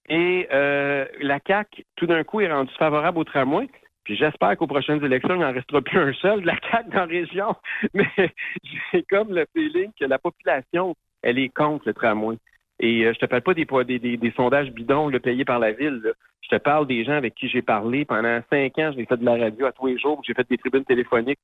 Et 0.07 0.47
euh, 0.51 1.05
la 1.19 1.39
CAQ, 1.45 1.83
tout 1.95 2.05
d'un 2.05 2.23
coup, 2.23 2.41
est 2.41 2.51
rendue 2.51 2.73
favorable 2.77 3.17
au 3.17 3.23
tramway. 3.23 3.67
Puis 4.05 4.15
j'espère 4.15 4.55
qu'aux 4.55 4.67
prochaines 4.67 5.03
élections, 5.03 5.35
il 5.35 5.41
n'en 5.41 5.51
restera 5.51 5.81
plus 5.81 5.99
un 5.99 6.13
seul 6.13 6.41
de 6.41 6.45
la 6.47 6.55
CAQ 6.71 6.89
dans 6.91 6.99
la 6.99 7.05
région. 7.05 7.55
Mais 7.93 8.07
j'ai 8.93 9.03
comme 9.03 9.33
le 9.33 9.45
feeling 9.53 9.91
que 9.99 10.05
la 10.05 10.19
population, 10.19 10.95
elle 11.21 11.39
est 11.39 11.49
contre 11.49 11.87
le 11.87 11.93
tramway. 11.93 12.37
Et 12.79 13.05
euh, 13.05 13.13
je 13.13 13.19
te 13.19 13.25
parle 13.25 13.41
pas 13.41 13.53
des, 13.53 13.65
des, 13.65 13.99
des, 13.99 14.17
des 14.17 14.31
sondages 14.31 14.71
bidons 14.71 15.07
le 15.07 15.19
payés 15.19 15.45
par 15.45 15.59
la 15.59 15.71
ville. 15.71 16.01
là. 16.03 16.11
Je 16.41 16.55
te 16.55 16.61
parle 16.61 16.85
des 16.85 17.03
gens 17.03 17.13
avec 17.13 17.33
qui 17.33 17.49
j'ai 17.49 17.63
parlé. 17.63 18.05
Pendant 18.05 18.39
cinq 18.51 18.77
ans, 18.77 18.91
j'ai 18.95 19.05
fait 19.05 19.17
de 19.17 19.25
la 19.25 19.37
radio 19.37 19.65
à 19.65 19.71
tous 19.71 19.87
les 19.87 19.97
jours. 19.97 20.21
J'ai 20.25 20.35
fait 20.35 20.47
des 20.47 20.57
tribunes 20.57 20.85
téléphoniques 20.85 21.39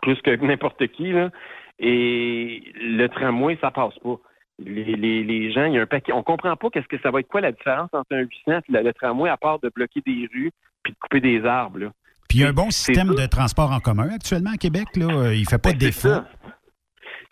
plus 0.00 0.20
que 0.22 0.34
n'importe 0.36 0.86
qui. 0.88 1.12
Là. 1.12 1.30
Et 1.78 2.62
le 2.80 3.06
tramway, 3.08 3.58
ça 3.60 3.70
passe 3.70 3.98
pas. 3.98 4.18
Les, 4.58 4.84
les, 4.96 5.22
les 5.22 5.52
gens, 5.52 5.64
il 5.66 5.74
y 5.74 5.78
a 5.78 5.82
un 5.82 5.86
paquet. 5.86 6.12
On 6.12 6.22
comprend 6.22 6.56
pas 6.56 6.68
qu'est-ce 6.70 6.88
que 6.88 6.98
ça 7.00 7.10
va 7.10 7.20
être 7.20 7.28
quoi 7.28 7.40
la 7.40 7.52
différence 7.52 7.90
entre 7.92 8.12
un 8.14 8.20
800 8.20 8.30
et 8.46 8.60
le, 8.72 8.82
le 8.82 8.92
tramway 8.92 9.30
à 9.30 9.36
part 9.36 9.60
de 9.60 9.70
bloquer 9.74 10.00
des 10.04 10.28
rues 10.32 10.50
puis 10.82 10.92
de 10.92 10.98
couper 10.98 11.20
des 11.20 11.44
arbres. 11.44 11.78
Là. 11.78 11.86
Puis 12.28 12.38
il 12.38 12.40
y 12.42 12.44
a 12.44 12.48
un 12.48 12.52
bon 12.52 12.70
système 12.70 13.14
de 13.14 13.26
transport 13.26 13.70
en 13.70 13.78
commun 13.80 14.08
actuellement 14.14 14.50
à 14.52 14.56
Québec. 14.56 14.88
Là. 14.96 15.32
Il 15.32 15.42
ne 15.42 15.46
fait 15.46 15.58
pas 15.62 15.72
de 15.72 15.78
Ben, 15.78 15.92
c'est 15.92 16.08
défaut. 16.08 16.08
ça. 16.08 16.28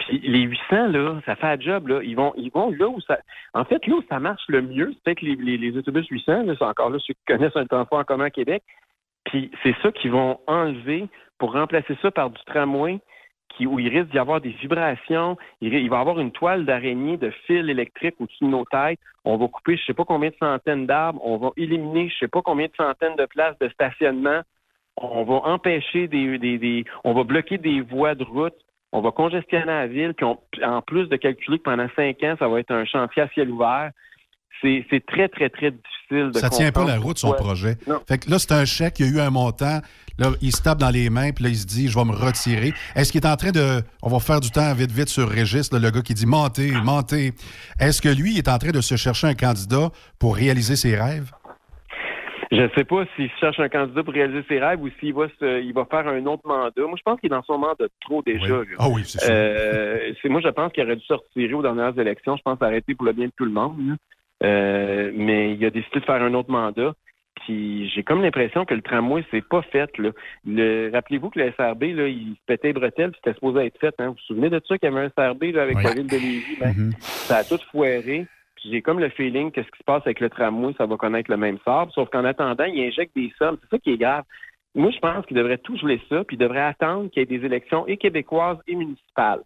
Puis 0.00 0.20
les 0.20 0.42
800, 0.42 0.88
là, 0.88 1.20
ça 1.26 1.36
fait 1.36 1.46
un 1.46 1.58
job. 1.60 1.88
Là. 1.88 2.00
Ils, 2.02 2.14
vont, 2.14 2.32
ils 2.36 2.50
vont 2.50 2.70
là 2.70 2.86
où 2.88 3.00
ça. 3.00 3.18
En 3.54 3.64
fait, 3.64 3.84
là 3.86 3.96
où 3.96 4.02
ça 4.08 4.20
marche 4.20 4.44
le 4.48 4.62
mieux, 4.62 4.92
c'est 4.94 5.02
peut-être 5.04 5.22
les, 5.22 5.34
les, 5.36 5.58
les 5.58 5.76
autobus 5.76 6.06
800. 6.08 6.44
Là, 6.44 6.54
c'est 6.56 6.64
encore 6.64 6.90
là 6.90 6.98
ceux 7.00 7.14
qui 7.14 7.24
connaissent 7.26 7.56
un 7.56 7.66
transport 7.66 7.98
en 7.98 8.04
commun 8.04 8.26
à 8.26 8.30
Québec. 8.30 8.62
Puis 9.24 9.50
c'est 9.62 9.74
ça 9.82 9.90
qu'ils 9.90 10.12
vont 10.12 10.38
enlever 10.46 11.08
pour 11.38 11.52
remplacer 11.52 11.96
ça 12.00 12.10
par 12.10 12.30
du 12.30 12.40
tramway 12.46 13.00
qui, 13.56 13.66
où 13.66 13.78
il 13.78 13.88
risque 13.88 14.10
d'y 14.10 14.18
avoir 14.18 14.40
des 14.40 14.50
vibrations. 14.50 15.36
Il, 15.60 15.70
va 15.88 15.96
y 15.96 16.00
avoir 16.00 16.20
une 16.20 16.32
toile 16.32 16.64
d'araignée 16.64 17.16
de 17.16 17.30
fils 17.46 17.68
électriques 17.68 18.16
au-dessus 18.20 18.44
de 18.44 18.50
nos 18.50 18.64
têtes. 18.64 18.98
On 19.24 19.36
va 19.36 19.48
couper 19.48 19.76
je 19.76 19.84
sais 19.84 19.94
pas 19.94 20.04
combien 20.04 20.30
de 20.30 20.36
centaines 20.38 20.86
d'arbres. 20.86 21.20
On 21.24 21.36
va 21.38 21.50
éliminer 21.56 22.08
je 22.08 22.16
sais 22.18 22.28
pas 22.28 22.42
combien 22.42 22.66
de 22.66 22.72
centaines 22.76 23.16
de 23.16 23.26
places 23.26 23.58
de 23.60 23.68
stationnement. 23.70 24.42
On 24.96 25.24
va 25.24 25.34
empêcher 25.50 26.08
des, 26.08 26.38
des, 26.38 26.58
des 26.58 26.84
on 27.04 27.12
va 27.14 27.24
bloquer 27.24 27.58
des 27.58 27.80
voies 27.80 28.14
de 28.14 28.24
route. 28.24 28.54
On 28.92 29.00
va 29.00 29.10
congestionner 29.10 29.66
la 29.66 29.86
ville, 29.86 30.14
puis 30.14 30.24
on- 30.24 30.38
en 30.64 30.80
plus 30.80 31.08
de 31.08 31.16
calculer 31.16 31.58
que 31.58 31.64
pendant 31.64 31.88
cinq 31.96 32.22
ans, 32.22 32.36
ça 32.38 32.48
va 32.48 32.60
être 32.60 32.70
un 32.70 32.84
chantier 32.84 33.22
à 33.22 33.28
ciel 33.28 33.50
ouvert. 33.50 33.90
C'est 34.62 35.04
très, 35.06 35.28
très, 35.28 35.50
très 35.50 35.70
difficile 35.70 36.30
de 36.32 36.38
Ça 36.38 36.48
tient 36.48 36.72
pas 36.72 36.84
la 36.84 36.98
route, 36.98 37.18
son 37.18 37.32
projet. 37.32 37.76
Non. 37.86 38.00
Fait 38.08 38.16
que 38.18 38.30
là, 38.30 38.38
c'est 38.38 38.52
un 38.52 38.64
chèque, 38.64 39.00
il 39.00 39.06
y 39.06 39.08
a 39.08 39.12
eu 39.12 39.26
un 39.26 39.30
montant. 39.30 39.80
Là, 40.18 40.30
il 40.40 40.50
se 40.52 40.62
tape 40.62 40.78
dans 40.78 40.90
les 40.90 41.10
mains, 41.10 41.30
puis 41.32 41.44
là, 41.44 41.50
il 41.50 41.56
se 41.56 41.66
dit, 41.66 41.88
je 41.88 41.98
vais 41.98 42.04
me 42.04 42.12
retirer. 42.12 42.72
Est-ce 42.94 43.12
qu'il 43.12 43.20
est 43.22 43.26
en 43.28 43.36
train 43.36 43.50
de. 43.50 43.82
On 44.02 44.08
va 44.08 44.18
faire 44.18 44.40
du 44.40 44.50
temps 44.50 44.72
vite, 44.74 44.90
vite 44.90 45.08
sur 45.08 45.28
Régis, 45.28 45.72
là, 45.72 45.78
le 45.78 45.90
gars 45.90 46.02
qui 46.02 46.14
dit 46.14 46.26
montez, 46.26 46.70
montez. 46.84 47.32
Est-ce 47.80 48.00
que 48.00 48.08
lui, 48.08 48.32
il 48.32 48.38
est 48.38 48.48
en 48.48 48.58
train 48.58 48.70
de 48.70 48.80
se 48.80 48.96
chercher 48.96 49.26
un 49.26 49.34
candidat 49.34 49.90
pour 50.18 50.36
réaliser 50.36 50.76
ses 50.76 50.96
rêves? 50.96 51.30
Je 52.52 52.60
ne 52.62 52.68
sais 52.76 52.84
pas 52.84 53.02
s'il 53.16 53.28
cherche 53.40 53.58
un 53.58 53.68
candidat 53.68 54.04
pour 54.04 54.14
réaliser 54.14 54.44
ses 54.48 54.60
rêves 54.60 54.80
ou 54.80 54.88
s'il 55.00 55.12
va, 55.12 55.26
se- 55.40 55.60
il 55.62 55.72
va 55.74 55.84
faire 55.84 56.06
un 56.06 56.24
autre 56.26 56.46
mandat. 56.46 56.70
Moi, 56.86 56.94
je 56.96 57.02
pense 57.04 57.18
qu'il 57.20 57.26
est 57.26 57.34
dans 57.36 57.42
son 57.42 57.58
mandat 57.58 57.74
de 57.80 57.90
trop 58.02 58.22
déjà. 58.24 58.60
Oui. 58.60 58.66
Ah 58.78 58.88
oui, 58.88 59.02
c'est. 59.04 59.28
Euh, 59.28 60.12
c'est 60.22 60.28
moi, 60.28 60.40
je 60.42 60.48
pense 60.50 60.72
qu'il 60.72 60.84
aurait 60.84 60.94
dû 60.96 61.04
se 61.04 61.12
retirer 61.12 61.52
aux 61.54 61.62
dernières 61.62 61.98
élections. 61.98 62.36
Je 62.36 62.42
pense 62.42 62.62
arrêter 62.62 62.94
pour 62.94 63.04
le 63.04 63.12
bien 63.12 63.26
de 63.26 63.32
tout 63.36 63.44
le 63.44 63.50
monde. 63.50 63.96
Euh, 64.44 65.10
mais 65.14 65.54
il 65.54 65.64
a 65.64 65.70
décidé 65.70 65.98
de 66.00 66.04
faire 66.04 66.22
un 66.22 66.34
autre 66.34 66.50
mandat. 66.50 66.92
Puis 67.46 67.88
j'ai 67.90 68.02
comme 68.02 68.22
l'impression 68.22 68.64
que 68.64 68.74
le 68.74 68.82
tramway, 68.82 69.24
c'est 69.30 69.46
pas 69.46 69.62
fait. 69.62 69.96
Là. 69.98 70.10
Le, 70.44 70.90
rappelez-vous 70.92 71.30
que 71.30 71.38
le 71.38 71.52
SRB, 71.52 71.82
là, 71.94 72.08
il 72.08 72.34
se 72.34 72.44
pétait 72.46 72.68
les 72.68 72.72
bretelles, 72.72 73.12
puis 73.12 73.20
c'était 73.22 73.34
supposé 73.34 73.66
être 73.66 73.78
fait. 73.78 73.94
Hein. 74.00 74.08
Vous 74.08 74.14
vous 74.14 74.20
souvenez 74.26 74.50
de 74.50 74.60
ça 74.66 74.76
qu'il 74.78 74.90
y 74.90 74.92
avait 74.92 75.06
un 75.06 75.10
SRB 75.10 75.44
là, 75.54 75.62
avec 75.62 75.76
Oui. 75.76 75.84
la 75.84 75.94
ville 75.94 76.06
de 76.08 76.16
Lévis? 76.16 76.56
Ben, 76.58 76.74
Mhm. 76.76 76.92
ça 76.98 77.36
a 77.38 77.44
tout 77.44 77.58
foiré. 77.70 78.26
Puis 78.56 78.70
j'ai 78.72 78.82
comme 78.82 78.98
le 78.98 79.10
feeling 79.10 79.52
que 79.52 79.62
ce 79.62 79.70
qui 79.70 79.78
se 79.78 79.84
passe 79.84 80.02
avec 80.06 80.18
le 80.18 80.28
tramway, 80.28 80.72
ça 80.76 80.86
va 80.86 80.96
connaître 80.96 81.30
le 81.30 81.36
même 81.36 81.58
sort. 81.64 81.88
Sauf 81.92 82.08
qu'en 82.10 82.24
attendant, 82.24 82.64
il 82.64 82.82
injecte 82.84 83.14
des 83.14 83.32
sommes. 83.38 83.58
C'est 83.62 83.70
ça 83.70 83.78
qui 83.78 83.92
est 83.92 83.98
grave. 83.98 84.24
Moi, 84.74 84.90
je 84.90 84.98
pense 84.98 85.24
qu'il 85.26 85.36
devrait 85.36 85.58
tout 85.58 85.76
geler 85.76 86.00
ça, 86.08 86.24
puis 86.24 86.36
il 86.36 86.40
devrait 86.40 86.60
attendre 86.62 87.08
qu'il 87.10 87.20
y 87.20 87.22
ait 87.22 87.38
des 87.38 87.46
élections 87.46 87.86
et 87.86 87.96
québécoises 87.96 88.58
et 88.66 88.74
municipales. 88.74 89.40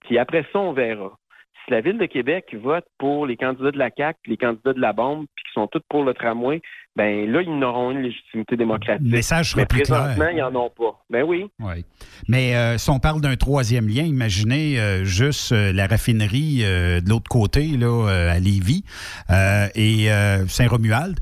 Puis 0.00 0.18
après 0.18 0.44
ça, 0.52 0.58
on 0.58 0.72
verra. 0.72 1.16
si 1.64 1.72
la 1.72 1.80
Ville 1.82 1.98
de 1.98 2.06
Québec 2.06 2.54
vote 2.54 2.86
pour 2.98 3.26
les 3.26 3.36
candidats 3.36 3.70
de 3.70 3.78
la 3.78 3.90
CAQ 3.94 4.18
puis 4.22 4.30
les 4.32 4.36
candidats 4.38 4.72
de 4.72 4.80
la 4.80 4.92
bombe, 4.94 5.26
puis 5.34 5.44
qui 5.44 5.52
sont 5.52 5.66
tous 5.66 5.82
pour 5.90 6.02
le 6.04 6.14
tramway, 6.14 6.62
ben 6.98 7.30
là, 7.30 7.42
ils 7.42 7.56
n'auront 7.56 7.92
une 7.92 8.02
légitimité 8.02 8.56
démocratique. 8.56 9.04
Le 9.04 9.10
message 9.16 9.54
Mais 9.54 9.66
plus 9.66 9.82
clair. 9.82 10.00
présentement, 10.16 10.28
ils 10.32 10.38
n'en 10.52 10.64
ont 10.64 10.70
pas. 10.70 11.00
Ben 11.08 11.22
oui. 11.22 11.46
Oui. 11.60 11.84
Mais 12.26 12.56
euh, 12.56 12.76
si 12.76 12.90
on 12.90 12.98
parle 12.98 13.20
d'un 13.20 13.36
troisième 13.36 13.86
lien, 13.88 14.02
imaginez 14.02 14.80
euh, 14.80 15.04
juste 15.04 15.52
euh, 15.52 15.72
la 15.72 15.86
raffinerie 15.86 16.58
de 16.58 17.08
l'autre 17.08 17.28
côté, 17.28 17.68
là, 17.76 18.08
à 18.32 18.40
Lévis 18.40 18.82
et 19.30 20.08
Saint-Romuald. 20.48 21.16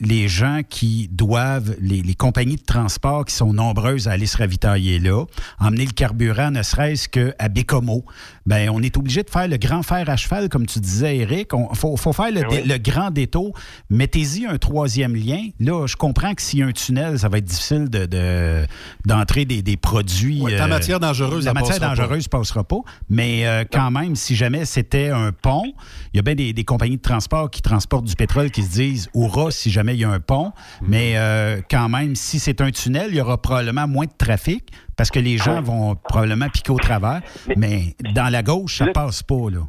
Les 0.00 0.26
gens 0.26 0.62
qui 0.68 1.08
doivent, 1.12 1.76
les, 1.80 2.02
les 2.02 2.14
compagnies 2.14 2.56
de 2.56 2.64
transport 2.64 3.24
qui 3.24 3.34
sont 3.36 3.52
nombreuses 3.52 4.08
à 4.08 4.12
aller 4.12 4.26
se 4.26 4.38
ravitailler 4.38 4.98
là, 4.98 5.24
emmener 5.60 5.86
le 5.86 5.92
carburant, 5.92 6.50
ne 6.50 6.62
serait-ce 6.62 7.08
qu'à 7.08 7.48
Bécomo, 7.48 8.04
ben, 8.44 8.70
on 8.70 8.82
est 8.82 8.96
obligé 8.96 9.22
de 9.22 9.30
faire 9.30 9.46
le 9.46 9.56
grand 9.56 9.82
fer 9.82 10.08
à 10.08 10.16
cheval, 10.16 10.48
comme 10.48 10.66
tu 10.66 10.80
disais, 10.80 11.18
Eric. 11.18 11.50
Il 11.52 11.76
faut, 11.76 11.96
faut 11.96 12.12
faire 12.12 12.30
le, 12.32 12.40
Ben 12.40 12.48
oui. 12.50 12.62
le 12.66 12.78
grand 12.78 13.10
détour. 13.10 13.52
Mettez-y 13.90 14.47
un 14.48 14.58
troisième 14.58 15.14
lien. 15.14 15.40
Là, 15.60 15.86
je 15.86 15.96
comprends 15.96 16.34
que 16.34 16.42
s'il 16.42 16.60
y 16.60 16.62
a 16.62 16.66
un 16.66 16.72
tunnel, 16.72 17.18
ça 17.18 17.28
va 17.28 17.38
être 17.38 17.44
difficile 17.44 17.88
de- 17.90 18.06
de- 18.06 18.66
d'entrer 19.06 19.44
des, 19.44 19.62
des 19.62 19.76
produits. 19.76 20.40
Ouais, 20.42 20.56
la 20.56 20.64
euh, 20.64 20.68
matière 20.68 21.00
dangereuse, 21.00 21.44
La 21.46 21.54
matière 21.54 21.78
dangereuse 21.80 22.24
ne 22.26 22.30
passera 22.30 22.64
pas. 22.64 22.80
Mais 23.08 23.46
euh, 23.46 23.64
quand 23.70 23.90
même, 23.90 24.16
si 24.16 24.34
jamais 24.36 24.64
c'était 24.64 25.08
un 25.10 25.32
pont, 25.32 25.72
il 26.12 26.16
y 26.16 26.18
a 26.18 26.22
bien 26.22 26.34
des, 26.34 26.52
des 26.52 26.64
compagnies 26.64 26.96
de 26.96 27.02
transport 27.02 27.50
qui 27.50 27.62
transportent 27.62 28.06
du 28.06 28.14
pétrole 28.16 28.50
qui 28.50 28.62
se 28.62 28.70
disent 28.72 29.08
Oura 29.14 29.50
si 29.50 29.70
jamais 29.70 29.94
il 29.94 30.00
y 30.00 30.04
a 30.04 30.10
un 30.10 30.20
pont. 30.20 30.52
Mm. 30.82 30.86
Mais 30.88 31.12
euh, 31.16 31.60
quand 31.70 31.88
même, 31.88 32.14
si 32.14 32.38
c'est 32.38 32.60
un 32.60 32.70
tunnel, 32.70 33.08
il 33.10 33.16
y 33.16 33.20
aura 33.20 33.40
probablement 33.40 33.86
moins 33.88 34.06
de 34.06 34.12
trafic 34.16 34.70
parce 34.96 35.10
que 35.10 35.18
les 35.20 35.38
gens 35.38 35.62
vont 35.62 35.94
probablement 35.94 36.48
piquer 36.48 36.72
au 36.72 36.78
travers. 36.78 37.20
Mais 37.56 37.94
dans 38.14 38.28
la 38.32 38.42
gauche, 38.42 38.78
ça 38.78 38.86
Le- 38.86 38.92
passe 38.92 39.22
pas. 39.22 39.50
Là. 39.50 39.60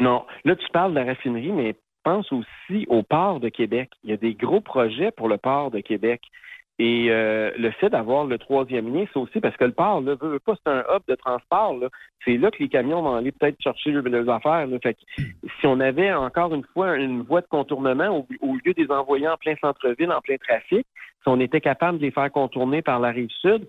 Non. 0.00 0.22
Là, 0.44 0.56
tu 0.56 0.64
parles 0.72 0.94
de 0.94 0.98
la 0.98 1.04
raffinerie, 1.04 1.52
mais 1.52 1.76
pense 2.02 2.30
aussi 2.32 2.86
au 2.88 3.02
port 3.02 3.40
de 3.40 3.48
Québec. 3.48 3.90
Il 4.04 4.10
y 4.10 4.12
a 4.12 4.16
des 4.16 4.34
gros 4.34 4.60
projets 4.60 5.10
pour 5.10 5.28
le 5.28 5.38
port 5.38 5.70
de 5.70 5.80
Québec. 5.80 6.22
Et 6.78 7.08
euh, 7.10 7.52
le 7.58 7.70
fait 7.70 7.90
d'avoir 7.90 8.24
le 8.24 8.38
troisième 8.38 8.92
lien, 8.92 9.04
c'est 9.12 9.18
aussi 9.18 9.40
parce 9.40 9.56
que 9.56 9.64
le 9.64 9.72
port, 9.72 10.00
là, 10.00 10.16
veut, 10.20 10.38
pas, 10.38 10.54
c'est 10.56 10.72
un 10.72 10.80
hub 10.80 11.02
de 11.06 11.14
transport. 11.14 11.76
C'est 12.24 12.38
là 12.38 12.50
que 12.50 12.62
les 12.62 12.68
camions 12.68 13.02
vont 13.02 13.14
aller 13.14 13.30
peut-être 13.30 13.60
chercher 13.62 13.92
leurs 13.92 14.28
affaires. 14.30 14.66
si 14.80 15.66
on 15.66 15.80
avait 15.80 16.12
encore 16.12 16.54
une 16.54 16.64
fois 16.72 16.96
une 16.96 17.22
voie 17.22 17.42
de 17.42 17.46
contournement 17.46 18.08
au, 18.18 18.26
au 18.40 18.56
lieu 18.64 18.72
des 18.74 18.90
envoyer 18.90 19.28
en 19.28 19.36
plein 19.36 19.54
centre-ville, 19.60 20.10
en 20.10 20.20
plein 20.22 20.38
trafic, 20.38 20.86
si 21.22 21.28
on 21.28 21.38
était 21.40 21.60
capable 21.60 21.98
de 21.98 22.04
les 22.04 22.10
faire 22.10 22.32
contourner 22.32 22.82
par 22.82 22.98
la 23.00 23.10
rive 23.10 23.30
sud, 23.40 23.66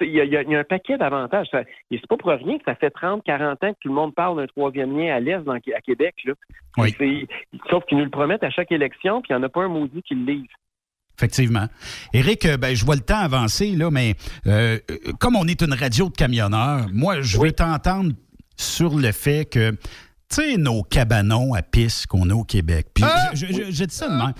il 0.00 0.08
y, 0.10 0.20
a- 0.20 0.24
y 0.24 0.50
y 0.50 0.54
un 0.56 0.64
paquet 0.64 0.96
d'avantages. 0.98 1.48
Et 1.90 1.98
c'est 1.98 2.06
pas 2.08 2.16
pour 2.16 2.30
rien 2.30 2.58
que 2.58 2.64
ça 2.64 2.74
fait 2.74 2.90
30, 2.90 3.22
40 3.24 3.64
ans 3.64 3.72
que 3.72 3.78
tout 3.80 3.88
le 3.88 3.94
monde 3.94 4.14
parle 4.14 4.36
d'un 4.38 4.46
troisième 4.46 4.96
lien 4.98 5.14
à 5.14 5.20
l'Est 5.20 5.36
à 5.48 5.80
Québec. 5.80 6.14
Là. 6.24 6.32
Oui. 6.78 6.94
Sauf 7.70 7.84
qu'ils 7.86 7.98
nous 7.98 8.04
le 8.04 8.10
promettent 8.10 8.44
à 8.44 8.50
chaque 8.50 8.70
élection, 8.72 9.20
puis 9.22 9.28
il 9.32 9.36
n'y 9.36 9.40
en 9.40 9.42
a 9.44 9.48
pas 9.48 9.62
un 9.62 9.68
maudit 9.68 10.02
qui 10.02 10.14
le 10.14 10.32
lise. 10.32 10.46
Effectivement. 11.18 11.66
Éric, 12.12 12.44
euh, 12.46 12.56
ben, 12.56 12.76
je 12.76 12.84
vois 12.84 12.94
le 12.94 13.00
temps 13.00 13.18
avancer, 13.18 13.72
là, 13.74 13.90
mais 13.90 14.14
euh, 14.46 14.78
comme 15.18 15.34
on 15.34 15.46
est 15.48 15.60
une 15.62 15.74
radio 15.74 16.08
de 16.08 16.14
camionneurs, 16.14 16.86
moi, 16.92 17.20
je 17.22 17.40
veux 17.40 17.50
t'entendre 17.50 18.12
sur 18.56 18.96
le 18.96 19.10
fait 19.10 19.44
que, 19.50 19.72
tu 19.72 19.78
sais, 20.30 20.56
nos 20.56 20.82
cabanons 20.84 21.54
à 21.54 21.62
piste 21.62 22.06
qu'on 22.06 22.30
a 22.30 22.34
au 22.34 22.44
Québec. 22.44 22.86
Puis, 22.94 23.04
je, 23.34 23.46
je- 23.46 23.70
je 23.72 23.84
dis 23.84 23.94
ça 23.94 24.08
de 24.08 24.14
même. 24.14 24.32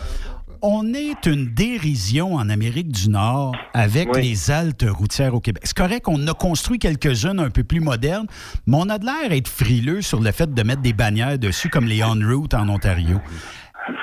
On 0.62 0.92
est 0.92 1.27
une 1.27 1.47
dérision 1.55 2.35
en 2.35 2.49
Amérique 2.49 2.88
du 2.90 3.09
Nord 3.11 3.55
avec 3.75 4.09
Oui. 4.14 4.23
les 4.23 4.51
haltes 4.51 4.85
routières 4.88 5.35
au 5.35 5.40
Québec. 5.40 5.62
C'est 5.66 5.77
correct 5.77 6.03
qu'on 6.07 6.27
a 6.27 6.35
construit 6.35 6.79
quelques-unes 6.79 7.38
un 7.38 7.51
peu 7.51 7.62
plus 7.62 7.81
modernes, 7.81 8.27
mais 8.66 8.77
on 8.77 8.88
a 8.88 8.99
de 8.99 9.05
l'air 9.05 9.31
être 9.33 9.49
frileux 9.49 10.03
sur 10.03 10.21
le 10.21 10.33
fait 10.33 10.53
de 10.53 10.62
mettre 10.62 10.83
des 10.83 10.92
bannières 10.92 11.38
dessus 11.38 11.68
comme 11.68 11.85
les 11.87 12.03
on-route 12.03 12.55
en 12.55 12.68
Ontario. 12.68 13.18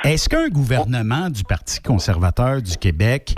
Est-ce 0.04 0.30
qu'un 0.30 0.48
gouvernement 0.48 1.30
du 1.30 1.44
Parti 1.44 1.82
conservateur 1.82 2.62
du 2.62 2.78
Québec 2.78 3.36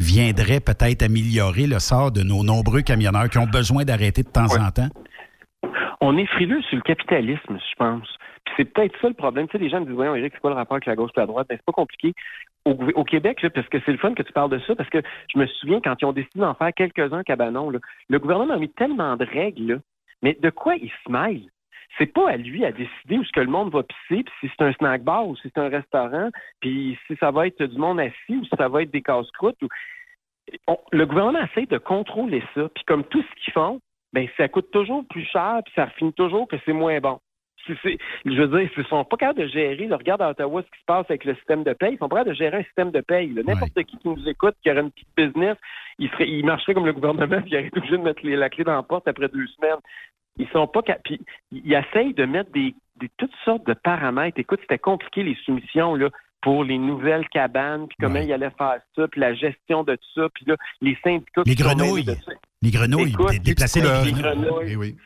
viendrait 0.00 0.60
peut-être 0.60 1.02
améliorer 1.02 1.66
le 1.66 1.78
sort 1.78 2.10
de 2.10 2.22
nos 2.22 2.42
nombreux 2.42 2.82
camionneurs 2.82 3.28
qui 3.28 3.38
ont 3.38 3.46
besoin 3.46 3.84
d'arrêter 3.84 4.22
de 4.22 4.28
temps 4.30 4.46
en 4.58 4.70
temps? 4.70 4.88
On 6.00 6.16
est 6.16 6.26
frileux 6.26 6.62
sur 6.70 6.76
le 6.76 6.82
capitalisme, 6.82 7.58
je 7.58 7.74
pense. 7.78 8.06
C'est 8.56 8.64
peut-être 8.64 8.98
ça 9.00 9.08
le 9.08 9.14
problème. 9.14 9.46
Tu 9.48 9.52
sais, 9.52 9.62
les 9.62 9.68
gens 9.68 9.80
me 9.80 9.86
disent, 9.86 9.94
voyons, 9.94 10.14
Eric, 10.14 10.32
c'est 10.32 10.40
quoi 10.40 10.50
le 10.50 10.56
rapport 10.56 10.76
avec 10.76 10.86
la 10.86 10.96
gauche 10.96 11.10
et 11.16 11.20
la 11.20 11.26
droite? 11.26 11.46
Ben, 11.48 11.56
c'est 11.56 11.64
pas 11.64 11.72
compliqué. 11.72 12.14
Au, 12.64 13.04
Québec, 13.04 13.46
parce 13.54 13.68
que 13.68 13.78
c'est 13.84 13.92
le 13.92 13.98
fun 13.98 14.14
que 14.14 14.22
tu 14.22 14.32
parles 14.32 14.50
de 14.50 14.58
ça, 14.60 14.74
parce 14.74 14.90
que 14.90 15.00
je 15.32 15.38
me 15.38 15.46
souviens 15.46 15.80
quand 15.80 15.94
ils 16.00 16.04
ont 16.04 16.12
décidé 16.12 16.40
d'en 16.40 16.54
faire 16.54 16.74
quelques-uns 16.74 17.22
cabanons, 17.22 17.70
là, 17.70 17.78
le 18.08 18.18
gouvernement 18.18 18.54
a 18.54 18.58
mis 18.58 18.70
tellement 18.70 19.16
de 19.16 19.24
règles, 19.24 19.80
mais 20.22 20.36
de 20.40 20.50
quoi 20.50 20.74
il 20.74 20.90
se 20.90 21.12
mêle? 21.12 21.42
C'est 21.98 22.12
pas 22.12 22.28
à 22.28 22.36
lui 22.36 22.64
à 22.64 22.72
décider 22.72 23.18
où 23.18 23.24
ce 23.24 23.32
que 23.32 23.40
le 23.40 23.46
monde 23.46 23.72
va 23.72 23.84
pisser, 23.84 24.24
puis 24.24 24.34
si 24.40 24.48
c'est 24.48 24.64
un 24.64 24.72
snack 24.72 25.04
bar 25.04 25.28
ou 25.28 25.36
si 25.36 25.42
c'est 25.44 25.60
un 25.60 25.68
restaurant, 25.68 26.30
puis 26.60 26.98
si 27.06 27.16
ça 27.16 27.30
va 27.30 27.46
être 27.46 27.62
du 27.62 27.78
monde 27.78 28.00
assis 28.00 28.36
ou 28.36 28.44
si 28.44 28.50
ça 28.58 28.68
va 28.68 28.82
être 28.82 28.90
des 28.90 29.02
casse-croûtes. 29.02 29.58
Le 30.92 31.06
gouvernement 31.06 31.44
essaie 31.44 31.66
de 31.66 31.78
contrôler 31.78 32.42
ça, 32.54 32.68
puis 32.74 32.84
comme 32.84 33.04
tout 33.04 33.22
ce 33.22 33.44
qu'ils 33.44 33.52
font, 33.52 33.80
ben 34.12 34.26
ça 34.36 34.48
coûte 34.48 34.70
toujours 34.72 35.06
plus 35.08 35.24
cher, 35.24 35.60
puis 35.64 35.72
ça 35.76 35.86
finit 35.90 36.12
toujours 36.12 36.48
que 36.48 36.56
c'est 36.64 36.72
moins 36.72 36.98
bon. 37.00 37.20
Je 37.68 38.42
veux 38.42 38.48
dire, 38.60 38.70
ils 38.76 38.84
sont 38.86 39.04
pas 39.04 39.16
capables 39.16 39.40
de 39.40 39.46
gérer. 39.48 39.86
Là, 39.86 39.96
regarde 39.96 40.22
à 40.22 40.30
Ottawa 40.30 40.62
ce 40.62 40.66
qui 40.70 40.80
se 40.80 40.84
passe 40.86 41.06
avec 41.08 41.24
le 41.24 41.34
système 41.36 41.64
de 41.64 41.72
paye. 41.72 41.94
Ils 41.94 41.98
sont 41.98 42.08
pas 42.08 42.16
capables 42.16 42.30
de 42.30 42.36
gérer 42.36 42.58
un 42.58 42.62
système 42.64 42.90
de 42.90 43.00
paye. 43.00 43.32
N'importe 43.46 43.74
qui 43.84 43.96
qui 43.96 44.08
nous 44.08 44.28
écoute, 44.28 44.54
qui 44.62 44.70
aurait 44.70 44.80
une 44.80 44.90
petite 44.90 45.08
business, 45.16 45.56
il, 45.98 46.08
serait, 46.10 46.28
il 46.28 46.44
marcherait 46.44 46.74
comme 46.74 46.86
le 46.86 46.92
gouvernement, 46.92 47.40
puis 47.42 47.50
il 47.50 47.56
aurait 47.56 47.66
été 47.66 47.78
obligé 47.78 47.96
de 47.96 48.02
mettre 48.02 48.20
les- 48.24 48.36
la 48.36 48.48
clé 48.50 48.64
dans 48.64 48.74
la 48.76 48.82
porte 48.82 49.08
après 49.08 49.28
deux 49.28 49.46
semaines. 49.48 49.78
Ils 50.38 50.48
sont 50.48 50.66
pas 50.66 50.82
capables. 50.82 51.18
Ils 51.50 51.72
essayent 51.72 52.14
de 52.14 52.24
mettre 52.26 52.50
des, 52.52 52.74
des- 53.00 53.10
toutes 53.16 53.34
sortes 53.44 53.66
de 53.66 53.74
paramètres. 53.74 54.38
Écoute, 54.38 54.60
c'était 54.62 54.78
compliqué 54.78 55.22
les 55.22 55.34
soumissions 55.44 55.94
là 55.94 56.10
pour 56.42 56.62
les 56.62 56.78
nouvelles 56.78 57.26
cabanes, 57.30 57.88
puis 57.88 57.96
comment 57.98 58.14
Ouais. 58.16 58.26
ils 58.26 58.32
allaient 58.32 58.50
faire 58.56 58.78
ça, 58.94 59.08
puis 59.08 59.20
la 59.20 59.34
gestion 59.34 59.82
de 59.82 59.96
tout 59.96 60.08
ça, 60.14 60.28
puis 60.34 60.44
là, 60.46 60.54
les 60.80 60.96
syndicats 61.02 61.42
Les 61.46 61.54
grenouilles. 61.54 62.04
Les 62.62 62.70
grenouilles, 62.70 63.10
Écoute, 63.10 63.30
dé- 63.30 63.38
déplacer 63.40 63.80
les 63.80 64.12
grenouilles. 64.12 64.68
Eh 64.72 64.76
oui. 64.76 64.96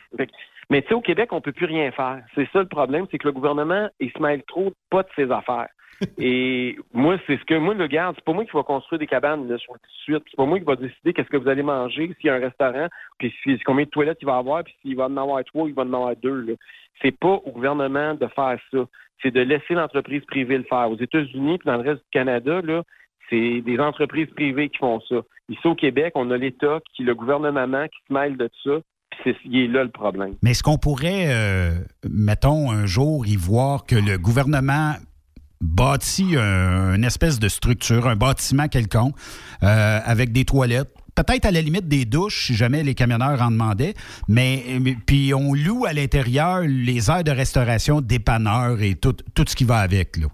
Mais 0.71 0.83
tu 0.83 0.89
sais, 0.89 0.95
au 0.95 1.01
Québec, 1.01 1.33
on 1.33 1.41
peut 1.41 1.53
plus 1.53 1.67
rien 1.67 1.91
faire. 1.91 2.23
C'est 2.35 2.49
ça 2.53 2.61
le 2.61 2.69
problème, 2.69 3.07
c'est 3.11 3.19
que 3.19 3.27
le 3.27 3.33
gouvernement, 3.33 3.89
il 3.99 4.11
se 4.11 4.23
mêle 4.23 4.43
trop 4.45 4.73
pas 4.89 5.03
de 5.03 5.09
ses 5.17 5.31
affaires. 5.31 5.69
Et 6.19 6.79
moi, 6.95 7.19
c'est 7.27 7.39
ce 7.39 7.45
que 7.45 7.59
moi, 7.59 7.75
le 7.75 7.87
garde, 7.87 8.15
c'est 8.17 8.25
pas 8.25 8.33
moi 8.33 8.45
qui 8.45 8.53
va 8.53 8.63
construire 8.63 8.99
des 8.99 9.07
cabanes 9.07 9.49
là, 9.49 9.59
sur 9.59 9.75
le 9.75 9.81
suite. 10.05 10.23
C'est 10.31 10.37
pas 10.37 10.47
moi 10.47 10.59
qui 10.59 10.65
va 10.65 10.77
décider 10.77 11.13
qu'est-ce 11.13 11.29
que 11.29 11.37
vous 11.37 11.49
allez 11.49 11.63
manger, 11.63 12.15
s'il 12.17 12.27
y 12.27 12.31
a 12.31 12.35
un 12.35 12.41
restaurant, 12.41 12.87
puis 13.19 13.35
si, 13.43 13.59
combien 13.67 13.85
de 13.85 13.91
toilettes 13.91 14.19
il 14.23 14.27
va 14.27 14.39
avoir, 14.39 14.65
puis 14.65 14.75
s'il 14.81 14.97
va 14.97 15.07
en 15.07 15.17
avoir 15.17 15.45
trois, 15.45 15.69
il 15.69 15.75
va 15.75 15.83
en 15.83 15.93
avoir 15.93 16.17
deux. 16.17 16.41
Là. 16.41 16.55
C'est 17.03 17.19
pas 17.19 17.41
au 17.45 17.51
gouvernement 17.51 18.15
de 18.15 18.27
faire 18.29 18.59
ça. 18.71 18.79
C'est 19.23 19.31
de 19.31 19.41
laisser 19.41 19.75
l'entreprise 19.75 20.25
privée 20.25 20.57
le 20.57 20.65
faire. 20.65 20.91
Aux 20.91 20.97
États-Unis 20.97 21.59
puis 21.59 21.67
dans 21.67 21.77
le 21.77 21.91
reste 21.91 22.03
du 22.03 22.11
Canada, 22.11 22.63
là, 22.63 22.83
c'est 23.29 23.61
des 23.61 23.79
entreprises 23.79 24.31
privées 24.31 24.71
qui 24.71 24.79
font 24.79 25.01
ça. 25.01 25.17
Ici 25.49 25.67
au 25.67 25.75
Québec, 25.75 26.13
on 26.17 26.31
a 26.31 26.37
l'État 26.37 26.81
qui, 26.95 27.05
le 27.05 27.15
gouvernement 27.15 27.87
qui 27.89 27.99
se 28.09 28.13
mêle 28.13 28.37
de 28.37 28.49
ça. 28.65 28.81
C'est 29.25 29.37
il 29.45 29.57
est 29.57 29.69
là 29.69 29.85
le 29.85 29.91
problème. 29.91 30.35
Mais 30.43 30.53
est-ce 30.53 30.63
qu'on 30.63 30.79
pourrait, 30.79 31.27
euh, 31.29 31.73
mettons, 32.09 32.71
un 32.71 32.87
jour 32.87 33.27
y 33.27 33.37
voir 33.37 33.85
que 33.85 33.95
le 33.97 34.17
gouvernement 34.19 34.95
bâtit 35.61 36.37
un- 36.37 36.95
une 36.95 37.05
espèce 37.05 37.39
de 37.39 37.49
structure, 37.49 38.07
un 38.09 38.17
bâtiment 38.17 38.69
quelconque, 38.69 39.15
euh, 39.63 40.01
avec 40.05 40.33
des 40.33 40.45
toilettes, 40.47 40.89
peut-être 41.15 41.45
à 41.45 41.51
la 41.51 41.61
limite 41.61 41.87
des 41.87 42.07
douches, 42.07 42.47
si 42.47 42.55
jamais 42.55 42.83
les 42.83 42.95
camionneurs 42.95 43.43
en 43.43 43.51
demandaient, 43.51 43.95
mais, 44.27 44.65
puis 45.07 45.35
on 45.35 45.53
loue 45.53 45.85
à 45.85 45.93
l'intérieur 45.93 46.61
les 46.61 47.11
aires 47.11 47.25
de 47.25 47.31
restauration, 47.31 48.01
dépanneurs 48.01 48.81
et 48.81 48.95
tout, 48.95 49.15
tout 49.35 49.45
ce 49.47 49.55
qui 49.55 49.65
va 49.65 49.79
avec. 49.81 50.17
Là. 50.17 50.29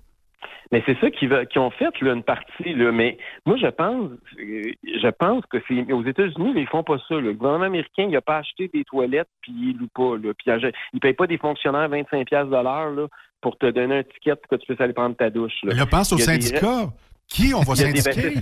Mais 0.73 0.83
c'est 0.85 0.99
ça 1.01 1.11
qu'ils 1.11 1.29
veulent- 1.29 1.47
qu'ils 1.47 1.61
ont 1.61 1.71
fait 1.71 2.01
là, 2.01 2.13
une 2.13 2.23
partie. 2.23 2.75
Là. 2.75 2.91
Mais 2.93 3.19
moi, 3.45 3.57
je 3.57 3.69
pense, 3.69 4.11
euh, 4.41 4.63
je 4.83 5.09
pense 5.11 5.45
que 5.47 5.59
c'est 5.69 5.93
aux 5.93 6.05
États-Unis, 6.05 6.53
ils 6.57 6.67
font 6.67 6.83
pas 6.83 6.99
ça. 7.09 7.15
là. 7.15 7.21
Le 7.21 7.33
gouvernement 7.35 7.67
américain, 7.67 8.05
il 8.05 8.11
n'a 8.11 8.21
pas 8.21 8.39
acheté 8.39 8.69
des 8.73 8.85
toilettes 8.85 9.29
puis 9.43 9.53
il 9.53 9.77
loue 9.79 9.89
pas. 9.95 10.17
Là. 10.17 10.33
Puis 10.35 10.47
il 10.49 10.73
ne 10.95 10.99
paye 10.99 11.13
pas 11.15 11.27
des 11.27 11.39
fonctionnaires 11.39 11.89
25 11.89 12.27
pièces 12.27 12.47
de 12.47 12.51
l'heure 12.51 12.91
là, 12.91 13.07
pour 13.41 13.57
te 13.59 13.67
donner 13.67 13.99
un 13.99 14.03
ticket 14.03 14.35
pour 14.35 14.49
que 14.49 14.57
tu 14.57 14.67
puisses 14.67 14.81
aller 14.81 14.93
prendre 14.93 15.15
ta 15.17 15.31
douche. 15.31 15.55
Là. 15.63 15.75
Là, 15.75 15.87
pense 15.87 16.13
aux 16.13 16.17
des- 16.17 16.23
syndicats. 16.23 16.87
Qui 17.29 17.53
on 17.55 17.61
va 17.61 17.75
Il 17.75 18.41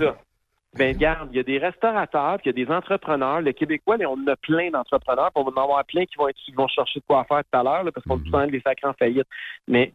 a 0.74 0.78
ben. 0.78 0.86
Ben, 0.86 0.94
regarde, 0.96 1.28
il 1.32 1.36
y 1.36 1.40
a 1.40 1.42
des 1.42 1.58
restaurateurs, 1.58 2.36
puis 2.38 2.50
il 2.50 2.58
y 2.58 2.62
a 2.62 2.66
des 2.66 2.72
entrepreneurs. 2.72 3.40
Le 3.40 3.52
Québécois, 3.52 3.96
là, 3.96 4.06
on 4.10 4.26
a 4.26 4.36
plein 4.36 4.70
d'entrepreneurs, 4.70 5.30
puis 5.34 5.42
on 5.42 5.50
va 5.50 5.60
en 5.60 5.64
avoir 5.64 5.84
plein 5.84 6.04
qui 6.04 6.16
vont 6.16 6.28
être, 6.28 6.36
qui 6.36 6.52
vont 6.52 6.68
chercher 6.68 7.00
de 7.00 7.04
quoi 7.06 7.24
faire 7.24 7.40
tout 7.50 7.58
à 7.58 7.62
l'heure, 7.62 7.84
parce 7.92 8.04
qu'on 8.06 8.16
Mhm. 8.16 8.20
est 8.20 8.24
tout 8.30 8.36
le 8.36 8.44
temps 8.44 8.50
des 8.50 8.60
sacrés 8.60 8.88
en 8.88 8.92
faillite. 8.94 9.26
Mais 9.68 9.92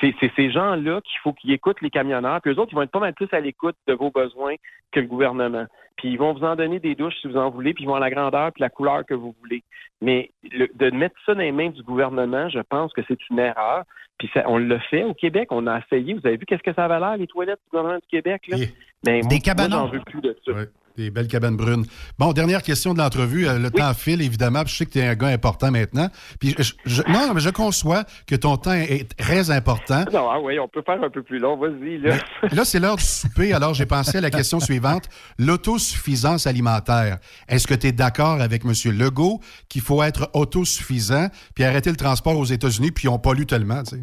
c'est 0.00 0.14
ces 0.36 0.50
gens-là 0.50 1.00
qu'il 1.02 1.18
faut 1.22 1.32
qu'ils 1.32 1.52
écoutent 1.52 1.80
les 1.82 1.90
camionneurs, 1.90 2.40
puis 2.40 2.52
eux 2.52 2.58
autres, 2.58 2.72
ils 2.72 2.76
vont 2.76 2.82
être 2.82 2.90
pas 2.90 3.00
mal 3.00 3.14
plus 3.14 3.28
à 3.32 3.40
l'écoute 3.40 3.76
de 3.86 3.94
vos 3.94 4.10
besoins 4.10 4.54
que 4.92 5.00
le 5.00 5.06
gouvernement. 5.06 5.66
Puis 5.96 6.08
ils 6.08 6.16
vont 6.18 6.32
vous 6.32 6.44
en 6.44 6.56
donner 6.56 6.78
des 6.80 6.94
douches 6.94 7.14
si 7.20 7.28
vous 7.28 7.36
en 7.36 7.50
voulez, 7.50 7.74
puis 7.74 7.84
ils 7.84 7.86
vont 7.86 7.94
à 7.94 8.00
la 8.00 8.10
grandeur 8.10 8.52
puis 8.52 8.62
la 8.62 8.70
couleur 8.70 9.04
que 9.04 9.14
vous 9.14 9.34
voulez. 9.40 9.62
Mais 10.00 10.30
le- 10.50 10.68
de 10.74 10.90
mettre 10.96 11.14
ça 11.26 11.34
dans 11.34 11.40
les 11.40 11.52
mains 11.52 11.68
du 11.68 11.82
gouvernement, 11.82 12.48
je 12.48 12.60
pense 12.60 12.92
que 12.94 13.02
c'est 13.06 13.18
une 13.28 13.38
erreur. 13.38 13.84
Puis 14.18 14.30
ça- 14.34 14.44
on 14.46 14.58
le 14.58 14.78
fait 14.90 15.02
au 15.04 15.14
Québec, 15.14 15.48
on 15.50 15.66
a 15.66 15.78
essayé. 15.78 16.14
Vous 16.14 16.26
avez 16.26 16.36
vu 16.36 16.46
qu'est-ce 16.46 16.62
que 16.62 16.72
ça 16.74 16.84
avait 16.86 16.98
l'air, 17.00 17.16
les 17.16 17.26
toilettes 17.26 17.60
du 17.64 17.70
gouvernement 17.70 17.98
du 17.98 18.06
Québec? 18.08 18.42
Là? 18.48 18.56
Ben, 19.02 19.20
Des 19.22 19.26
moi, 19.28 19.38
cabanons. 19.42 19.68
Moi, 19.78 19.86
j'en 19.86 19.92
veux 19.92 20.00
plus 20.00 20.19
de 20.20 20.36
ça. 20.46 20.52
Ouais. 20.52 20.68
Des 20.96 21.10
belles 21.10 21.28
cabanes 21.28 21.56
brunes. 21.56 21.84
Bon, 22.18 22.32
dernière 22.32 22.62
question 22.62 22.92
de 22.92 22.98
l'entrevue. 22.98 23.46
Euh, 23.48 23.58
Le 23.58 23.70
temps 23.70 23.94
file, 23.94 24.20
évidemment. 24.20 24.64
puis 24.64 24.72
je 24.72 24.76
sais 24.78 24.86
que 24.86 24.90
tu 24.90 24.98
es 24.98 25.06
un 25.06 25.14
gars 25.14 25.28
important 25.28 25.70
maintenant. 25.70 26.08
Puis 26.40 26.54
je- 26.58 26.72
je- 26.84 27.02
non, 27.08 27.32
mais 27.32 27.40
je 27.40 27.48
conçois 27.50 28.02
que 28.26 28.34
ton 28.34 28.56
temps 28.56 28.72
est 28.72 29.08
très 29.16 29.50
important. 29.52 30.04
Non, 30.12 30.28
ah 30.30 30.38
oui, 30.42 30.58
on 30.58 30.66
peut 30.68 30.82
faire 30.84 31.02
un 31.02 31.08
peu 31.08 31.22
plus 31.22 31.38
long. 31.38 31.56
Vas-y, 31.56 31.98
là. 31.98 32.16
Là, 32.52 32.64
c'est 32.64 32.80
l'heure 32.80 32.96
du 32.96 33.04
souper, 33.04 33.52
alors 33.52 33.72
j'ai 33.72 33.86
pensé 33.86 34.18
à 34.18 34.20
la 34.20 34.30
question 34.30 34.58
suivante. 34.60 35.04
L'autosuffisance 35.38 36.46
alimentaire. 36.46 37.18
Est-ce 37.48 37.66
que 37.66 37.74
tu 37.74 37.86
es 37.86 37.92
d'accord 37.92 38.40
avec 38.40 38.64
M. 38.64 38.72
Legault 38.92 39.40
qu'il 39.68 39.82
faut 39.82 40.02
être 40.02 40.28
autosuffisant 40.34 41.28
puis 41.54 41.64
arrêter 41.64 41.90
le 41.90 41.96
transport 41.96 42.36
aux 42.36 42.44
États-Unis 42.44 42.90
puis 42.90 43.08
pas 43.22 43.32
lu 43.32 43.46
tellement, 43.46 43.82
tu 43.84 43.96
sais? 43.96 44.02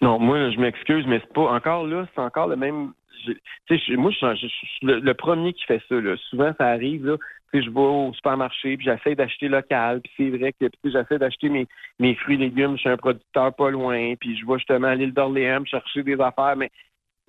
Non, 0.00 0.18
moi, 0.18 0.50
je 0.50 0.60
m'excuse, 0.60 1.04
mais 1.08 1.20
c'est 1.20 1.32
pas 1.32 1.50
encore 1.52 1.84
là, 1.86 2.06
c'est 2.14 2.20
encore 2.20 2.46
le 2.48 2.56
même. 2.56 2.92
Moi, 3.96 4.10
je, 4.10 4.46
suis 4.46 4.78
le, 4.82 5.14
premier 5.14 5.52
qui 5.52 5.64
fait 5.64 5.82
ça. 5.88 5.96
Souvent, 6.30 6.52
ça 6.58 6.66
arrive. 6.66 7.16
Je 7.52 7.70
vais 7.70 7.80
au 7.80 8.12
supermarché, 8.12 8.76
puis 8.76 8.86
j'essaie 8.86 9.14
d'acheter 9.14 9.48
local, 9.48 10.02
puis 10.02 10.12
c'est 10.16 10.36
vrai 10.36 10.52
que 10.52 10.66
j'essaie 10.84 11.18
d'acheter 11.18 11.48
mes, 11.48 12.14
fruits 12.16 12.34
et 12.34 12.38
légumes 12.38 12.76
chez 12.76 12.90
un 12.90 12.98
producteur 12.98 13.54
pas 13.54 13.70
loin, 13.70 14.14
puis 14.20 14.36
je 14.36 14.46
vais 14.46 14.58
justement 14.58 14.88
à 14.88 14.94
l'île 14.94 15.14
d'Orléans 15.14 15.64
chercher 15.64 16.02
des 16.02 16.20
affaires, 16.20 16.56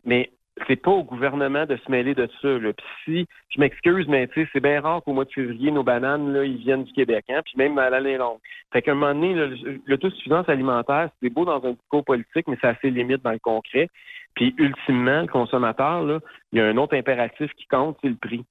mais 0.04 0.30
c'est 0.68 0.76
pas 0.76 0.92
au 0.92 1.04
gouvernement 1.04 1.66
de 1.66 1.78
se 1.78 1.92
mêler 1.92 2.14
de 2.14 2.28
ça. 2.42 2.50
Puis 2.60 2.86
si, 3.06 3.28
je 3.50 3.60
m'excuse, 3.60 4.08
mais 4.08 4.30
c'est 4.34 4.60
bien 4.60 4.82
rare 4.82 5.02
qu'au 5.04 5.14
mois 5.14 5.26
de 5.26 5.32
février, 5.32 5.72
nos 5.72 5.84
bananes, 5.84 6.38
ils 6.44 6.58
viennent 6.58 6.84
du 6.84 6.94
Québec, 6.94 7.26
hein, 7.30 7.42
puis 7.44 7.54
même 7.58 7.78
à 7.78 7.90
l'année 7.90 8.18
longue. 8.18 8.40
Fait 8.72 8.82
qu'à 8.82 8.92
un 8.92 8.96
moment 8.96 9.14
donné, 9.14 9.36
l'autosuffisance 9.86 10.50
alimentaire, 10.50 11.10
c'est 11.22 11.30
beau 11.30 11.46
dans 11.46 11.64
un 11.66 11.72
discours 11.72 12.04
politique, 12.04 12.48
mais 12.48 12.58
c'est 12.62 12.68
assez 12.68 12.90
limite 12.90 13.24
dans 13.24 13.32
le 13.32 13.40
concret. 13.40 13.90
Puis 14.40 14.56
ultimement, 14.58 15.24
le 15.24 15.28
consommateur, 15.28 16.02
là, 16.02 16.20
il 16.54 16.60
y 16.60 16.62
a 16.62 16.66
un 16.66 16.78
autre 16.78 16.96
impératif 16.96 17.52
qui 17.56 17.68
compte, 17.68 17.98
c'est 18.02 18.08
le 18.08 18.16
prix. 18.16 18.46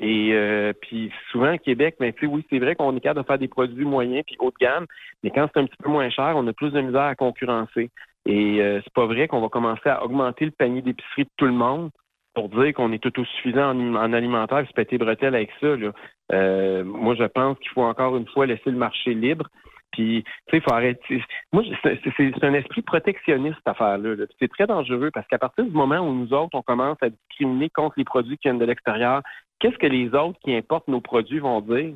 Et 0.00 0.30
euh, 0.32 0.72
puis 0.80 1.12
souvent 1.30 1.58
Québec, 1.58 1.96
mais 2.00 2.14
tu 2.14 2.20
sais, 2.20 2.26
oui, 2.32 2.46
c'est 2.48 2.58
vrai 2.58 2.74
qu'on 2.74 2.96
est 2.96 3.00
capable 3.00 3.20
de 3.20 3.26
faire 3.26 3.38
des 3.38 3.48
produits 3.48 3.84
moyens 3.84 4.24
puis 4.26 4.36
haut 4.38 4.50
de 4.50 4.56
gamme, 4.58 4.86
mais 5.22 5.30
quand 5.30 5.46
c'est 5.52 5.60
un 5.60 5.66
petit 5.66 5.76
peu 5.82 5.90
moins 5.90 6.08
cher, 6.08 6.32
on 6.34 6.46
a 6.46 6.52
plus 6.54 6.70
de 6.70 6.80
misère 6.80 7.02
à 7.02 7.14
concurrencer. 7.14 7.90
Et 8.24 8.62
euh, 8.62 8.80
c'est 8.82 8.92
pas 8.94 9.04
vrai 9.04 9.28
qu'on 9.28 9.42
va 9.42 9.50
commencer 9.50 9.86
à 9.86 10.02
augmenter 10.02 10.46
le 10.46 10.50
panier 10.50 10.80
d'épicerie 10.80 11.24
de 11.24 11.30
tout 11.36 11.44
le 11.44 11.52
monde 11.52 11.90
pour 12.32 12.48
dire 12.48 12.72
qu'on 12.72 12.92
est 12.92 13.04
autosuffisant 13.04 13.76
en, 13.76 13.96
en 13.96 14.12
alimentaire 14.14 14.60
et 14.60 14.66
se 14.66 14.72
péter 14.72 14.96
bretelles 14.96 15.34
avec 15.34 15.50
ça. 15.60 15.76
Là. 15.76 15.92
Euh, 16.32 16.84
moi, 16.84 17.14
je 17.16 17.24
pense 17.24 17.58
qu'il 17.58 17.68
faut 17.68 17.82
encore 17.82 18.16
une 18.16 18.26
fois 18.28 18.46
laisser 18.46 18.70
le 18.70 18.78
marché 18.78 19.12
libre. 19.12 19.46
Puis, 19.94 20.24
tu 20.24 20.30
sais, 20.50 20.56
il 20.56 20.60
faut 20.60 20.72
arrêter. 20.72 21.22
Moi, 21.52 21.62
c'est 21.84 22.44
un 22.44 22.54
esprit 22.54 22.82
protectionniste, 22.82 23.54
cette 23.58 23.68
affaire-là. 23.68 24.16
là. 24.16 24.24
C'est 24.40 24.48
très 24.50 24.66
dangereux 24.66 25.10
parce 25.14 25.26
qu'à 25.28 25.38
partir 25.38 25.64
du 25.64 25.70
moment 25.70 25.98
où 26.00 26.12
nous 26.12 26.32
autres, 26.32 26.50
on 26.54 26.62
commence 26.62 26.98
à 27.00 27.08
discriminer 27.10 27.70
contre 27.70 27.94
les 27.96 28.04
produits 28.04 28.36
qui 28.36 28.48
viennent 28.48 28.58
de 28.58 28.64
l'extérieur, 28.64 29.22
qu'est-ce 29.60 29.78
que 29.78 29.86
les 29.86 30.12
autres 30.14 30.38
qui 30.44 30.52
importent 30.54 30.88
nos 30.88 31.00
produits 31.00 31.38
vont 31.38 31.60
dire? 31.60 31.94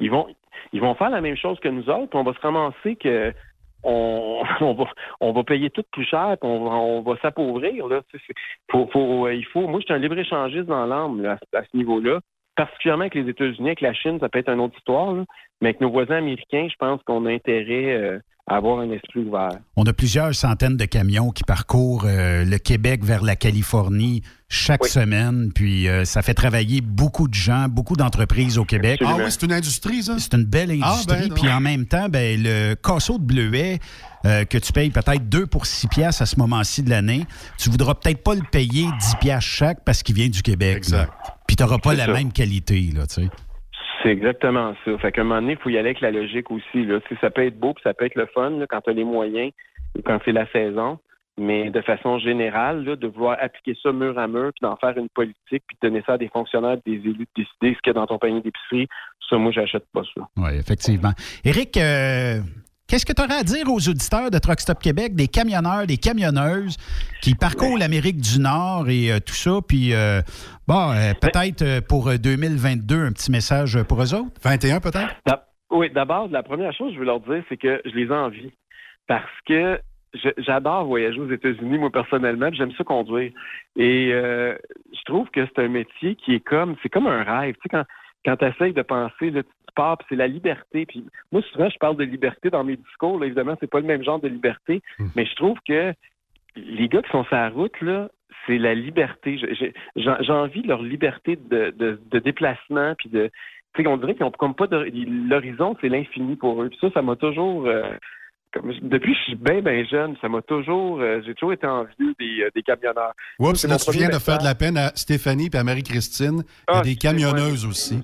Ils 0.00 0.10
vont, 0.10 0.26
ils 0.72 0.80
vont 0.80 0.94
faire 0.94 1.10
la 1.10 1.20
même 1.20 1.36
chose 1.36 1.58
que 1.58 1.68
nous 1.68 1.88
autres. 1.90 2.10
puis 2.10 2.18
On 2.18 2.22
va 2.22 2.32
se 2.32 2.40
ramasser 2.40 2.94
que 2.96 3.32
on, 3.82 4.42
on 4.60 4.74
va, 4.74 4.84
on 5.20 5.32
va 5.32 5.42
payer 5.44 5.70
tout 5.70 5.84
plus 5.92 6.04
cher, 6.04 6.36
puis 6.40 6.48
on 6.48 6.64
va, 6.64 6.76
on 6.76 7.02
va 7.02 7.16
s'appauvrir. 7.22 7.88
Là. 7.88 8.02
Tu 8.10 8.18
sais, 8.18 8.24
c'est- 8.28 8.34
Faut, 8.70 8.86
faut, 8.92 9.28
il 9.30 9.44
faut, 9.46 9.66
moi, 9.66 9.80
je 9.80 9.86
suis 9.86 9.94
un 9.94 9.98
libre-échangiste 9.98 10.66
dans 10.66 10.86
l'âme 10.86 11.24
à 11.54 11.62
ce 11.64 11.76
niveau-là. 11.76 12.20
Particulièrement 12.56 13.02
avec 13.02 13.14
les 13.14 13.28
États-Unis, 13.28 13.68
avec 13.68 13.80
la 13.82 13.92
Chine, 13.94 14.18
ça 14.20 14.28
peut 14.28 14.38
être 14.38 14.48
une 14.50 14.60
autre 14.60 14.76
histoire. 14.78 15.12
là. 15.12 15.24
Mais 15.60 15.68
avec 15.68 15.80
nos 15.80 15.90
voisins 15.90 16.16
américains, 16.16 16.66
je 16.70 16.76
pense 16.78 17.00
qu'on 17.06 17.24
a 17.26 17.30
intérêt 17.32 17.94
euh, 17.94 18.18
à 18.46 18.56
avoir 18.56 18.78
un 18.80 18.90
esprit 18.90 19.20
ouvert. 19.20 19.48
On 19.76 19.84
a 19.84 19.92
plusieurs 19.92 20.34
centaines 20.34 20.76
de 20.76 20.84
camions 20.84 21.30
qui 21.30 21.42
parcourent 21.44 22.04
euh, 22.06 22.44
le 22.44 22.58
Québec 22.58 23.02
vers 23.04 23.22
la 23.24 23.36
Californie 23.36 24.22
chaque 24.48 24.84
Oui. 24.84 24.88
semaine, 24.90 25.50
puis 25.54 25.88
euh, 25.88 26.04
ça 26.04 26.22
fait 26.22 26.34
travailler 26.34 26.80
beaucoup 26.80 27.26
de 27.26 27.34
gens, 27.34 27.66
beaucoup 27.68 27.96
d'entreprises 27.96 28.58
au 28.58 28.64
Québec. 28.64 29.00
Ah 29.04 29.16
oui, 29.16 29.24
c'est 29.28 29.42
une 29.44 29.52
industrie, 29.52 30.02
ça? 30.02 30.18
C'est 30.18 30.34
une 30.34 30.44
belle 30.44 30.70
Ah, 30.82 30.92
industrie. 30.92 31.20
ben 31.22 31.28
non. 31.28 31.34
puis 31.34 31.48
en 31.50 31.60
même 31.60 31.86
temps, 31.86 32.08
ben, 32.08 32.40
le 32.42 32.74
casseau 32.74 33.18
de 33.18 33.24
bleuet 33.24 33.78
euh, 34.26 34.44
que 34.44 34.58
tu 34.58 34.72
payes 34.72 34.90
peut-être 34.90 35.28
2 35.28 35.46
pour 35.46 35.66
6 35.66 35.88
piastres 35.88 36.22
à 36.22 36.26
ce 36.26 36.38
moment-ci 36.38 36.82
de 36.82 36.90
l'année, 36.90 37.24
tu 37.58 37.70
voudras 37.70 37.94
peut-être 37.94 38.22
pas 38.22 38.34
le 38.34 38.42
payer 38.50 38.84
10 39.00 39.14
piastres 39.20 39.50
chaque 39.50 39.84
parce 39.84 40.02
qu'il 40.02 40.14
vient 40.14 40.28
du 40.28 40.42
Québec. 40.42 40.76
Exact. 40.76 41.08
là. 41.08 41.35
Puis 41.56 41.64
tu 41.64 41.70
n'auras 41.70 41.78
pas 41.78 41.94
la 41.94 42.06
ça. 42.06 42.12
même 42.12 42.32
qualité. 42.32 42.90
Là, 42.94 43.06
tu 43.06 43.22
sais. 43.22 43.28
C'est 44.02 44.10
exactement 44.10 44.74
ça. 44.84 44.98
Fait 44.98 45.10
qu'à 45.10 45.22
un 45.22 45.24
moment 45.24 45.40
donné, 45.40 45.52
il 45.54 45.58
faut 45.58 45.70
y 45.70 45.78
aller 45.78 45.88
avec 45.88 46.00
la 46.00 46.10
logique 46.10 46.50
aussi. 46.50 46.84
Là. 46.84 47.00
Ça 47.20 47.30
peut 47.30 47.46
être 47.46 47.58
beau, 47.58 47.72
puis 47.72 47.82
ça 47.82 47.94
peut 47.94 48.04
être 48.04 48.14
le 48.14 48.26
fun 48.26 48.50
là, 48.50 48.66
quand 48.68 48.82
tu 48.82 48.90
as 48.90 48.92
les 48.92 49.04
moyens 49.04 49.52
ou 49.96 50.02
quand 50.04 50.18
c'est 50.24 50.32
la 50.32 50.46
saison. 50.50 50.98
Mais 51.38 51.70
de 51.70 51.80
façon 51.82 52.18
générale, 52.18 52.84
là, 52.84 52.96
de 52.96 53.06
vouloir 53.06 53.36
appliquer 53.40 53.76
ça 53.82 53.92
mur 53.92 54.18
à 54.18 54.26
mur, 54.26 54.52
puis 54.54 54.62
d'en 54.62 54.76
faire 54.76 54.96
une 54.96 55.08
politique, 55.08 55.64
puis 55.66 55.76
de 55.80 55.88
donner 55.88 56.02
ça 56.06 56.14
à 56.14 56.18
des 56.18 56.28
fonctionnaires, 56.28 56.78
des 56.86 56.94
élus, 56.94 57.26
de 57.36 57.42
décider 57.42 57.74
ce 57.74 57.82
qu'il 57.82 57.88
y 57.88 57.90
a 57.90 57.92
dans 57.94 58.06
ton 58.06 58.18
panier 58.18 58.40
d'épicerie, 58.40 58.88
ça, 59.28 59.36
moi, 59.36 59.52
j'achète 59.52 59.84
pas 59.92 60.02
ça. 60.14 60.22
Oui, 60.36 60.50
effectivement. 60.58 61.12
Éric, 61.44 61.76
euh, 61.76 62.40
qu'est-ce 62.88 63.04
que 63.04 63.12
tu 63.12 63.22
aurais 63.22 63.40
à 63.40 63.42
dire 63.42 63.68
aux 63.68 63.88
auditeurs 63.88 64.30
de 64.30 64.38
Truck 64.38 64.60
Stop 64.60 64.78
Québec, 64.80 65.14
des 65.14 65.28
camionneurs, 65.28 65.86
des 65.86 65.96
camionneuses 65.96 66.76
qui 67.22 67.34
parcourent 67.34 67.78
l'Amérique 67.78 68.18
du 68.18 68.40
Nord 68.40 68.88
et 68.88 69.12
euh, 69.12 69.18
tout 69.18 69.34
ça? 69.34 69.58
Puis, 69.66 69.92
euh, 69.92 70.20
bon, 70.66 70.92
euh, 70.92 71.12
peut-être 71.20 71.62
euh, 71.62 71.80
pour 71.80 72.08
euh, 72.08 72.16
2022, 72.16 73.06
un 73.06 73.12
petit 73.12 73.30
message 73.30 73.82
pour 73.84 74.02
eux 74.02 74.14
autres? 74.14 74.30
21 74.42 74.80
peut-être? 74.80 75.14
Oui, 75.70 75.90
d'abord, 75.90 76.28
la 76.28 76.42
première 76.42 76.72
chose 76.72 76.90
que 76.90 76.94
je 76.94 77.00
veux 77.00 77.06
leur 77.06 77.20
dire, 77.20 77.42
c'est 77.48 77.56
que 77.56 77.82
je 77.84 77.90
les 77.90 78.10
envie. 78.10 78.52
Parce 79.08 79.24
que 79.46 79.80
j'adore 80.38 80.84
voyager 80.84 81.20
aux 81.20 81.30
États-Unis, 81.30 81.78
moi, 81.78 81.90
personnellement, 81.90 82.48
puis 82.48 82.58
j'aime 82.58 82.72
ça 82.78 82.84
conduire. 82.84 83.32
Et 83.76 84.10
euh, 84.12 84.56
je 84.92 85.02
trouve 85.04 85.28
que 85.30 85.44
c'est 85.46 85.62
un 85.62 85.68
métier 85.68 86.14
qui 86.16 86.34
est 86.34 86.40
comme, 86.40 86.76
c'est 86.82 86.88
comme 86.88 87.06
un 87.06 87.22
rêve. 87.22 87.54
Tu 87.56 87.62
sais, 87.62 87.68
quand, 87.68 87.84
quand 88.26 88.36
tu 88.36 88.44
essayes 88.44 88.72
de 88.74 88.82
penser, 88.82 89.30
là, 89.30 89.42
tu 89.42 89.48
pars, 89.74 89.96
puis 89.98 90.06
c'est 90.10 90.16
la 90.16 90.26
liberté. 90.26 90.84
Puis 90.84 91.04
moi, 91.32 91.40
souvent, 91.52 91.70
je 91.70 91.78
parle 91.78 91.96
de 91.96 92.04
liberté 92.04 92.50
dans 92.50 92.64
mes 92.64 92.76
discours. 92.76 93.18
Là, 93.20 93.26
évidemment, 93.26 93.56
c'est 93.60 93.70
pas 93.70 93.80
le 93.80 93.86
même 93.86 94.02
genre 94.02 94.20
de 94.20 94.28
liberté, 94.28 94.82
Mhm. 94.98 95.10
mais 95.16 95.24
je 95.24 95.34
trouve 95.36 95.58
que 95.66 95.94
les 96.56 96.88
gars 96.88 97.02
qui 97.02 97.10
sont 97.10 97.24
sur 97.24 97.36
la 97.36 97.48
route, 97.50 97.80
là, 97.80 98.08
c'est 98.46 98.58
la 98.58 98.74
liberté. 98.74 99.38
J'ai 99.96 100.32
envie 100.32 100.62
de 100.62 100.68
leur 100.68 100.82
liberté 100.82 101.36
de, 101.36 101.70
de, 101.70 102.00
de 102.10 102.18
déplacement, 102.18 102.94
puis 102.98 103.08
de, 103.08 103.30
tu 103.74 103.82
sais, 103.82 103.88
on 103.88 103.96
dirait 103.96 104.14
qu'ils 104.14 104.24
ont 104.24 104.30
comme 104.30 104.54
pas 104.54 104.66
de 104.66 104.76
l'horizon, 105.28 105.76
c'est 105.80 105.88
l'infini 105.88 106.36
pour 106.36 106.62
eux. 106.62 106.68
Puis 106.68 106.78
ça, 106.80 106.90
ça 106.90 107.02
m'a 107.02 107.16
toujours 107.16 107.66
euh, 107.66 107.82
comme 108.52 108.72
depuis 108.82 109.12
que 109.12 109.18
je 109.18 109.24
suis 109.24 109.34
bien, 109.36 109.60
bien 109.60 109.84
jeune, 109.84 110.16
ça 110.20 110.28
m'a 110.28 110.42
toujours 110.42 111.00
euh, 111.00 111.20
j'ai 111.26 111.34
toujours 111.34 111.52
été 111.52 111.66
envieux 111.66 112.14
des, 112.18 112.42
euh, 112.42 112.50
des 112.54 112.62
camionneurs. 112.62 113.12
Oups, 113.38 113.64
là, 113.64 113.76
tu 113.76 113.90
viens 113.92 114.08
de 114.08 114.18
faire 114.18 114.38
de 114.38 114.44
la 114.44 114.54
peine 114.54 114.76
à 114.76 114.92
Stéphanie 114.94 115.50
et 115.52 115.56
à 115.56 115.64
Marie-Christine. 115.64 116.44
Ah, 116.66 116.82
des 116.82 116.96
camionneuses 116.96 117.66
aussi. 117.66 118.02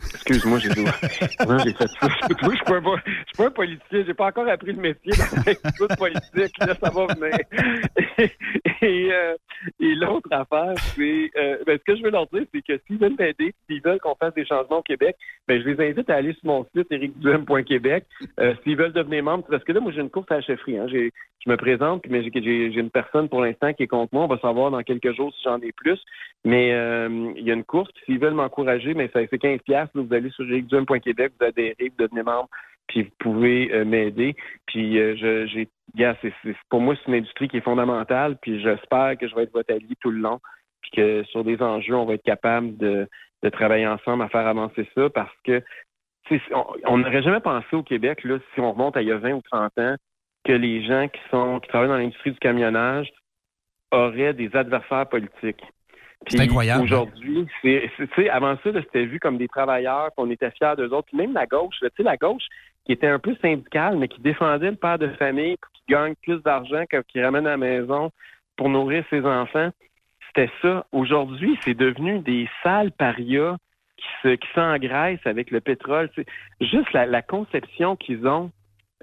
Excuse-moi, 0.00 0.58
j'ai 0.60 0.68
dit. 0.70 0.84
non, 1.48 1.58
j'ai 1.58 1.72
fait 1.74 1.86
ça. 1.88 2.08
Je 2.08 2.26
suis 2.26 2.34
pas, 2.64 2.76
un- 2.76 2.82
je 3.04 3.12
suis 3.26 3.36
pas 3.36 3.46
un 3.46 3.50
politicien. 3.50 4.04
J'ai 4.06 4.14
pas 4.14 4.26
encore 4.26 4.48
appris 4.48 4.72
le 4.72 4.80
métier 4.80 5.12
de 5.12 5.96
politique. 5.96 6.58
Là, 6.58 6.74
ça 6.80 6.90
va 6.90 7.06
venir. 7.14 7.38
Et, 8.80 9.08
euh, 9.12 9.34
et 9.80 9.94
l'autre 9.96 10.28
affaire, 10.30 10.72
c'est 10.94 11.30
euh, 11.36 11.58
ben, 11.66 11.78
ce 11.78 11.84
que 11.84 11.96
je 11.96 12.02
veux 12.04 12.10
leur 12.10 12.28
dire, 12.28 12.44
c'est 12.54 12.62
que 12.62 12.80
s'ils 12.86 12.98
veulent 12.98 13.16
m'aider, 13.18 13.52
s'ils 13.68 13.82
veulent 13.82 13.98
qu'on 13.98 14.14
fasse 14.14 14.32
des 14.34 14.46
changements 14.46 14.78
au 14.78 14.82
Québec, 14.82 15.16
ben, 15.48 15.60
je 15.60 15.68
les 15.68 15.84
invite 15.90 16.08
à 16.10 16.14
aller 16.14 16.32
sur 16.34 16.46
mon 16.46 16.64
site 16.76 16.86
ericduhem.québec. 16.92 18.04
Euh, 18.38 18.54
s'ils 18.62 18.76
veulent 18.76 18.92
devenir 18.92 19.24
membres, 19.24 19.44
parce 19.50 19.64
que 19.64 19.72
là, 19.72 19.80
moi, 19.80 19.90
j'ai 19.92 20.00
une 20.00 20.10
course 20.10 20.30
à 20.30 20.36
la 20.36 20.40
chefferie. 20.42 20.78
Hein. 20.78 20.86
J'ai- 20.88 21.12
Je 21.46 21.50
me 21.50 21.56
présente, 21.56 22.04
mais 22.08 22.22
j'ai- 22.24 22.32
j'ai 22.34 22.72
j'ai 22.72 22.80
une 22.80 22.90
personne 22.90 23.28
pour 23.28 23.40
l'instant 23.40 23.72
qui 23.72 23.84
est 23.84 23.86
contre 23.86 24.12
moi. 24.12 24.24
On 24.24 24.26
va 24.28 24.38
savoir 24.40 24.72
dans 24.72 24.82
quelques 24.82 25.14
jours 25.14 25.32
si 25.34 25.40
j'en 25.44 25.60
ai 25.60 25.70
plus. 25.72 25.98
Mais 26.44 26.68
il 27.36 27.44
y 27.46 27.50
a 27.50 27.54
une 27.54 27.64
course. 27.64 27.90
S'ils 28.04 28.18
veulent 28.18 28.34
m'encourager, 28.34 28.92
mais 28.94 29.08
ça 29.12 29.24
fait 29.26 29.38
15 29.38 29.60
Vous 29.94 30.12
allez 30.12 30.30
sur 30.30 30.44
ericduhem.québec, 30.50 31.32
vous 31.38 31.46
adhérez, 31.46 31.74
vous 31.80 32.04
devenez 32.04 32.22
membre, 32.22 32.48
puis 32.86 33.02
vous 33.02 33.10
pouvez 33.18 33.72
euh, 33.72 33.84
m'aider. 33.84 34.36
Puis 34.66 34.98
euh, 34.98 35.16
je- 35.16 35.46
j'ai, 35.46 35.68
c'est, 36.22 36.32
pour 36.68 36.80
moi, 36.80 36.94
c'est 36.96 37.08
une 37.10 37.18
industrie 37.18 37.48
qui 37.48 37.58
est 37.58 37.62
fondamentale. 37.62 38.36
Puis 38.40 38.60
j'espère 38.60 39.16
que 39.18 39.28
je 39.28 39.34
vais 39.34 39.44
être 39.44 39.52
votre 39.52 39.72
allié 39.72 39.94
tout 40.00 40.10
le 40.10 40.20
long. 40.20 40.40
Puis 40.82 40.90
que 40.92 41.24
sur 41.24 41.44
des 41.44 41.60
enjeux, 41.62 41.94
on 41.94 42.04
va 42.04 42.14
être 42.14 42.22
capable 42.22 42.76
de, 42.76 43.08
travailler 43.52 43.86
ensemble 43.86 44.22
à 44.24 44.28
faire 44.28 44.46
avancer 44.46 44.86
ça 44.94 45.08
parce 45.10 45.34
que 45.44 45.62
on 46.84 46.98
n'aurait 46.98 47.22
jamais 47.22 47.40
pensé 47.40 47.74
au 47.74 47.82
Québec, 47.82 48.22
là, 48.24 48.38
si 48.52 48.60
on 48.60 48.72
remonte 48.72 48.96
à 48.98 49.02
il 49.02 49.08
y 49.08 49.12
a 49.12 49.16
20 49.16 49.32
ou 49.32 49.42
30 49.42 49.78
ans, 49.78 49.96
que 50.44 50.52
les 50.52 50.84
gens 50.84 51.08
qui 51.08 51.20
sont 51.30 51.58
qui 51.60 51.68
travaillent 51.68 51.88
dans 51.88 51.96
l'industrie 51.96 52.32
du 52.32 52.38
camionnage 52.38 53.10
auraient 53.90 54.34
des 54.34 54.54
adversaires 54.54 55.08
politiques. 55.08 55.62
C'est 56.26 56.40
incroyable, 56.40 56.82
hein? 56.82 56.84
Aujourd'hui, 56.84 57.46
c'est, 57.62 58.28
avant 58.28 58.56
ça, 58.62 58.70
là, 58.70 58.80
c'était 58.82 59.06
vu 59.06 59.18
comme 59.20 59.38
des 59.38 59.48
travailleurs, 59.48 60.10
qu'on 60.16 60.30
était 60.30 60.50
fiers 60.50 60.74
d'eux 60.76 60.90
autres. 60.92 61.06
Puis 61.08 61.16
même 61.16 61.32
la 61.32 61.46
gauche, 61.46 61.76
là, 61.80 61.88
tu 61.90 61.96
sais, 61.98 62.02
la 62.02 62.16
gauche 62.16 62.42
qui 62.84 62.92
était 62.92 63.06
un 63.06 63.18
peu 63.18 63.34
syndicale, 63.40 63.96
mais 63.96 64.08
qui 64.08 64.20
défendait 64.20 64.70
le 64.70 64.76
père 64.76 64.98
de 64.98 65.08
famille 65.10 65.56
pour 65.56 65.70
qu'il 65.72 65.94
gagne 65.94 66.14
plus 66.22 66.42
d'argent 66.42 66.84
qu'il 67.08 67.24
ramène 67.24 67.46
à 67.46 67.50
la 67.50 67.56
maison 67.56 68.10
pour 68.56 68.68
nourrir 68.68 69.04
ses 69.10 69.24
enfants. 69.24 69.70
C'était 70.26 70.50
ça. 70.60 70.84
Aujourd'hui, 70.92 71.58
c'est 71.62 71.74
devenu 71.74 72.18
des 72.20 72.48
sales 72.62 72.92
parias 72.92 73.56
qui 73.96 74.06
se 74.22 74.34
qui 74.34 74.48
s'engraissent 74.54 75.26
avec 75.26 75.50
le 75.50 75.60
pétrole. 75.60 76.10
C'est 76.14 76.26
juste 76.60 76.92
la, 76.92 77.06
la 77.06 77.22
conception 77.22 77.96
qu'ils 77.96 78.26
ont 78.26 78.50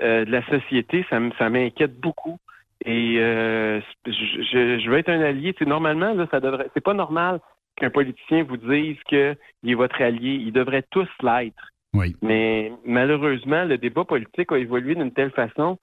euh, 0.01 0.25
de 0.25 0.31
la 0.31 0.45
société, 0.47 1.05
ça, 1.09 1.17
m- 1.17 1.31
ça 1.37 1.49
m'inquiète 1.49 1.99
beaucoup. 1.99 2.37
Et 2.85 3.17
euh, 3.19 3.81
je, 4.05 4.79
je, 4.79 4.89
veux 4.89 4.97
être 4.97 5.09
un 5.09 5.21
allié. 5.21 5.53
Tu 5.53 5.63
sais, 5.63 5.69
normalement, 5.69 6.13
là, 6.13 6.27
ça 6.29 6.39
devrait. 6.39 6.69
C'est 6.73 6.83
pas 6.83 6.93
normal 6.93 7.39
qu'un 7.77 7.89
politicien 7.89 8.43
vous 8.43 8.57
dise 8.57 8.97
qu'il 9.07 9.37
est 9.65 9.73
votre 9.73 10.01
allié. 10.01 10.33
Ils 10.33 10.53
devraient 10.53 10.85
tous 10.91 11.07
l'être. 11.21 11.71
Oui. 11.93 12.15
Mais 12.21 12.71
malheureusement, 12.85 13.63
le 13.63 13.77
débat 13.77 14.03
politique 14.03 14.51
a 14.51 14.57
évolué 14.57 14.95
d'une 14.95 15.11
telle 15.11 15.31
façon 15.31 15.77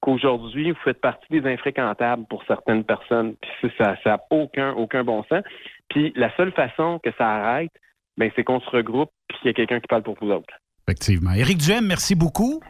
qu'aujourd'hui, 0.00 0.70
vous 0.70 0.78
faites 0.84 1.00
partie 1.00 1.26
des 1.30 1.46
infréquentables 1.48 2.24
pour 2.28 2.42
certaines 2.46 2.84
personnes. 2.84 3.34
Puis 3.40 3.70
ça 3.78 3.96
n'a 4.04 4.18
aucun, 4.30 4.72
aucun 4.72 5.04
bon 5.04 5.22
sens. 5.24 5.42
Puis 5.88 6.12
la 6.16 6.34
seule 6.36 6.52
façon 6.52 7.00
que 7.02 7.10
ça 7.18 7.28
arrête, 7.28 7.72
ben, 8.16 8.30
c'est 8.34 8.44
qu'on 8.44 8.60
se 8.60 8.70
regroupe 8.70 9.10
puis 9.28 9.38
qu'il 9.38 9.48
y 9.48 9.50
a 9.50 9.54
quelqu'un 9.54 9.80
qui 9.80 9.86
parle 9.86 10.02
pour 10.02 10.16
vous 10.20 10.30
autres. 10.30 10.54
Effectivement. 10.86 11.32
Éric 11.32 11.58
Duhem, 11.58 11.86
merci 11.86 12.14
beaucoup. 12.14 12.60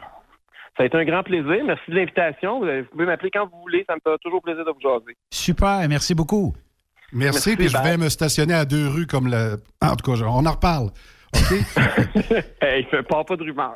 Ça 0.79 0.83
a 0.83 0.85
été 0.85 0.95
un 0.95 1.03
grand 1.03 1.23
plaisir. 1.23 1.61
Merci 1.65 1.83
de 1.89 1.95
l'invitation. 1.95 2.61
Vous 2.61 2.85
pouvez 2.93 3.05
m'appeler 3.05 3.29
quand 3.31 3.45
vous 3.51 3.59
voulez. 3.63 3.83
Ça 3.85 3.95
me 3.95 3.99
fait 4.01 4.17
toujours 4.23 4.41
plaisir 4.41 4.63
de 4.63 4.71
vous 4.71 4.79
jaser. 4.79 5.17
Super. 5.29 5.85
Merci 5.89 6.15
beaucoup. 6.15 6.55
Merci. 7.11 7.57
puis 7.57 7.67
je 7.67 7.77
vais 7.83 7.97
me 7.97 8.07
stationner 8.07 8.53
à 8.53 8.63
deux 8.63 8.87
rues 8.87 9.05
comme 9.05 9.29
le. 9.29 9.57
En 9.81 9.97
tout 9.97 10.09
cas, 10.09 10.23
on 10.23 10.45
en 10.45 10.51
reparle. 10.51 10.91
OK? 11.35 11.51
hey, 12.61 12.85
fait 12.85 13.03
pas, 13.03 13.25
pas 13.25 13.35
de 13.35 13.43
rumeur. 13.43 13.73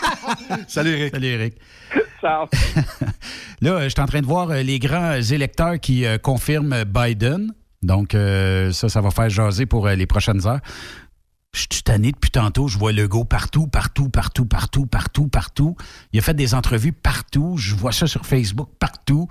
Salut, 0.66 0.92
Eric. 0.92 1.14
Salut, 1.14 1.26
Eric. 1.26 1.54
Ciao. 2.22 2.46
Là, 3.60 3.84
je 3.84 3.88
suis 3.90 4.00
en 4.00 4.06
train 4.06 4.22
de 4.22 4.26
voir 4.26 4.50
euh, 4.50 4.62
les 4.62 4.78
grands 4.78 5.20
électeurs 5.20 5.78
qui 5.78 6.06
euh, 6.06 6.16
confirment 6.16 6.84
Biden. 6.84 7.52
Donc, 7.82 8.14
euh, 8.14 8.70
ça, 8.70 8.88
ça 8.88 9.02
va 9.02 9.10
faire 9.10 9.28
jaser 9.28 9.66
pour 9.66 9.88
les 9.88 10.06
prochaines 10.06 10.46
heures. 10.46 10.60
Je 11.52 11.66
suis 11.70 11.82
tanné 11.82 12.12
depuis 12.12 12.30
tantôt. 12.30 12.68
Je 12.68 12.78
vois 12.78 12.92
Legault 12.92 13.24
partout, 13.24 13.66
partout, 13.66 14.08
partout, 14.08 14.44
partout, 14.44 14.86
partout, 14.86 15.28
partout. 15.28 15.76
Il 16.12 16.18
a 16.18 16.22
fait 16.22 16.34
des 16.34 16.54
entrevues 16.54 16.92
partout. 16.92 17.56
Je 17.56 17.74
vois 17.74 17.92
ça 17.92 18.06
sur 18.06 18.24
Facebook 18.24 18.68
partout. 18.78 19.28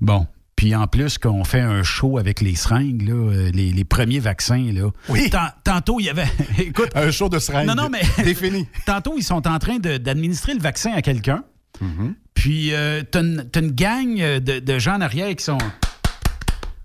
Bon. 0.00 0.26
Puis 0.56 0.74
en 0.74 0.86
plus, 0.86 1.18
qu'on 1.18 1.42
fait 1.42 1.60
un 1.60 1.82
show 1.82 2.18
avec 2.18 2.40
les 2.40 2.54
seringues, 2.54 3.08
là, 3.08 3.50
les, 3.50 3.84
premiers 3.84 4.20
vaccins. 4.20 4.70
Là. 4.72 4.90
Oui. 5.08 5.30
tantôt, 5.64 5.98
il 5.98 6.04
y 6.04 6.10
avait. 6.10 6.28
Écoute. 6.58 6.90
Un 6.94 7.10
show 7.10 7.28
de 7.28 7.38
seringues. 7.38 7.66
Non, 7.66 7.74
non, 7.74 7.88
mais. 7.88 8.02
Défini. 8.24 8.68
tantôt, 8.86 9.14
ils 9.16 9.24
sont 9.24 9.48
en 9.48 9.58
train 9.58 9.78
d'administrer 9.78 10.54
le 10.54 10.60
vaccin 10.60 10.92
à 10.92 11.02
quelqu'un. 11.02 11.42
Mm-hmm. 11.82 12.14
Puis, 12.34 12.72
euh, 12.72 13.02
t'as 13.10 13.22
une, 13.22 13.48
une, 13.56 13.70
gang 13.72 14.14
de, 14.16 14.58
de 14.60 14.78
gens 14.78 14.96
en 14.96 15.00
arrière 15.00 15.34
qui 15.34 15.44
sont. 15.44 15.58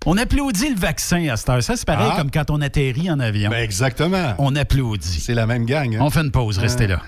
On 0.06 0.16
applaudit 0.16 0.70
le 0.70 0.76
vaccin 0.76 1.28
à 1.28 1.36
cette 1.36 1.48
heure. 1.50 1.62
Ça, 1.62 1.76
c'est 1.76 1.84
pareil 1.86 2.08
Ah. 2.12 2.16
comme 2.16 2.30
quand 2.30 2.50
on 2.50 2.62
atterrit 2.62 3.10
en 3.10 3.20
avion. 3.20 3.50
Ben 3.50 3.62
exactement. 3.62 4.34
On 4.38 4.56
applaudit. 4.56 5.20
C'est 5.20 5.34
la 5.34 5.46
même 5.46 5.66
gang. 5.66 5.94
hein? 5.94 5.98
On 6.00 6.08
fait 6.08 6.20
une 6.20 6.30
pause. 6.30 6.56
Restez 6.58 6.86
là. 6.86 7.02